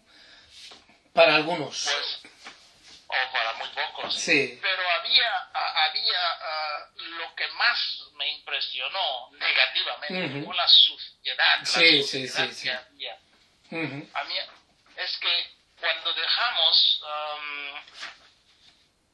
para 1.14 1.36
algunos. 1.36 1.90
Pues, 1.92 2.27
o 3.24 3.32
para 3.32 3.54
muy 3.54 3.68
pocos. 3.70 4.14
Sí. 4.16 4.60
Pero 4.62 4.90
había, 4.92 5.50
había 5.86 6.32
ah, 6.42 6.86
lo 6.98 7.36
que 7.36 7.48
más 7.50 8.00
me 8.14 8.30
impresionó 8.32 9.30
negativamente 9.34 10.38
Ujú. 10.38 10.46
fue 10.46 10.56
la 10.56 10.68
suciedad, 10.68 11.60
la 11.60 11.66
Sí, 11.66 12.04
sí, 12.04 12.28
suciedad 12.28 12.52
sí, 12.52 12.64
que 12.64 12.72
había. 12.74 13.14
A 14.14 14.24
mí 14.24 14.36
es 14.96 15.18
que 15.18 15.52
cuando 15.80 16.14
dejamos 16.14 17.02
am, 17.06 17.76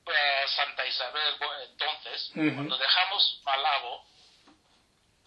eh, 0.07 0.45
Santa 0.47 0.85
Isabel, 0.85 1.35
entonces, 1.69 2.31
cuando 2.33 2.77
dejamos 2.77 3.41
Malabo, 3.43 4.05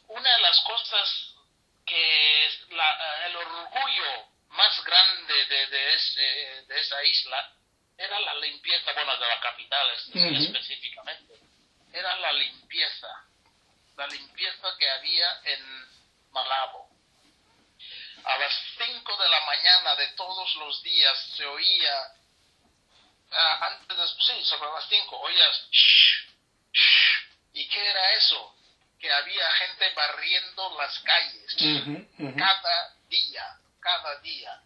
una 0.09 0.33
de 0.37 0.41
las 0.43 0.61
cosas 0.61 1.35
que 1.85 2.47
es 2.47 2.71
la- 2.71 3.27
el 3.27 3.37
orgullo 3.37 4.27
más 4.51 4.85
grande 4.85 5.47
de, 5.47 5.67
de, 5.67 5.95
ese- 5.95 6.65
de 6.69 6.81
esa 6.81 7.03
isla 7.05 7.53
era 7.99 8.21
la 8.21 8.35
limpieza, 8.37 8.93
bueno, 8.93 9.17
de 9.19 9.29
la 9.29 9.41
capital 9.41 9.91
específicamente, 9.91 11.35
era 11.93 12.17
la 12.17 12.33
limpieza, 12.33 13.09
la 13.97 14.07
limpieza 14.07 14.77
que 14.79 14.91
había 14.91 15.41
en 15.45 15.87
Malabo 16.33 16.97
a 18.27 18.39
las 18.39 18.53
5 18.77 19.17
de 19.17 19.29
la 19.29 19.41
mañana 19.47 19.95
de 19.95 20.09
todos 20.09 20.55
los 20.57 20.83
días 20.83 21.17
se 21.37 21.47
oía, 21.47 22.13
ah, 23.31 23.67
antes 23.71 23.97
de, 23.97 24.07
sí, 24.09 24.45
sobre 24.45 24.69
las 24.73 24.85
5, 24.89 25.17
oías, 25.21 25.69
"Shh, 25.71 26.27
shh". 26.73 27.29
¿y 27.53 27.69
qué 27.69 27.87
era 27.89 28.13
eso? 28.15 28.57
Que 28.99 29.13
había 29.13 29.49
gente 29.53 29.91
barriendo 29.95 30.77
las 30.77 30.99
calles 31.01 31.57
cada 32.37 32.95
día, 33.09 33.61
cada 33.81 34.17
día. 34.21 34.61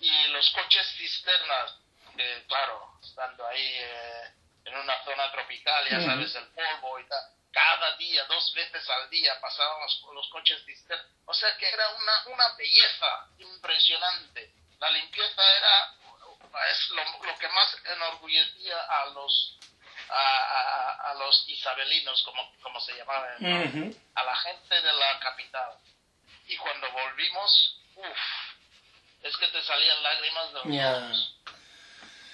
Y 0.00 0.28
los 0.28 0.50
coches 0.50 0.86
cisternas, 0.96 1.74
que 2.16 2.44
claro, 2.46 2.98
estando 3.02 3.46
ahí 3.46 3.74
eh, 3.76 4.34
en 4.64 4.76
una 4.76 5.04
zona 5.04 5.30
tropical, 5.32 5.88
ya 5.88 6.00
sabes, 6.04 6.34
el 6.34 6.46
polvo 6.48 6.98
y 7.00 7.06
tal, 7.08 7.22
cada 7.52 7.96
día, 7.96 8.24
dos 8.24 8.52
veces 8.54 8.88
al 8.90 9.08
día 9.10 9.40
pasaban 9.40 9.80
los, 9.82 10.02
los 10.14 10.28
coches 10.30 10.64
cisternas. 10.64 11.06
O 11.26 11.34
sea 11.34 11.56
que 11.56 11.68
era 11.68 11.88
una, 11.90 12.26
una 12.26 12.48
belleza 12.56 13.28
impresionante. 13.38 14.52
La 14.80 14.90
limpieza 14.90 15.42
era 15.58 15.94
es 16.70 16.88
lo, 16.90 17.02
lo 17.24 17.38
que 17.38 17.48
más 17.48 17.76
enorgullecía 17.84 18.80
a 18.80 19.06
los 19.06 19.58
a, 20.08 20.14
a- 20.20 21.10
a 21.10 21.14
los 21.14 21.48
isabelinos, 21.48 22.22
como, 22.22 22.54
como 22.62 22.80
se. 22.80 22.92
Ujú. 23.02 23.96
a 24.14 24.22
la 24.24 24.36
gente 24.36 24.80
de 24.82 24.92
la 24.92 25.18
capital. 25.20 25.78
Y 26.46 26.56
cuando 26.58 26.90
volvimos, 26.92 27.80
uff, 27.96 28.18
es 29.22 29.36
que 29.38 29.48
te 29.48 29.62
salían 29.62 30.02
lágrimas 30.02 30.48
de 30.48 30.54
los 30.54 30.66
ojos, 31.04 31.36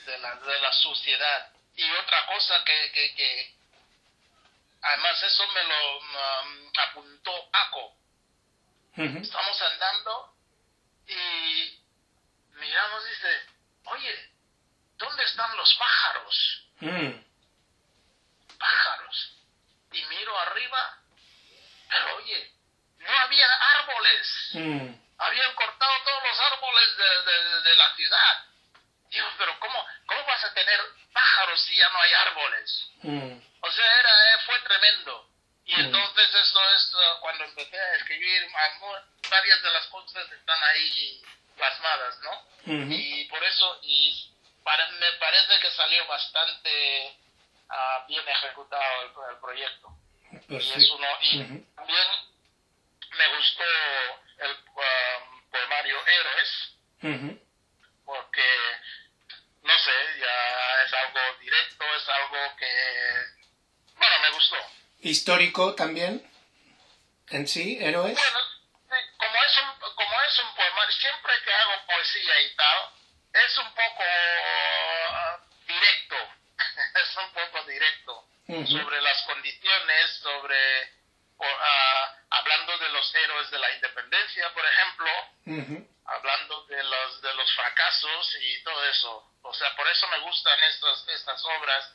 de 0.07 0.19
la, 0.19 0.35
de 0.37 0.61
la 0.61 0.73
suciedad. 0.73 1.53
Y 1.77 1.91
otra 1.93 2.27
cosa 2.27 2.63
que, 2.65 2.93
que, 2.93 3.15
que 3.15 3.55
además 4.83 5.23
eso 5.23 5.47
me 5.49 5.63
lo 5.65 5.99
um, 5.99 6.73
apuntó. 6.89 7.51
Ujú. 8.97 9.19
Estamos 9.19 9.63
andando 9.63 10.35
y 11.07 11.79
miramos, 12.55 13.05
dice, 13.07 13.47
oye, 13.85 14.31
¿dónde 14.99 15.25
están 15.25 15.57
los 15.57 15.75
pájaros? 15.75 16.65
Mm, 16.81 17.11
pájaros. 18.59 19.37
Y 19.93 20.03
miro 20.05 20.39
arriba, 20.41 20.99
pero 21.89 22.17
oye, 22.17 22.53
no 22.99 23.11
había 23.21 23.47
árboles. 23.79 24.51
mm, 24.55 24.95
Habían 25.19 25.55
cortado 25.55 25.93
todos 26.05 26.23
los 26.23 26.41
árboles 26.41 26.97
de, 26.97 27.31
de- 27.33 27.63
de 27.63 27.75
la 27.77 27.95
ciudad. 27.95 28.45
Digo, 29.11 29.27
pero 29.39 29.59
¿cómo, 29.59 29.85
¿cómo 30.07 30.25
vas 30.25 30.45
a 30.45 30.55
tener 30.55 30.81
pájaros 31.13 31.61
si 31.63 31.77
ya 31.77 31.89
no 31.91 32.01
hay 32.01 32.13
árboles? 32.13 32.91
mm. 33.03 33.41
O 33.63 33.71
sea, 33.73 33.99
era, 34.01 34.35
eh, 34.35 34.39
fue 34.47 34.59
tremendo. 34.61 35.29
Y 35.67 35.75
Mm. 35.75 35.81
entonces 35.81 36.35
eso 36.35 36.61
es 36.75 36.93
cuando 37.21 37.45
empecé 37.45 37.79
a 37.79 37.95
escribir, 37.97 38.49
varias 39.31 39.63
de 39.63 39.71
las 39.71 39.87
cosas 39.89 40.31
están 40.33 40.63
ahí 40.65 41.23
plasmadas, 41.57 42.19
¿no? 42.21 42.47
Y 42.95 43.25
por 43.27 43.43
eso, 43.45 43.79
y 43.83 44.33
pare- 44.65 44.91
me 44.93 45.13
parece 45.13 45.61
que 45.61 45.71
salió 45.73 46.07
bastante 46.07 47.17
ah, 47.69 48.05
bien 48.09 48.27
ejecutado 48.29 49.03
el, 49.03 49.35
el 49.35 49.41
proyecto. 49.41 49.89
Y 50.49 50.57
es 50.57 50.91
uno, 50.91 51.07
y 51.21 51.39
también 51.77 52.09
me 53.13 53.37
gustó 53.37 53.63
el 54.39 54.57
ah, 54.77 55.19
poemario 55.51 55.99
Héroes, 56.07 56.73
porque, 58.05 58.43
no 59.71 59.79
sé, 59.79 60.19
ya 60.19 60.83
es 60.85 60.93
algo 60.93 61.21
directo, 61.41 61.85
es 61.95 62.09
algo 62.09 62.57
que, 62.57 62.73
bueno, 63.97 64.15
me 64.23 64.31
gustó. 64.33 64.57
Histórico 64.99 65.75
también, 65.77 66.29
en 67.29 67.47
sí, 67.47 67.79
héroes. 67.81 68.19
Bueno, 68.19 68.41
como 69.17 69.37
es 69.45 69.57
un, 69.59 69.95
como 69.95 70.23
es 70.23 70.39
un 70.41 70.55
poemario, 70.57 70.93
siempre 70.93 71.33
que 71.45 71.53
hago 71.53 71.87
poesía 71.87 72.41
y 72.41 72.57
tal, 72.57 72.79
es 73.33 73.59
un 73.59 73.71
poco 73.75 74.03
ah, 74.03 75.39
directo, 75.69 76.17
es 77.03 77.17
un 77.17 77.33
poco 77.33 77.65
directo 77.65 78.27
sobre 78.67 79.01
las 79.01 79.23
condiciones, 79.23 80.11
sobre, 80.21 80.93
ah, 81.39 82.17
hablando 82.31 82.77
de 82.79 82.89
los 82.89 83.15
héroes 83.15 83.51
de 83.53 83.59
la 83.61 83.71
independencia, 83.73 84.53
por 84.53 84.65
ejemplo. 84.67 85.11
Hablando 86.11 86.63
de 86.67 86.83
los, 86.83 87.21
de 87.23 87.35
los 87.35 87.53
fracasos 87.55 88.35
y 88.41 88.63
todo 88.63 88.85
eso. 88.87 89.33
O 89.43 89.55
sea, 89.55 89.75
por 89.77 89.89
eso 89.89 90.07
me 90.09 90.19
gustan 90.21 90.63
estas, 90.65 91.09
estas 91.09 91.45
obras, 91.45 91.93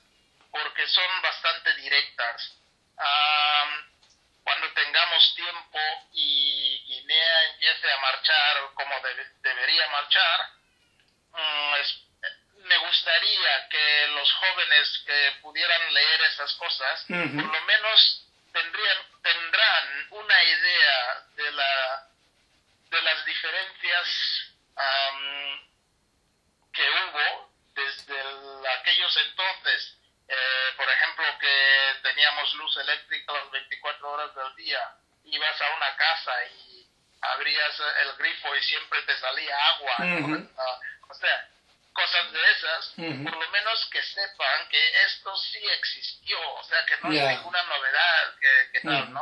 porque 0.52 0.88
son 0.88 1.22
bastante 1.22 1.74
directas. 1.76 2.54
Am, 2.98 3.92
cuando 4.44 4.72
tengamos 4.74 5.36
tiempo 5.36 5.80
y 6.14 6.80
Guinea 6.88 7.44
empiece 7.52 7.92
a 7.92 7.98
marchar 8.00 8.70
como 8.74 8.96
debe- 9.02 9.32
debería 9.42 9.88
marchar, 9.90 10.50
es- 11.82 12.00
me 12.64 12.78
gustaría 12.78 13.68
que 13.70 14.08
los 14.16 14.32
jóvenes 14.34 15.04
que 15.06 15.32
pudieran 15.42 15.94
leer 15.94 16.22
esas 16.22 16.54
cosas, 16.54 17.06
por 17.08 17.46
lo 17.54 17.62
menos 17.66 18.22
tendrían, 18.54 18.98
tendrán 19.22 20.08
una 20.12 20.44
idea 20.44 21.24
de 21.36 21.52
la 21.52 22.08
de 22.96 23.02
las 23.02 23.26
diferencias 23.26 24.08
am, 24.76 25.60
que 26.74 26.82
hubo 26.90 27.54
desde 27.74 28.20
el- 28.20 28.66
aquellos 28.80 29.18
entonces, 29.18 29.98
eh, 30.28 30.74
por 30.78 30.90
ejemplo, 30.90 31.26
que 31.40 32.00
teníamos 32.04 32.54
luz 32.56 32.78
eléctrica 32.78 33.34
las 33.34 33.52
24 33.52 34.10
horas 34.12 34.34
del 34.36 34.56
día, 34.56 34.80
ibas 35.26 35.62
a 35.62 35.76
una 35.76 35.96
casa 35.96 36.32
y 36.46 36.88
abrías 37.22 37.80
el 38.02 38.14
grifo 38.18 38.56
y 38.56 38.64
siempre 38.64 39.02
te 39.04 39.18
salía 39.18 39.56
agua, 39.68 39.96
¿no? 40.00 40.50
Ah, 40.58 40.80
o 41.10 41.14
sea, 41.14 41.50
cosas 41.94 42.32
de 42.32 42.52
esas, 42.52 42.94
por 43.24 43.36
lo 43.38 43.50
menos 43.52 43.86
que 43.90 44.02
sepan 44.04 44.68
que 44.70 45.04
esto 45.06 45.36
sí 45.38 45.64
existió, 45.80 46.38
o 46.56 46.64
sea, 46.66 46.86
que 46.86 46.98
no 47.02 47.12
Ya. 47.14 47.32
es 47.32 47.38
ninguna 47.38 47.64
novedad, 47.64 48.36
que, 48.40 48.70
que 48.74 48.82
tal, 48.82 49.14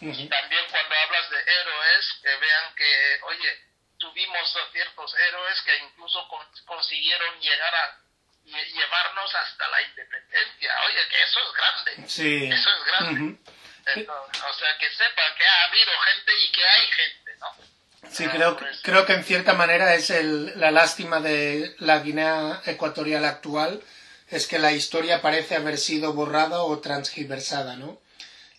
Y 0.00 0.28
también 0.28 0.64
cuando 0.70 0.94
hablas 0.94 1.30
de 1.30 1.38
héroes, 1.38 2.12
que 2.22 2.28
vean 2.36 2.74
que, 2.74 3.18
oye, 3.24 3.58
tuvimos 3.98 4.56
a 4.56 4.72
ciertos 4.72 5.14
héroes 5.14 5.62
que 5.62 5.76
incluso 5.78 6.26
con- 6.28 6.46
consiguieron 6.66 7.40
llegar 7.40 7.74
a 7.74 7.98
lle- 8.44 8.66
llevarnos 8.72 9.34
hasta 9.34 9.68
la 9.68 9.82
independencia. 9.82 10.72
Oye, 10.86 11.08
que 11.08 11.22
eso 11.22 11.38
es 11.40 11.54
grande. 11.56 12.08
Sí. 12.08 12.44
Eso 12.52 12.70
es 12.70 12.84
grande. 12.86 13.38
Entonces, 13.86 14.42
o 14.42 14.54
sea, 14.54 14.78
que 14.78 14.90
sepan 14.90 15.34
que 15.38 15.46
ha 15.46 15.64
habido 15.64 15.90
gente 16.12 16.32
y 16.42 16.52
que 16.52 16.64
hay 16.64 16.86
gente, 16.88 17.36
¿no? 17.38 18.10
Sí, 18.10 18.28
creo, 18.28 18.58
creo 18.82 19.06
que 19.06 19.12
en 19.14 19.24
cierta 19.24 19.54
manera 19.54 19.94
es 19.94 20.10
el- 20.10 20.58
la 20.60 20.70
lástima 20.70 21.20
de 21.20 21.74
la 21.78 21.98
Guinea 22.00 22.60
ecuatorial 22.66 23.24
actual, 23.24 23.82
es 24.28 24.46
que 24.46 24.58
la 24.58 24.72
historia 24.72 25.22
parece 25.22 25.56
haber 25.56 25.78
sido 25.78 26.12
borrada 26.12 26.60
o 26.62 26.80
transgiversada, 26.80 27.76
¿no? 27.76 27.98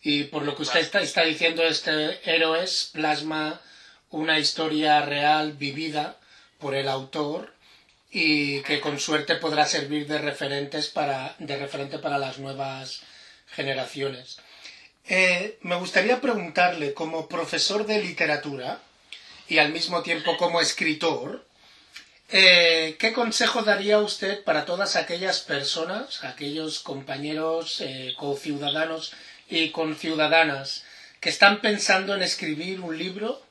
Y 0.06 0.26
por 0.26 0.44
lo 0.44 0.56
que 0.56 0.62
usted 0.62 0.82
está, 0.82 1.02
está 1.02 1.24
diciendo, 1.24 1.64
este 1.64 2.20
Héroes 2.32 2.92
plasma 2.94 3.60
una 4.12 4.38
historia 4.38 5.02
real 5.02 5.54
vivida 5.54 6.18
por 6.60 6.76
el 6.76 6.88
autor 6.90 7.52
y 8.12 8.62
que 8.62 8.80
con 8.82 9.00
suerte 9.00 9.34
podrá 9.34 9.66
servir 9.66 10.06
de 10.06 10.20
referentes 10.20 10.90
para 10.90 11.36
de 11.40 11.58
referente 11.58 11.98
para 11.98 12.20
las 12.20 12.38
nuevas 12.38 13.02
generaciones. 13.48 14.38
Eh, 15.08 15.58
me 15.62 15.76
gustaría 15.76 16.22
preguntarle, 16.22 16.94
como 16.94 17.28
profesor 17.28 17.88
de 17.88 18.00
literatura 18.04 18.82
y 19.48 19.58
al 19.58 19.74
mismo 19.74 20.04
tiempo 20.04 20.38
como 20.38 20.62
escritor, 20.62 21.48
eh, 22.30 22.96
¿qué 23.00 23.12
consejo 23.12 23.64
daría 23.64 23.98
usted 23.98 24.44
para 24.44 24.66
todas 24.66 24.98
aquellas 24.98 25.40
personas, 25.40 26.24
aquellos 26.24 26.80
compañeros, 26.80 27.82
eh, 27.82 28.14
ciudadanos 28.40 29.12
y 29.50 29.72
conciudadanas 29.72 30.86
que 31.20 31.30
están 31.30 31.62
pensando 31.62 32.16
en 32.16 32.22
escribir 32.22 32.82
un 32.82 32.98
libro, 32.98 33.44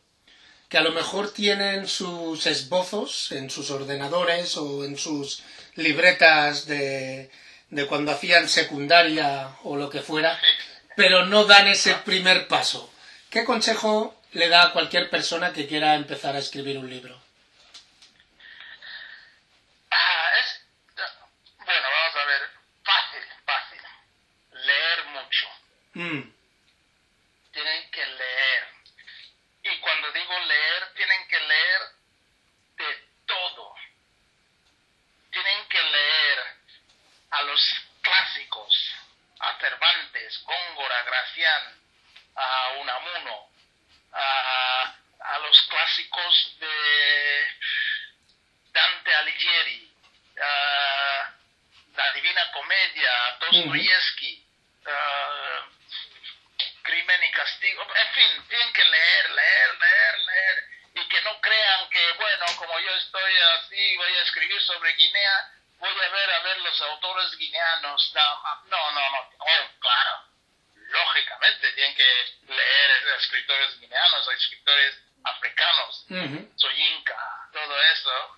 que 0.69 0.79
a 0.79 0.83
lo 0.83 0.93
mejor 0.93 1.33
tienen 1.33 1.89
sus 1.89 2.47
esbozos 2.47 3.33
en 3.33 3.51
sus 3.51 3.71
ordenadores 3.71 4.57
o 4.57 4.85
en 4.85 4.97
sus 4.97 5.43
libretas 5.75 6.67
de, 6.67 7.31
de 7.71 7.87
cuando 7.87 8.13
hacían 8.13 8.49
secundaria 8.49 9.57
o 9.65 9.77
lo 9.77 9.91
que 9.91 10.01
fuera, 10.01 10.39
pero 10.97 11.27
no 11.27 11.45
dan 11.45 11.69
ese 11.69 11.95
primer 11.95 12.47
paso. 12.49 12.93
¿Qué 13.31 13.45
consejo 13.45 14.21
le 14.33 14.49
da 14.49 14.63
a 14.63 14.73
cualquier 14.73 15.11
persona 15.11 15.53
que 15.53 15.67
quiera 15.67 15.97
empezar 15.97 16.37
a 16.37 16.39
escribir 16.39 16.79
un 16.79 16.89
libro? 16.89 17.21
Ah, 19.91 20.29
es, 20.41 20.61
bueno, 21.59 21.87
vamos 21.91 22.17
a 22.23 22.27
ver, 22.27 22.43
fácil, 22.85 23.23
fácil. 23.45 23.81
Leer 24.53 25.05
mucho. 25.07 25.47
Mm, 25.95 26.23
Tienen 27.53 27.91
que 27.91 28.05
leer. 28.05 28.69
Y 29.63 29.79
cuando 29.79 30.11
digo 30.13 30.39
leer, 30.41 30.93
tienen 30.95 31.29
que 31.29 31.41
leer 31.41 31.81
de 32.77 33.09
todo. 33.27 33.75
Tienen 35.31 35.69
que 35.69 35.83
leer 35.83 36.39
a 37.31 37.43
los 37.43 37.75
clásicos, 38.03 38.95
a 39.41 39.59
Cervantes, 39.59 40.43
Góngora, 40.43 41.03
Gracián, 41.05 41.81
a 42.35 42.69
Unamuno, 42.81 43.49
a, 44.13 44.95
a 45.21 45.39
los 45.39 45.63
clásicos 45.63 46.57
de 46.59 47.47
Dante 48.73 49.15
Alighieri, 49.15 49.93
a 50.43 51.35
la 51.95 52.13
Divina 52.13 52.51
Comedia, 52.53 53.27
a 53.27 53.39
Dostoyevsky, 53.39 54.45
Castigo, 57.35 57.83
en 57.83 58.13
fin, 58.15 58.49
tienen 58.49 58.73
que 58.73 58.85
leer, 58.85 59.31
leer, 59.31 59.75
leer, 59.79 60.19
leer, 60.21 60.65
y 60.95 61.09
que 61.09 61.21
no 61.23 61.41
crean 61.41 61.89
que, 61.91 62.13
bueno, 62.13 62.47
como 62.57 62.79
yo 62.79 62.95
estoy 62.95 63.39
así, 63.57 63.97
voy 63.97 64.15
a 64.15 64.23
escribir 64.23 64.63
sobre 64.63 64.93
Guinea, 64.95 65.51
voy 65.79 65.91
a 65.91 66.09
ver 66.09 66.31
a 66.31 66.39
ver 66.41 66.59
los 66.61 66.81
autores 66.83 67.37
guineanos. 67.37 68.13
No, 68.15 68.93
no, 68.93 69.11
no. 69.11 69.19
Oh, 69.39 69.71
claro, 69.81 70.25
lógicamente 70.75 71.73
tienen 71.73 71.95
que 71.95 72.25
leer 72.47 72.91
escritores 73.19 73.79
guineanos, 73.81 74.29
escritores 74.29 74.95
africanos, 75.25 76.07
ujú, 76.11 76.53
Soyinka, 76.57 77.49
todo 77.53 77.83
eso. 77.83 78.34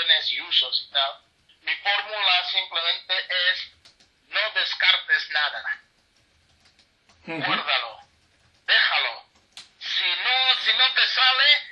Interpretaciones 0.00 0.32
y 0.32 0.40
usos 0.42 0.86
y 0.88 0.92
tal. 0.92 1.12
Mi 1.62 1.74
fórmula 1.76 2.44
simplemente 2.50 3.26
es 3.50 3.72
no 4.28 4.40
descartes 4.54 5.30
nada 5.30 5.80
Ujú. 7.26 7.42
guárdalo, 7.44 8.00
déjalo. 8.66 9.24
Si 9.78 10.04
no, 10.24 10.54
si 10.64 10.72
no 10.72 10.94
te 10.94 11.06
sale, 11.06 11.68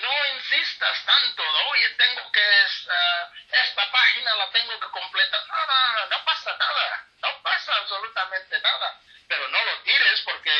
no 0.00 0.26
insistas 0.36 1.04
tanto. 1.04 1.42
Oye, 1.70 1.88
tengo 1.90 2.30
que 2.32 2.66
ah, 2.88 3.30
esta 3.50 3.90
página 3.90 4.34
la 4.36 4.50
tengo 4.50 4.78
que 4.78 4.86
completar. 4.88 5.40
No, 5.48 6.06
no, 6.06 6.24
pasa 6.24 6.56
nada. 6.56 7.04
No 7.22 7.42
pasa 7.42 7.74
absolutamente 7.76 8.60
nada. 8.60 9.00
Pero 9.28 9.48
no 9.48 9.64
lo 9.64 9.82
tires 9.82 10.20
porque 10.24 10.52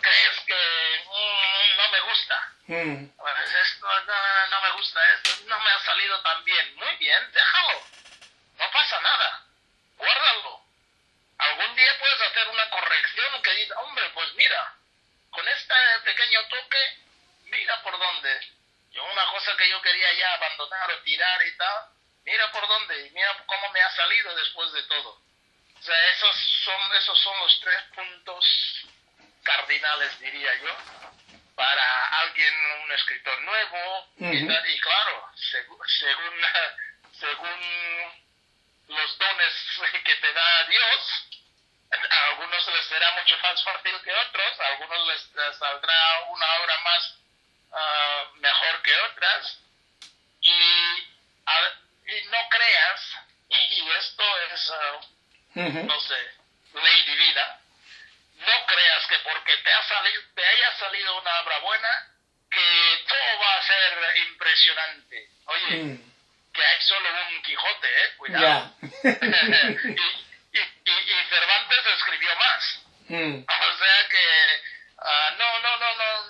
crees 0.00 0.40
que 0.46 1.04
mm, 1.06 1.76
no 1.76 1.88
me 1.90 2.00
gusta. 2.00 2.52
Mm, 2.66 3.06
Pues 3.18 3.54
esto 3.54 3.86
no, 4.06 4.46
no 4.48 4.60
me 4.62 4.70
gusta, 4.70 5.12
esto 5.12 5.44
no 5.46 5.53
salido 5.84 6.20
tan 6.22 6.44
bien. 6.44 6.74
Muy 6.76 6.96
bien, 6.96 7.32
déjalo. 7.32 7.82
No 8.58 8.70
pasa 8.70 9.00
nada. 9.00 9.46
Guárdalo. 9.96 10.62
Algún 11.38 11.74
día 11.74 11.98
puedes 11.98 12.20
hacer 12.22 12.48
una 12.48 12.70
corrección 12.70 13.42
que 13.42 13.54
diga, 13.54 13.80
hombre, 13.80 14.08
pues 14.14 14.32
mira, 14.34 14.74
con 15.30 15.46
este 15.48 15.74
pequeño 16.04 16.40
toque, 16.48 16.98
mira 17.44 17.82
por 17.82 17.98
dónde. 17.98 18.48
Yo 18.92 19.04
una 19.04 19.26
cosa 19.30 19.56
que 19.56 19.68
yo 19.68 19.82
quería 19.82 20.12
ya 20.12 20.34
abandonar 20.34 20.92
o 20.92 21.02
tirar 21.02 21.46
y 21.46 21.56
tal, 21.56 21.88
mira 22.24 22.50
por 22.52 22.66
dónde 22.66 23.06
y 23.06 23.10
mira 23.10 23.36
cómo 23.46 23.68
me 23.70 23.80
ha 23.80 23.90
salido 23.90 24.34
después 24.36 24.72
de 24.72 24.82
todo. 24.84 25.20
O 25.78 25.82
sea, 25.82 26.08
esos 26.10 26.36
son, 26.64 26.96
esos 26.96 27.20
son 27.20 27.38
los 27.40 27.60
tres 27.60 27.82
puntos 27.94 28.44
cardinales, 29.42 30.18
diría 30.20 30.54
yo, 30.62 30.76
para 31.54 32.06
alguien, 32.20 32.54
un 32.84 32.92
escritor 32.92 33.40
nuevo, 33.42 34.08
y, 34.18 34.24
Ujú. 34.38 34.46
tal, 34.48 34.70
y 34.70 34.80
claro, 34.80 35.28
segu- 35.36 35.86
según, 36.00 36.40
según 37.20 38.24
los 38.88 39.18
dones 39.18 39.54
que 40.04 40.14
te 40.16 40.32
da 40.32 40.64
Dios, 40.64 41.26
a 42.10 42.24
algunos 42.26 42.66
les 42.66 42.86
será 42.86 43.10
mucho 43.12 43.38
más 43.38 43.62
fácil 43.62 44.00
que 44.02 44.12
otros, 44.12 44.60
a 44.60 44.66
algunos 44.68 45.06
les, 45.06 45.30
les 45.34 45.56
saldrá 45.58 46.20
una 46.28 46.46
obra 46.60 46.78
más 46.84 47.14
ah, 47.72 48.24
mejor 48.34 48.82
que 48.82 48.96
otras, 49.10 49.58
y, 50.40 51.08
a- 51.46 51.72
y 52.06 52.24
no 52.26 52.38
creas, 52.50 53.16
y, 53.48 53.56
y 53.56 53.90
esto 53.92 54.24
es, 54.52 54.72
ujú. 55.54 55.82
no 55.84 56.00
sé, 56.00 56.34
ley 56.74 57.02
divina, 57.04 57.60
una 61.12 61.40
obra 61.40 61.58
buena, 61.60 61.88
que 62.50 63.04
todo 63.06 63.40
va 63.40 63.54
a 63.56 63.62
ser 63.66 64.18
impresionante. 64.28 65.28
Oye, 65.46 65.76
Mm, 65.84 66.12
que 66.52 66.64
hay 66.64 66.80
solo 66.82 67.08
un 67.36 67.42
Quijote, 67.42 67.88
¿eh? 67.88 68.12
Cuidado. 68.16 68.42
ya. 68.42 68.74
y, 69.02 70.58
y, 70.58 70.60
y- 70.92 71.28
Cervantes 71.28 71.78
escribió 71.98 72.30
más. 72.36 72.80
Mm, 73.08 73.44
O 73.44 73.78
sea 73.78 74.08
que, 74.08 74.62
ah, 74.98 75.34
no, 75.38 75.60
no, 75.60 75.76
no, 75.78 75.96
no, 75.96 76.26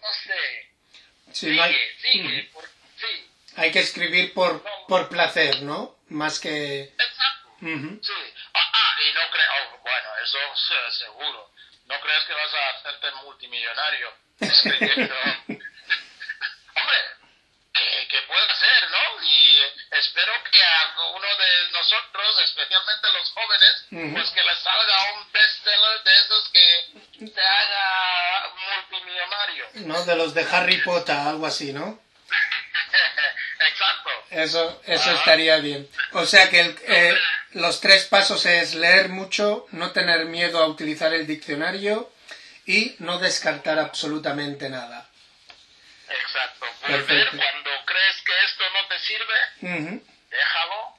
no 0.00 0.08
sé. 0.24 0.70
sí, 1.32 1.56
no 1.56 1.62
hay, 1.62 1.72
sigue, 1.72 1.96
sigue, 2.00 2.42
mm, 2.42 2.52
por- 2.52 2.68
sí, 2.98 3.30
hay 3.56 3.72
que 3.72 3.80
escribir 3.80 4.34
por, 4.34 4.62
por 4.88 5.08
placer, 5.08 5.62
¿no? 5.62 5.96
Más 6.08 6.40
que... 6.40 6.82
exacto. 6.82 7.56
Sí. 8.02 8.12
Y 9.04 9.12
no 9.14 9.30
creo, 9.30 9.50
oh, 9.74 9.78
bueno, 9.82 10.08
eso 10.22 10.38
es 10.88 10.98
seguro. 10.98 11.50
No 11.86 12.00
crees 12.00 12.24
que 12.24 12.32
vas 12.32 12.54
a 12.54 12.70
hacerte 12.78 13.10
multimillonario 13.22 14.14
escribiendo. 14.40 15.14
Hombre, 16.76 16.98
que, 17.74 18.08
que 18.08 18.22
pueda 18.22 18.54
ser, 18.54 18.90
¿no? 18.90 19.22
Y 19.22 19.62
espero 19.90 20.32
que 20.50 20.62
a 20.62 21.00
uno 21.10 21.26
de 21.36 21.70
nosotros, 21.72 22.40
especialmente 22.44 23.12
los 23.12 23.30
jóvenes, 23.32 23.86
pues 24.14 24.30
que 24.30 24.42
les 24.42 24.58
salga 24.60 25.12
un 25.14 25.32
bestseller 25.32 26.02
de 26.04 26.12
esos 26.20 26.48
que 26.50 27.28
te 27.34 27.40
haga 27.46 28.52
multimillonario. 28.76 29.66
¿No? 29.74 30.04
De 30.04 30.16
los 30.16 30.34
de 30.34 30.46
Harry 30.50 30.78
Potter, 30.82 31.16
algo 31.16 31.46
así, 31.46 31.72
¿no? 31.72 32.00
Exacto. 33.60 34.10
Eso, 34.30 34.82
eso 34.86 35.10
estaría 35.12 35.56
bien. 35.58 35.88
O 36.12 36.24
sea 36.26 36.48
que 36.50 36.60
el- 36.60 36.78
eh, 36.86 37.18
los 37.54 37.80
tres 37.80 38.04
pasos 38.06 38.46
es 38.46 38.74
leer 38.74 39.08
mucho, 39.08 39.66
no 39.70 39.92
tener 39.92 40.26
miedo 40.26 40.62
a 40.62 40.66
utilizar 40.66 41.12
el 41.14 41.26
diccionario 41.26 42.10
y 42.66 42.96
no 42.98 43.18
descartar 43.18 43.78
absolutamente 43.78 44.68
nada. 44.68 45.08
Exacto. 46.08 46.66
Volver 46.82 47.06
Perfecto. 47.06 47.36
cuando 47.36 47.70
crees 47.86 48.22
que 48.24 48.32
esto 48.44 48.64
no 48.72 48.88
te 48.88 48.98
sirve, 48.98 49.98
déjalo. 50.30 50.94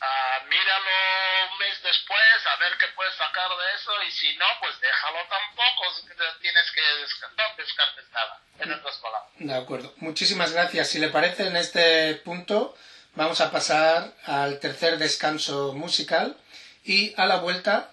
Ah, 0.00 0.42
míralo 0.50 1.52
un 1.52 1.58
mes 1.58 1.82
después 1.82 2.46
a 2.46 2.56
ver 2.56 2.76
qué 2.78 2.86
puedes 2.94 3.14
sacar 3.14 3.48
de 3.48 3.74
eso 3.74 4.02
y 4.06 4.10
si 4.10 4.36
no, 4.36 4.44
pues 4.60 4.78
déjalo 4.80 5.18
tampoco. 5.28 6.40
Tienes 6.42 6.70
que 6.72 6.82
descartar, 7.00 7.50
no 7.50 7.56
descartes 7.56 8.10
nada, 8.10 8.40
en 8.58 8.72
otras 8.72 8.96
palabras. 8.98 9.30
De 9.38 9.54
acuerdo. 9.54 9.94
Muchísimas 9.98 10.52
gracias. 10.52 10.90
Si 10.90 10.98
le 10.98 11.08
parece, 11.08 11.46
en 11.46 11.56
este 11.56 12.16
punto 12.16 12.76
vamos 13.16 13.40
a 13.40 13.50
pasar 13.50 14.14
al 14.24 14.58
tercer 14.60 14.98
descanso 14.98 15.72
musical 15.74 16.36
y 16.84 17.14
a 17.16 17.26
la 17.26 17.36
vuelta 17.36 17.92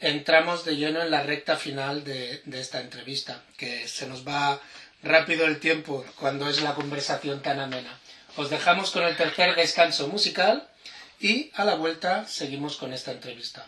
entramos 0.00 0.64
de 0.64 0.76
lleno 0.76 1.02
en 1.02 1.10
la 1.10 1.22
recta 1.22 1.56
final 1.56 2.04
de, 2.04 2.42
de 2.44 2.60
esta 2.60 2.80
entrevista, 2.80 3.42
que 3.56 3.86
se 3.86 4.06
nos 4.06 4.26
va 4.26 4.60
rápido 5.02 5.46
el 5.46 5.60
tiempo 5.60 6.04
cuando 6.18 6.48
es 6.48 6.62
la 6.62 6.74
conversación 6.74 7.42
tan 7.42 7.60
amena. 7.60 7.98
Os 8.36 8.50
dejamos 8.50 8.90
con 8.90 9.04
el 9.04 9.16
tercer 9.16 9.54
descanso 9.54 10.08
musical 10.08 10.68
y 11.20 11.50
a 11.54 11.64
la 11.64 11.74
vuelta 11.74 12.26
seguimos 12.26 12.76
con 12.76 12.92
esta 12.92 13.12
entrevista. 13.12 13.66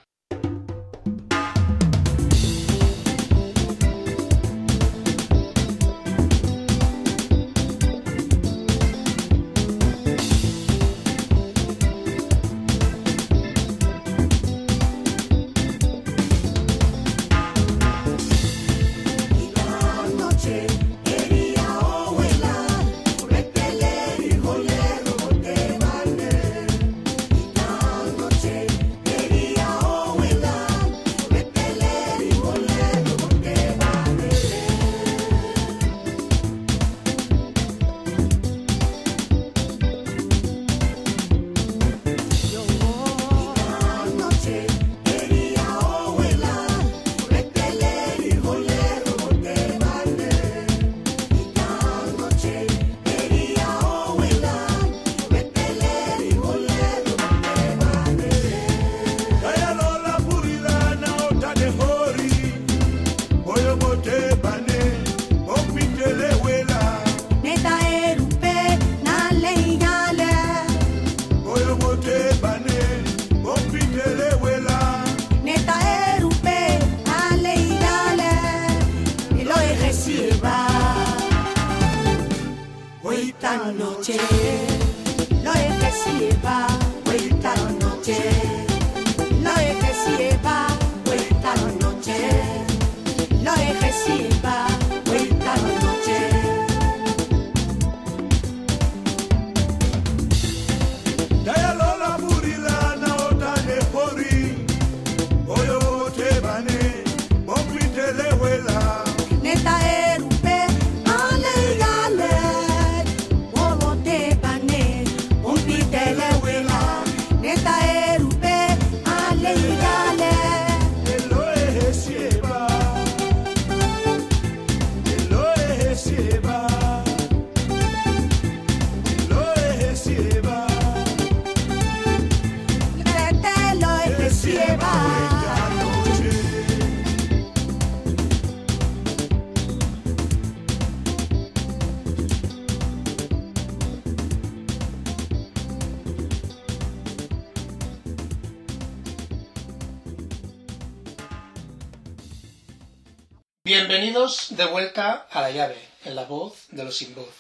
De 154.56 154.66
vuelta 154.66 155.26
a 155.30 155.40
la 155.40 155.50
llave, 155.50 155.78
en 156.04 156.14
la 156.14 156.24
voz 156.24 156.66
de 156.70 156.84
los 156.84 156.96
sin 156.96 157.14
voz. 157.14 157.34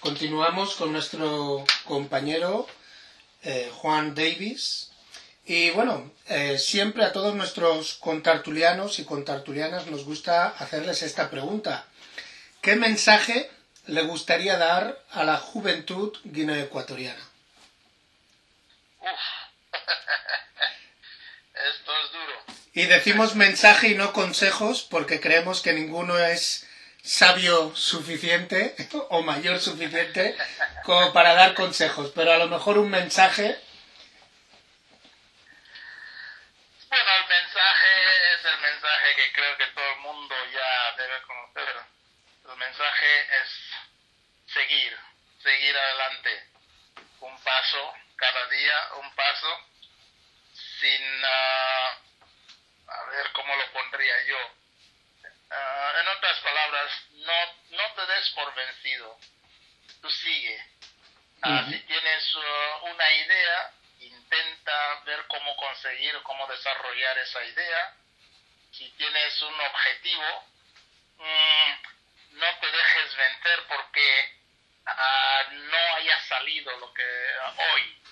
Continuamos 0.00 0.74
con 0.76 0.92
nuestro 0.92 1.64
compañero 1.84 2.68
eh, 3.42 3.68
Juan 3.74 4.14
Davis. 4.14 4.90
Y 5.44 5.70
bueno, 5.70 6.12
eh, 6.28 6.58
siempre 6.58 7.04
a 7.04 7.12
todos 7.12 7.34
nuestros 7.34 7.94
contartulianos 7.94 9.00
y 9.00 9.04
contartulianas 9.04 9.86
nos 9.88 10.04
gusta 10.04 10.48
hacerles 10.50 11.02
esta 11.02 11.30
pregunta. 11.30 11.84
¿Qué 12.60 12.76
mensaje 12.76 13.50
le 13.86 14.02
gustaría 14.02 14.56
dar 14.56 15.02
a 15.10 15.24
la 15.24 15.38
juventud 15.38 16.16
guineoecuatoriana? 16.24 17.28
Y 22.74 22.86
decimos 22.86 23.34
mensaje 23.34 23.88
y 23.88 23.94
no 23.94 24.12
consejos 24.12 24.86
porque 24.90 25.20
creemos 25.20 25.60
que 25.60 25.72
ninguno 25.72 26.18
es 26.18 26.66
sabio 27.02 27.74
suficiente 27.76 28.74
o 29.10 29.22
mayor 29.22 29.60
suficiente 29.60 30.36
como 30.84 31.12
para 31.12 31.34
dar 31.34 31.54
consejos, 31.54 32.12
pero 32.14 32.32
a 32.32 32.38
lo 32.38 32.48
mejor 32.48 32.78
un 32.78 32.90
mensaje, 32.90 33.58
Bueno, 36.92 37.10
el 37.16 37.26
mensaje 37.26 38.34
es 38.34 38.44
el 38.44 38.60
mensaje 38.60 39.14
que 39.16 39.32
creo 39.32 39.56
que 39.56 39.66
todo 39.68 39.92
el 39.92 40.00
mundo 40.00 40.34
ya 40.52 40.94
debe 41.02 41.22
conocer. 41.22 41.74
mensaje 42.58 43.20
es 43.40 44.52
seguir, 44.52 44.98
seguir 45.42 45.74
adelante, 45.74 46.50
un 47.20 47.40
paso 47.40 47.94
cada 48.16 48.46
día, 48.48 48.74
un 49.00 49.14
paso, 49.14 49.58
sin, 50.52 51.24
ah, 51.24 52.01
a 52.92 53.04
ver 53.10 53.32
cómo 53.32 53.54
lo 53.56 53.72
pondría 53.72 54.22
yo. 54.26 54.38
Ah, 55.50 55.92
en 56.00 56.08
otras 56.08 56.40
palabras, 56.40 56.92
no, 57.10 57.76
no 57.76 57.92
te 57.94 58.06
des 58.06 58.30
por 58.30 58.54
vencido, 58.54 59.18
tú 60.00 60.10
sigue. 60.10 60.64
Ah, 61.42 61.66
Si 61.68 61.78
tienes 61.80 62.34
uh, 62.34 62.86
una 62.86 63.12
idea, 63.12 63.72
intenta 64.00 65.00
ver 65.04 65.26
cómo 65.26 65.56
conseguir, 65.56 66.22
cómo 66.22 66.46
desarrollar 66.46 67.18
esa 67.18 67.44
idea. 67.44 67.96
Si 68.72 68.88
tienes 68.92 69.42
un 69.42 69.60
objetivo, 69.60 70.44
mm, 71.18 71.72
no 72.38 72.58
te 72.60 72.66
dejes 72.70 73.16
vencer 73.16 73.66
porque 73.68 74.38
ah, 74.86 75.42
no 75.50 75.94
haya 75.96 76.20
salido 76.28 76.76
lo 76.78 76.92
que 76.94 77.34
ah, 77.42 77.54
hoy. 77.58 78.02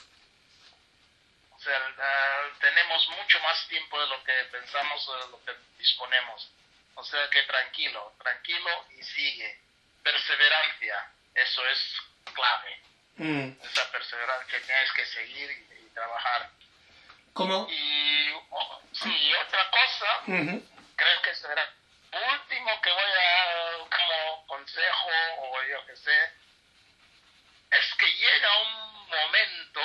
O 1.53 1.61
sea, 1.61 1.95
ah, 1.99 2.49
tenemos 2.61 3.09
mucho 3.31 3.41
más 3.45 3.68
tiempo 3.68 4.01
de 4.01 4.07
lo 4.09 4.24
que 4.24 4.33
pensamos 4.51 5.09
o 5.09 5.16
de 5.16 5.31
lo 5.31 5.45
que 5.45 5.53
disponemos. 5.78 6.51
O 6.97 7.05
sea 7.05 7.31
que 7.31 7.43
tranquilo, 7.45 8.12
tranquilo 8.18 8.87
y 8.99 9.03
sigue. 9.05 9.61
Perseverancia, 10.03 11.12
eso 11.35 11.66
es 11.68 11.97
clave. 12.35 12.81
Mm. 13.16 13.62
Esa 13.62 13.91
perseverancia 13.93 14.61
tienes 14.66 14.93
que 14.93 15.07
seguir 15.07 15.51
y, 15.51 15.87
y 15.87 15.91
trabajar. 15.95 16.51
¿Cómo? 17.35 17.68
Y 17.70 18.33
oh, 18.51 18.83
sí, 18.93 19.33
otra 19.47 19.70
cosa, 19.70 20.20
Ujú. 20.26 20.68
creo 20.97 21.22
que 21.22 21.35
será 21.37 21.72
último 22.12 22.81
que 22.83 22.91
voy 22.91 23.03
a 23.03 23.78
como 23.78 24.47
consejo 24.47 25.11
o 25.39 25.62
yo 25.62 25.87
que 25.87 25.97
sé, 25.97 26.33
es 27.70 27.95
que 27.95 28.12
llega 28.12 28.59
un 28.62 29.09
momento 29.09 29.81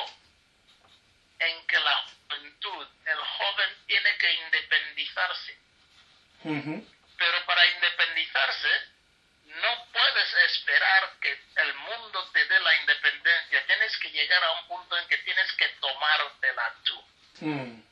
en 1.39 1.67
que 1.67 1.79
la 1.79 2.03
juventud, 2.03 2.87
el 3.05 3.19
joven 3.19 3.69
tiene 4.15 4.17
que 4.17 4.43
independizarse, 4.43 5.57
pero 7.17 7.45
para 7.45 7.65
independizarse 7.67 8.69
no 9.45 9.85
puedes 9.91 10.33
esperar 10.51 11.13
que 11.21 11.39
el 11.55 11.73
mundo 11.75 12.29
te 12.33 12.45
dé 12.45 12.59
la 12.59 12.79
independencia, 12.81 13.65
tienes 13.65 13.97
que 13.97 14.11
llegar 14.11 14.43
a 14.43 14.51
un 14.61 14.67
punto 14.67 14.97
en 14.97 15.07
que 15.07 15.17
tienes 15.19 15.51
que 15.53 15.67
tomártela 15.79 16.75
tú. 16.83 17.05
Mm. 17.41 17.83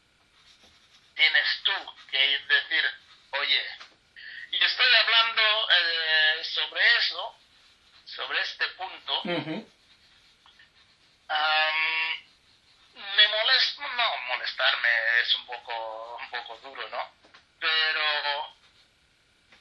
tienes 1.16 1.62
tú 1.64 1.74
que 2.10 2.40
decir, 2.48 2.92
oye, 3.32 3.66
y 4.52 4.64
estoy 4.64 4.94
hablando 4.96 5.42
eh, 5.70 6.44
sobre 6.46 6.98
eso, 6.98 7.36
sobre 8.06 8.42
este 8.42 8.68
punto, 8.70 9.22
molesta, 13.78 13.96
no 13.96 14.18
molestarme 14.28 14.90
es 15.22 15.36
un 15.36 15.46
poco, 15.46 16.18
un 16.18 16.30
poco 16.30 16.58
duro, 16.58 16.88
¿no? 16.90 17.12
Pero 17.60 18.56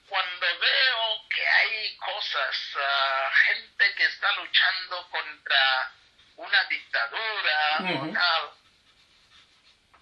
cuando 0.09 0.47
veo 0.59 1.29
que 1.29 1.47
hay 1.47 1.97
cosas, 1.97 2.57
ah, 2.77 3.31
gente 3.47 3.95
que 3.95 4.05
está 4.05 4.33
luchando 4.33 5.09
contra 5.11 5.93
una 6.37 6.65
dictadura 6.65 7.79
o 7.81 8.13
tal, 8.13 8.51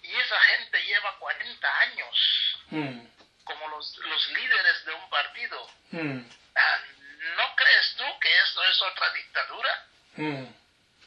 y 0.01 0.15
esa 0.15 0.39
gente 0.41 0.83
lleva 0.83 1.17
40 1.17 1.79
años 1.79 2.47
Mm. 2.71 3.05
como 3.43 3.67
los, 3.67 3.97
los 3.97 4.29
líderes 4.29 4.85
de 4.85 4.93
un 4.93 5.09
partido. 5.09 5.67
Mm. 5.91 6.21
Ah, 6.55 6.79
¿No 7.35 7.55
crees 7.55 7.95
tú 7.97 8.05
que 8.21 8.39
esto 8.43 8.63
es 8.63 8.81
otra 8.81 9.11
dictadura? 9.11 9.85
Mm. 10.15 10.45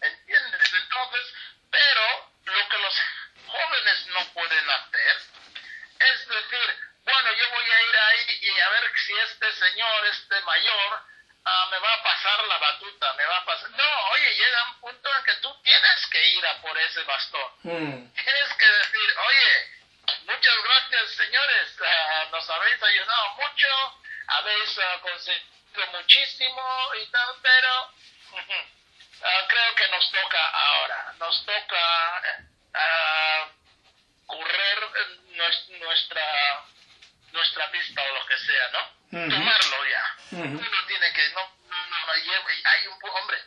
¿Entiendes? 0.03 0.73
Entonces, 0.75 1.35
pero 1.71 2.24
lo 2.55 2.69
que 2.69 2.79
los 2.79 3.01
jóvenes 3.47 4.07
no 4.09 4.25
pueden 4.33 4.71
hacer 4.71 5.17
es 5.99 6.29
decir, 6.29 6.77
bueno, 7.05 7.33
yo 7.35 7.51
voy 7.51 7.71
a 7.71 7.83
ir 7.83 7.97
ahí 7.97 8.39
y 8.43 8.61
a 8.61 8.69
ver 8.71 8.93
si 8.97 9.13
este 9.19 9.53
señor, 9.53 10.07
este 10.07 10.41
mayor, 10.43 11.01
ah, 11.45 11.69
me 11.71 11.79
va 11.79 11.95
a 11.95 12.03
pasar 12.03 12.45
la 12.45 12.59
batuta, 12.59 13.13
me 13.15 13.25
va 13.25 13.37
a 13.39 13.45
pasar... 13.45 13.71
No, 13.71 14.09
oye, 14.13 14.35
llega 14.35 14.65
un 14.71 14.81
punto 14.81 15.17
en 15.17 15.25
que 15.25 15.35
tú 15.37 15.63
tienes 15.63 16.07
que 16.11 16.29
ir 16.31 16.47
a 16.47 16.61
por 16.61 16.77
ese 16.79 17.03
bastón. 17.05 17.53
Mm. 17.63 18.13
Tienes 18.13 18.55
que 18.55 18.67
decir, 18.67 19.15
oye, 19.29 19.71
muchas 20.27 20.63
gracias 20.65 21.11
señores, 21.13 21.77
ah, 21.81 22.29
nos 22.33 22.51
habéis 22.51 22.83
ayudado 22.83 23.29
mucho, 23.35 24.01
habéis 24.27 24.79
ah, 24.79 24.99
conseguido 25.01 25.87
muchísimo 25.93 26.91
y 27.03 27.07
tal, 27.11 27.35
pero 27.43 27.91
ah, 29.25 29.47
creo 29.49 29.75
que 29.75 29.89
nos 29.89 30.11
toca 30.11 30.49
ahora, 30.51 31.15
nos 31.19 31.45
toca 31.47 32.23
ah, 32.75 33.49
correr 34.27 34.79
eh, 34.97 35.21
nues- 35.37 35.69
nuestra 35.81 36.65
nuestra 37.33 37.71
pista 37.73 38.01
o 38.03 38.15
lo 38.15 38.27
que 38.27 38.39
sea, 38.39 38.69
¿no? 38.73 38.81
Ujú. 39.19 39.31
Tomarlo 39.31 39.77
ya. 39.91 40.17
Ujú. 40.33 40.45
Uno 40.59 40.87
tiene 40.87 41.13
que, 41.13 41.29
no, 41.31 41.41
no, 41.69 41.87
no, 41.91 42.07
no, 42.07 42.15
lleve- 42.15 42.63
hay 42.65 42.87
un 42.87 42.99
poco, 43.01 43.19
hombre, 43.19 43.39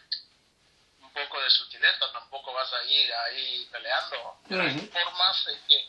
un 1.00 1.14
poco 1.14 1.42
de 1.42 1.50
sutileza, 1.50 2.12
tampoco 2.12 2.52
vas 2.54 2.72
a 2.74 2.84
ir 2.84 3.14
ahí 3.14 3.66
peleando. 3.72 4.40
Pero 4.50 4.62
hay 4.62 4.76
Ujú. 4.76 4.88
formas 4.92 5.48
en 5.48 5.68
que, 5.68 5.88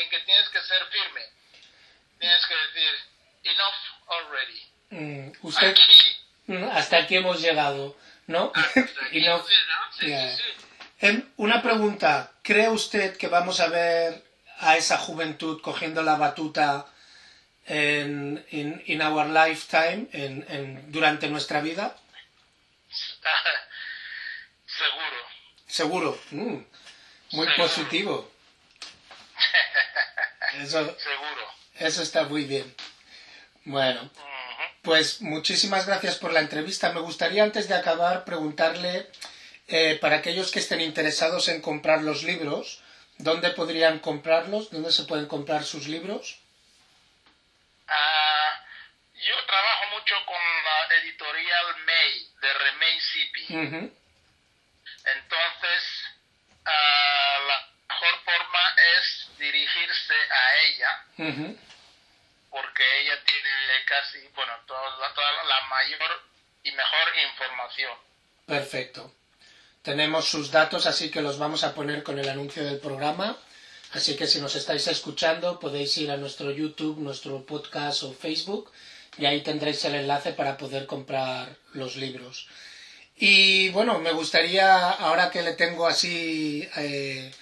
en 0.00 0.10
que 0.10 0.20
tienes 0.20 0.48
que 0.50 0.62
ser 0.62 0.86
firme. 0.86 1.26
Tienes 2.20 2.46
que 2.46 2.54
decir, 2.54 2.98
enough 3.44 4.08
already. 4.08 4.72
Mm. 4.90 5.32
Usted, 5.42 5.70
Aquí, 5.70 6.20
mm, 6.46 6.70
hasta 6.70 6.98
aquí 6.98 7.16
hemos 7.16 7.40
llegado, 7.40 7.96
¿no? 8.30 8.52
aquí, 9.06 9.18
Y 9.18 9.26
no-. 9.26 9.44
Em, 11.00 11.24
Una 11.36 11.62
pregunta. 11.62 12.32
¿Cree 12.42 12.68
usted 12.68 13.16
que 13.16 13.28
vamos 13.28 13.60
a 13.60 13.68
ver 13.68 14.24
a 14.58 14.76
esa 14.76 14.98
juventud 14.98 15.60
cogiendo 15.62 16.02
la 16.02 16.16
batuta 16.16 16.86
en 17.66 18.44
in, 18.50 18.82
in 18.86 19.02
our 19.02 19.26
lifetime, 19.26 20.08
en, 20.12 20.44
en- 20.48 20.92
durante 20.92 21.28
nuestra 21.28 21.60
vida? 21.60 21.96
Seguro. 24.66 25.16
Seguro. 25.66 26.20
Mm, 26.30 26.54
Muy 27.32 27.46
Seguro. 27.46 27.56
positivo. 27.56 28.32
Eso, 30.60 30.84
Seguro. 30.98 31.46
eso 31.76 32.02
está 32.02 32.24
muy 32.24 32.44
bien. 32.44 32.74
Bueno. 33.64 34.10
Pues 34.82 35.20
muchísimas 35.20 35.86
gracias 35.86 36.16
por 36.16 36.32
la 36.32 36.40
entrevista. 36.40 36.92
Me 36.92 37.00
gustaría 37.00 37.42
antes 37.42 37.68
de 37.68 37.74
acabar 37.74 38.24
preguntarle, 38.24 39.10
eh, 39.68 39.98
para 40.00 40.16
aquellos 40.16 40.50
que 40.50 40.58
estén 40.58 40.80
interesados 40.80 41.48
en 41.48 41.60
comprar 41.60 42.02
los 42.02 42.24
libros, 42.24 42.82
¿dónde 43.18 43.50
podrían 43.50 44.00
comprarlos? 44.00 44.70
¿Dónde 44.70 44.90
se 44.90 45.04
pueden 45.04 45.26
comprar 45.26 45.64
sus 45.64 45.86
libros? 45.86 46.40
Ah, 47.86 48.64
yo 49.14 49.34
trabajo 49.46 49.84
mucho 49.96 50.14
con 50.26 50.40
la 50.64 50.96
editorial 50.96 51.66
May, 51.86 52.28
de 52.40 52.52
Remey. 52.54 52.98
Ujú. 53.66 53.92
Entonces, 55.04 55.82
ah, 56.64 57.38
la 57.46 57.68
mejor 57.88 58.24
forma 58.24 58.74
es 58.98 59.28
dirigirse 59.38 60.14
a 60.14 60.56
ella. 60.64 61.69
Porque 62.50 62.82
ella 63.02 63.14
tiene 63.24 63.84
casi, 63.86 64.18
bueno, 64.34 64.52
toda, 64.66 64.80
la 65.00 65.68
mayor 65.68 66.10
y 66.62 66.72
mejor 66.72 67.08
información. 67.32 67.92
Perfecto. 68.46 69.12
Tenemos 69.82 70.28
sus 70.28 70.50
datos, 70.50 70.86
así 70.86 71.10
que 71.10 71.22
los 71.22 71.38
vamos 71.38 71.64
a 71.64 71.74
poner 71.74 72.02
con 72.02 72.18
el 72.18 72.28
anuncio 72.28 72.64
del 72.64 72.80
programa. 72.80 73.38
Así 73.92 74.16
que 74.16 74.26
si 74.26 74.40
nos 74.40 74.54
estáis 74.54 74.86
escuchando, 74.86 75.58
podéis 75.58 75.96
ir 75.98 76.10
a 76.10 76.16
nuestro 76.16 76.50
YouTube, 76.50 76.98
nuestro 76.98 77.44
podcast 77.46 78.02
o 78.02 78.12
Facebook, 78.12 78.70
y 79.16 79.26
ahí 79.26 79.42
tendréis 79.42 79.84
el 79.84 79.94
enlace 79.94 80.32
para 80.32 80.56
poder 80.56 80.86
comprar 80.86 81.56
los 81.72 81.96
libros. 81.96 82.48
Y 83.16 83.68
bueno, 83.70 83.98
me 83.98 84.12
gustaría, 84.12 84.90
ahora 84.90 85.30
que 85.30 85.42
le 85.42 85.54
tengo 85.54 85.86
así 85.86 86.68
eh, 86.76 87.32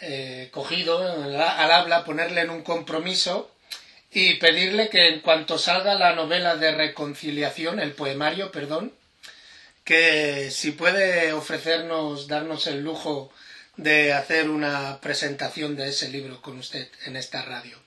eh, 0.00 0.48
cogido 0.52 0.98
al 0.98 1.40
habla, 1.40 2.04
ponerle 2.04 2.42
en 2.42 2.50
un 2.50 2.62
compromiso 2.62 3.55
y 4.18 4.36
pedirle 4.36 4.88
que 4.88 5.08
en 5.08 5.20
cuanto 5.20 5.58
salga 5.58 5.92
la 5.94 6.14
novela 6.14 6.56
de 6.56 6.70
reconciliación, 6.70 7.80
el 7.80 7.92
poemario, 7.92 8.50
perdón, 8.50 8.94
que 9.84 10.50
si 10.50 10.70
puede 10.70 11.34
ofrecernos, 11.34 12.26
darnos 12.26 12.66
el 12.66 12.80
lujo 12.82 13.30
de 13.76 14.14
hacer 14.14 14.48
una 14.48 15.02
presentación 15.02 15.76
de 15.76 15.90
ese 15.90 16.08
libro 16.08 16.40
con 16.40 16.58
usted 16.58 16.88
en 17.04 17.16
esta 17.16 17.42
radio. 17.42 17.78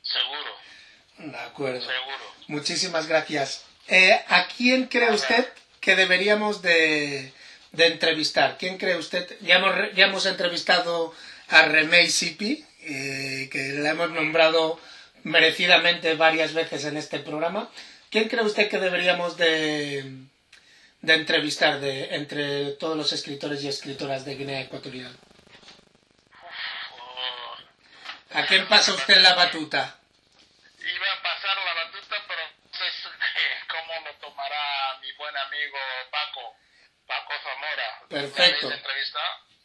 Seguro, 0.00 1.32
De 1.32 1.38
acuerdo. 1.38 1.80
seguro. 1.82 2.34
Muchísimas 2.46 3.06
gracias. 3.06 3.64
Eh, 3.88 4.18
¿A 4.26 4.48
quién 4.48 4.86
cree 4.86 5.12
usted 5.12 5.46
que 5.80 5.96
deberíamos 5.96 6.62
de, 6.62 7.30
de 7.72 7.86
entrevistar? 7.88 8.56
¿Quién 8.58 8.78
cree 8.78 8.96
usted? 8.96 9.36
Ya 9.42 9.56
hemos, 9.56 9.74
ya 9.94 10.06
hemos 10.06 10.24
entrevistado 10.24 11.14
a 11.48 11.60
Remey 11.66 12.08
Sipi, 12.08 12.64
eh, 12.84 13.50
que 13.52 13.74
la 13.74 13.90
hemos 13.90 14.10
nombrado 14.12 14.80
merecidamente 15.24 16.14
varias 16.14 16.52
veces 16.54 16.84
en 16.84 16.96
este 16.96 17.18
programa. 17.18 17.70
¿Quién 18.10 18.28
cree 18.28 18.42
usted 18.44 18.68
que 18.68 18.78
deberíamos 18.78 19.36
de, 19.36 20.04
de 21.00 21.14
entrevistar 21.14 21.80
de, 21.80 22.14
entre 22.16 22.72
todos 22.72 22.96
los 22.96 23.12
escritores 23.12 23.62
y 23.62 23.68
escritoras 23.68 24.24
de 24.24 24.36
Guinea 24.36 24.60
Ecuatorial? 24.62 25.16
¿A 28.32 28.46
quién 28.46 28.66
pasa 28.68 28.94
usted 28.94 29.20
la 29.20 29.34
batuta? 29.34 29.96
iba 30.78 31.12
a 31.12 31.22
pasar 31.22 31.56
la 31.64 31.74
batuta, 31.74 32.16
pero 32.26 32.42
no 32.46 32.78
sé 32.78 33.66
cómo 33.68 34.06
lo 34.06 34.14
tomará 34.16 34.98
mi 35.00 35.12
buen 35.12 35.36
amigo 35.36 35.78
Paco, 36.10 36.56
Paco 37.06 37.32
Zamora. 37.42 38.02
Perfecto. 38.08 38.70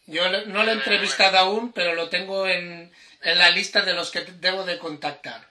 Yo 0.08 0.30
no 0.30 0.64
lo 0.64 0.72
he 0.72 0.76
entrevistado 0.76 1.38
aún, 1.38 1.74
pero 1.74 1.96
lo 1.96 2.10
tengo 2.10 2.48
en, 2.48 2.94
en 3.22 3.40
la 3.40 3.50
lista 3.50 3.82
de 3.82 3.94
los 3.94 4.12
que 4.12 4.22
debo 4.22 4.64
de 4.64 4.78
contactar. 4.78 5.48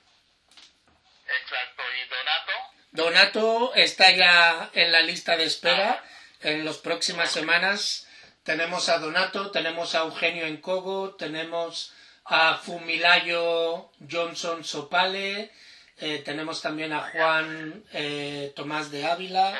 Exacto. 1.26 1.82
¿Y 1.96 2.08
Donato? 2.08 2.52
Donato 2.92 3.74
está 3.74 4.10
ya 4.10 4.70
en 4.74 4.92
la 4.92 5.00
lista 5.00 5.36
de 5.36 5.44
espera. 5.44 6.02
En 6.40 6.64
las 6.64 6.76
próximas 6.78 7.30
semanas 7.30 8.06
tenemos 8.44 8.88
a 8.88 8.98
Donato, 8.98 9.50
tenemos 9.50 9.94
a 9.94 10.00
Eugenio 10.00 10.46
Encogo, 10.46 11.14
tenemos 11.16 11.92
a 12.26 12.54
Fumilayo 12.56 13.90
Johnson 14.10 14.62
Sopale, 14.64 15.50
eh, 15.98 16.22
tenemos 16.24 16.62
también 16.62 16.92
a 16.92 17.00
Juan 17.00 17.84
eh, 17.92 18.52
Tomás 18.54 18.90
de 18.90 19.06
Ávila. 19.06 19.58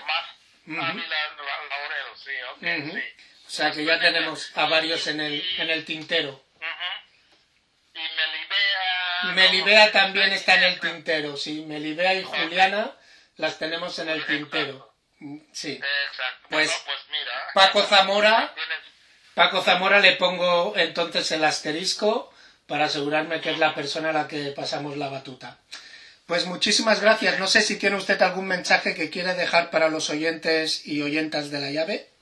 Tomás. 0.66 0.90
Ávila 0.90 1.16
Laurel, 2.60 2.90
sí, 2.92 2.92
sí. 2.92 3.24
O 3.54 3.56
sea 3.56 3.70
que 3.70 3.84
ya 3.84 4.00
tenemos 4.00 4.50
a 4.56 4.66
varios 4.66 5.06
en 5.06 5.20
el, 5.20 5.40
en 5.58 5.70
el 5.70 5.84
tintero. 5.84 6.44
Melibea... 9.32 9.92
También 9.92 10.32
está 10.32 10.56
en 10.56 10.64
el 10.64 10.80
tintero, 10.80 11.36
sí. 11.36 11.64
Melibea 11.64 12.14
y 12.14 12.24
Juliana 12.24 12.96
las 13.36 13.56
tenemos 13.60 13.96
en 14.00 14.08
el 14.08 14.26
tintero. 14.26 14.92
Sí. 15.52 15.70
Exacto. 15.70 16.48
Pues, 16.50 16.68
pues. 16.84 16.98
Paco 17.54 17.82
Zamora, 17.84 18.52
Paco 19.34 19.62
Zamora 19.62 20.00
le 20.00 20.16
pongo 20.16 20.74
entonces 20.76 21.30
el 21.30 21.44
asterisco 21.44 22.34
para 22.66 22.86
asegurarme 22.86 23.40
que 23.40 23.52
es 23.52 23.58
la 23.58 23.72
persona 23.72 24.10
a 24.10 24.14
la 24.14 24.26
que 24.26 24.50
pasamos 24.50 24.96
la 24.96 25.10
batuta. 25.10 25.60
Pues 26.26 26.46
muchísimas 26.46 27.00
gracias. 27.00 27.38
No 27.38 27.46
sé 27.46 27.60
si 27.60 27.78
tiene 27.78 27.94
usted 27.94 28.20
algún 28.20 28.48
mensaje 28.48 28.96
que 28.96 29.10
quiere 29.10 29.34
dejar 29.34 29.70
para 29.70 29.90
los 29.90 30.10
oyentes 30.10 30.84
y 30.88 31.02
oyentas 31.02 31.52
de 31.52 31.60
la 31.60 31.70
llave. 31.70 32.13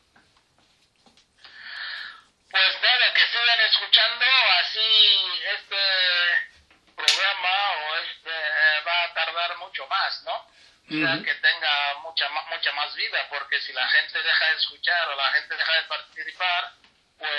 Pues 2.53 2.83
nada, 2.83 3.15
que 3.15 3.27
sigan 3.29 3.61
escuchando, 3.61 4.27
así 4.61 5.43
este 5.57 6.95
programa 6.95 7.71
o 7.89 7.97
este 7.97 8.31
eh, 8.31 8.81
va 8.87 9.05
a 9.05 9.15
tardar 9.15 9.57
mucho 9.59 9.87
más, 9.87 10.23
¿no? 10.25 10.35
O 10.35 10.95
sea, 10.95 11.25
que 11.25 11.35
tenga 11.37 11.95
mucha, 12.03 12.29
ma- 12.29 12.45
mucha 12.51 12.71
más 12.73 12.95
vida, 12.95 13.27
porque 13.31 13.59
si 13.63 13.73
la 13.73 13.87
gente 13.89 14.23
deja 14.23 14.45
de 14.47 14.57
escuchar 14.57 15.09
o 15.09 15.17
la 15.17 15.33
gente 15.33 15.57
deja 15.57 15.73
de 15.73 15.83
participar, 15.85 16.73
pues 17.19 17.31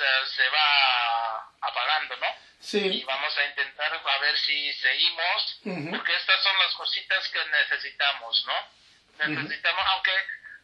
eh, 0.00 0.22
se 0.34 0.48
va 0.48 1.50
apagando, 1.60 2.16
¿no? 2.16 2.26
Y 2.60 2.64
Sí. 2.64 3.04
vamos 3.06 3.36
a 3.36 3.44
intentar 3.44 3.92
a 3.92 4.18
ver 4.18 4.38
si 4.38 4.72
seguimos, 4.74 5.58
porque 5.90 6.14
estas 6.16 6.42
son 6.42 6.58
las 6.60 6.72
cositas 6.74 7.28
que 7.28 7.44
necesitamos, 7.44 8.46
¿no? 8.46 9.26
Necesitamos, 9.28 9.84
aunque 9.88 10.12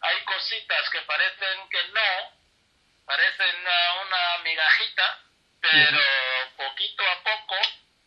hay 0.01 0.25
cositas 0.25 0.89
que 0.91 1.03
parecen 1.03 1.69
que 1.69 1.83
no, 1.89 2.38
parecen 3.09 3.57
uh, 3.67 4.07
una 4.07 4.39
migajita, 4.45 5.19
pero 5.61 6.01
poquito 6.57 7.03
a 7.03 7.23
poco, 7.25 7.57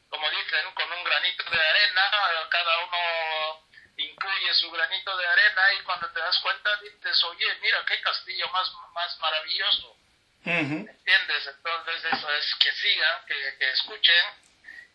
como 0.10 0.30
dicen, 0.30 0.72
con 0.76 0.92
un 0.92 1.04
granito 1.04 1.50
de 1.50 1.60
arena, 1.60 2.02
cada 2.50 2.78
uno 2.86 3.68
incluye 3.98 4.54
su 4.54 4.70
granito 4.72 5.18
de 5.18 5.28
arena 5.28 5.74
y 5.74 5.84
cuando 5.84 6.08
te 6.12 6.20
das 6.20 6.38
cuenta 6.40 6.70
dices, 6.78 7.24
oye, 7.24 7.56
mira 7.62 7.84
qué 7.86 8.00
castillo 8.02 8.48
más, 8.50 8.72
más 8.94 9.20
maravilloso. 9.20 9.98
¿Entiendes? 10.46 11.48
Entonces 11.48 12.06
eso 12.06 12.34
es 12.34 12.56
que 12.56 12.72
sigan, 12.72 13.26
que, 13.26 13.58
que 13.58 13.70
escuchen. 13.72 14.26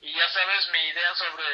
Y 0.01 0.13
ya 0.13 0.29
sabes 0.29 0.69
mi 0.69 0.81
idea 0.89 1.15
sobre 1.15 1.45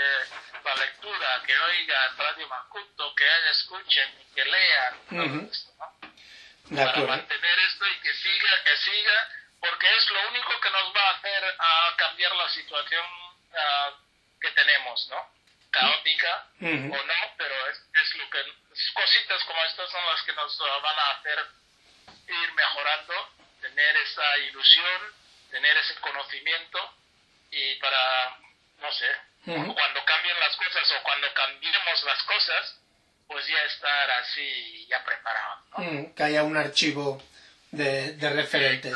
la 0.65 0.75
lectura, 0.75 1.43
que 1.47 1.59
oigan 1.59 2.19
Radio 2.19 2.49
Macuto, 2.49 3.15
que 3.15 3.51
escuchen 3.51 4.11
y 4.21 4.35
que 4.35 4.45
lean. 4.45 5.01
todo 5.09 5.51
esto, 5.51 5.73
¿no? 5.79 6.13
De 6.65 6.85
Para 6.85 7.01
mantener 7.01 7.59
esto 7.59 7.87
y 7.87 8.01
que 8.01 8.15
siga, 8.15 8.65
que 8.65 8.77
siga, 8.77 9.29
porque 9.61 9.87
es 9.97 10.11
lo 10.11 10.29
único 10.29 10.61
que 10.61 10.71
nos 10.71 10.97
va 10.97 11.09
a 11.09 11.17
hacer 11.17 11.57
a 11.59 11.95
cambiar 11.97 12.35
la 12.35 12.49
situación 12.51 13.05
ah, 13.57 13.91
que 14.41 14.51
tenemos, 14.53 15.09
¿no? 15.09 15.33
Caótica 15.71 16.47
o 16.61 16.65
no, 16.65 17.35
pero 17.39 17.69
es, 17.69 17.79
es 17.95 18.15
lo 18.17 18.29
que 18.29 18.45
cositas 18.93 19.43
como 19.45 19.63
estas 19.65 19.91
son 19.91 20.05
las 20.07 20.23
que 20.23 20.33
nos 20.35 20.59
van 20.59 20.99
a 20.99 21.11
hacer 21.13 21.47
ir 22.29 22.53
mejorando, 22.53 23.15
tener 23.61 23.97
esa 23.97 24.39
ilusión, 24.39 25.15
tener 25.51 25.77
ese 25.79 25.95
conocimiento 25.97 26.95
y 27.51 27.75
para, 27.77 28.39
no 28.79 28.93
sé, 28.93 29.11
cuando 29.45 30.05
cambien 30.05 30.41
las 30.41 30.57
cosas 30.57 30.91
o 30.93 31.03
cuando 31.03 31.33
cambiemos 31.35 32.05
las 32.05 32.23
cosas, 32.25 32.82
pues 33.33 33.47
ya 33.47 33.63
estar 33.65 34.11
así 34.23 34.87
ya 34.89 35.05
preparado, 35.05 35.57
¿no? 35.71 35.85
Mm, 35.85 36.15
que 36.15 36.23
haya 36.23 36.43
un 36.45 36.57
archivo 36.57 37.23
de, 37.71 38.13
de 38.13 38.31
referentes. 38.31 38.95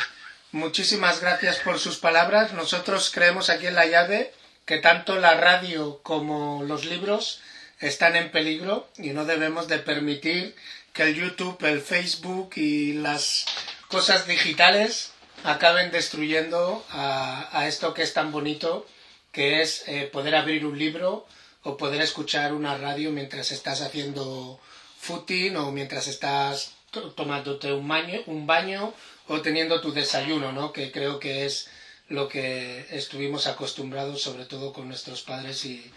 Muchísimas 0.53 1.21
gracias 1.21 1.59
por 1.59 1.79
sus 1.79 1.97
palabras. 1.99 2.53
Nosotros 2.53 3.11
creemos 3.13 3.51
aquí 3.51 3.67
en 3.67 3.75
la 3.75 3.87
llave 3.87 4.33
que 4.65 4.79
tanto 4.79 5.17
la 5.17 5.35
radio 5.35 6.01
como 6.03 6.63
los 6.65 6.85
libros 6.85 7.41
están 7.81 8.17
en 8.17 8.31
peligro 8.31 8.89
y 8.97 9.11
no 9.11 9.25
debemos 9.25 9.69
de 9.69 9.79
permitir 9.79 10.55
que 10.93 11.03
el 11.05 11.15
YouTube, 11.15 11.63
el 11.65 11.81
Facebook 11.81 12.53
y 12.57 12.95
las 12.95 13.47
cosas 13.89 14.27
digitales 14.27 15.13
acaben 15.45 15.91
destruyendo 15.91 16.85
a, 16.91 17.49
a 17.53 17.69
esto 17.69 17.95
que 17.95 18.03
es 18.03 18.15
tan 18.15 18.33
bonito, 18.33 18.87
que 19.33 19.63
es 19.63 19.87
eh, 19.89 20.09
poder 20.11 20.35
abrir 20.35 20.65
un 20.65 20.79
libro 20.79 21.27
o 21.67 21.77
poder 21.77 22.01
escuchar 22.01 22.53
una 22.55 22.79
radio 22.79 23.11
mientras 23.11 23.51
estás 23.51 23.81
haciendo 23.81 24.61
footing 25.01 25.57
o 25.57 25.73
mientras 25.73 26.07
estás 26.07 26.75
to- 26.93 27.11
tomándote 27.13 27.73
un 27.73 27.89
baño, 27.89 28.21
un 28.27 28.47
baño 28.47 28.95
o 29.27 29.41
teniendo 29.43 29.81
tu 29.81 29.93
desayuno, 29.93 30.53
¿no? 30.53 30.73
Que 30.73 30.93
creo 30.93 31.19
que 31.19 31.45
es 31.45 31.69
lo 32.09 32.29
que 32.29 32.87
estuvimos 32.91 33.49
acostumbrados, 33.49 34.23
sobre 34.23 34.45
todo 34.45 34.73
con 34.73 34.87
nuestros 34.87 35.23
padres 35.23 35.65
y, 35.65 35.93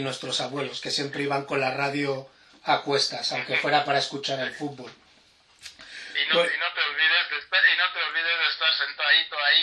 nuestros 0.00 0.40
abuelos, 0.40 0.80
que 0.80 0.90
siempre 0.90 1.22
iban 1.22 1.44
con 1.44 1.60
la 1.60 1.70
radio 1.70 2.26
a 2.64 2.80
cuestas, 2.82 3.30
aunque 3.32 3.58
fuera 3.58 3.84
para 3.84 3.98
escuchar 3.98 4.40
el 4.40 4.52
fútbol. 4.52 4.90
Y 4.90 6.34
no, 6.34 6.42
te 6.42 6.50
olvides 6.90 7.28
de 7.30 7.38
estar, 7.38 7.60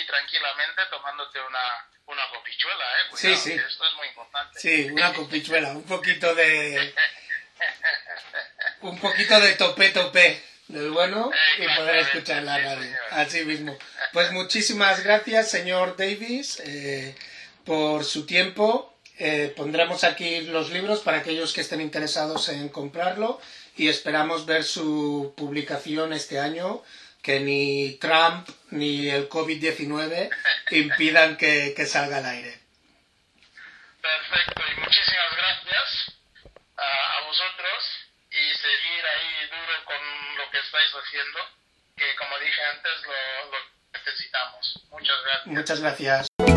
tranquilamente 0.05 0.81
tomándote 0.89 1.39
una, 1.41 1.87
una 2.05 2.29
copichuela, 2.33 2.83
eh. 2.83 3.09
Cuidado, 3.09 3.41
Sí, 3.41 3.51
Esto 3.51 3.85
es 3.85 3.93
muy 3.95 4.07
importante. 4.07 4.59
Sí, 4.59 4.89
una 4.91 5.13
copichuela, 5.13 5.71
un 5.71 5.83
poquito 5.83 6.33
de... 6.35 6.93
Un 8.81 8.97
poquito 8.97 9.37
de 9.41 9.53
tope 9.55 9.89
tope 9.89 10.41
del 10.69 10.91
bueno 10.91 11.31
y 11.57 11.67
poder 11.75 11.97
escuchar 11.97 12.43
la 12.43 12.57
radio. 12.57 12.95
Así 13.11 13.43
mismo. 13.43 13.77
Pues 14.13 14.31
muchísimas 14.31 15.03
gracias, 15.03 15.49
señor 15.49 15.97
Davis, 15.97 16.61
eh, 16.63 17.15
por 17.65 18.05
su 18.05 18.25
tiempo. 18.25 18.95
Eh, 19.17 19.53
pondremos 19.57 20.05
aquí 20.05 20.41
los 20.41 20.69
libros 20.69 20.99
para 21.01 21.17
aquellos 21.17 21.51
que 21.53 21.61
estén 21.61 21.81
interesados 21.81 22.47
en 22.49 22.69
comprarlo 22.69 23.41
y 23.75 23.89
esperamos 23.89 24.45
ver 24.45 24.63
su 24.63 25.33
publicación 25.35 26.13
este 26.13 26.39
año, 26.39 26.81
que 27.21 27.39
ni 27.39 27.97
Trump 27.99 28.47
ni 28.71 29.09
el 29.09 29.29
COVID-19 29.29 30.29
impidan 30.71 31.37
que, 31.37 31.73
que 31.75 31.85
salga 31.85 32.17
al 32.17 32.25
aire. 32.25 32.59
Perfecto, 34.01 34.63
y 34.71 34.79
muchísimas 34.79 35.35
gracias 35.35 36.15
a, 36.77 37.17
a 37.17 37.25
vosotros 37.25 37.83
y 38.31 38.57
seguir 38.57 39.05
ahí 39.05 39.49
duro 39.49 39.85
con 39.85 40.37
lo 40.37 40.51
que 40.51 40.59
estáis 40.59 40.91
haciendo, 40.91 41.39
que 41.97 42.15
como 42.15 42.39
dije 42.39 42.61
antes 42.73 42.91
lo, 43.03 43.51
lo 43.51 43.57
necesitamos. 43.93 44.79
Muchas 44.89 45.17
gracias. 45.23 45.45
Muchas 45.47 45.79
gracias. 45.81 46.48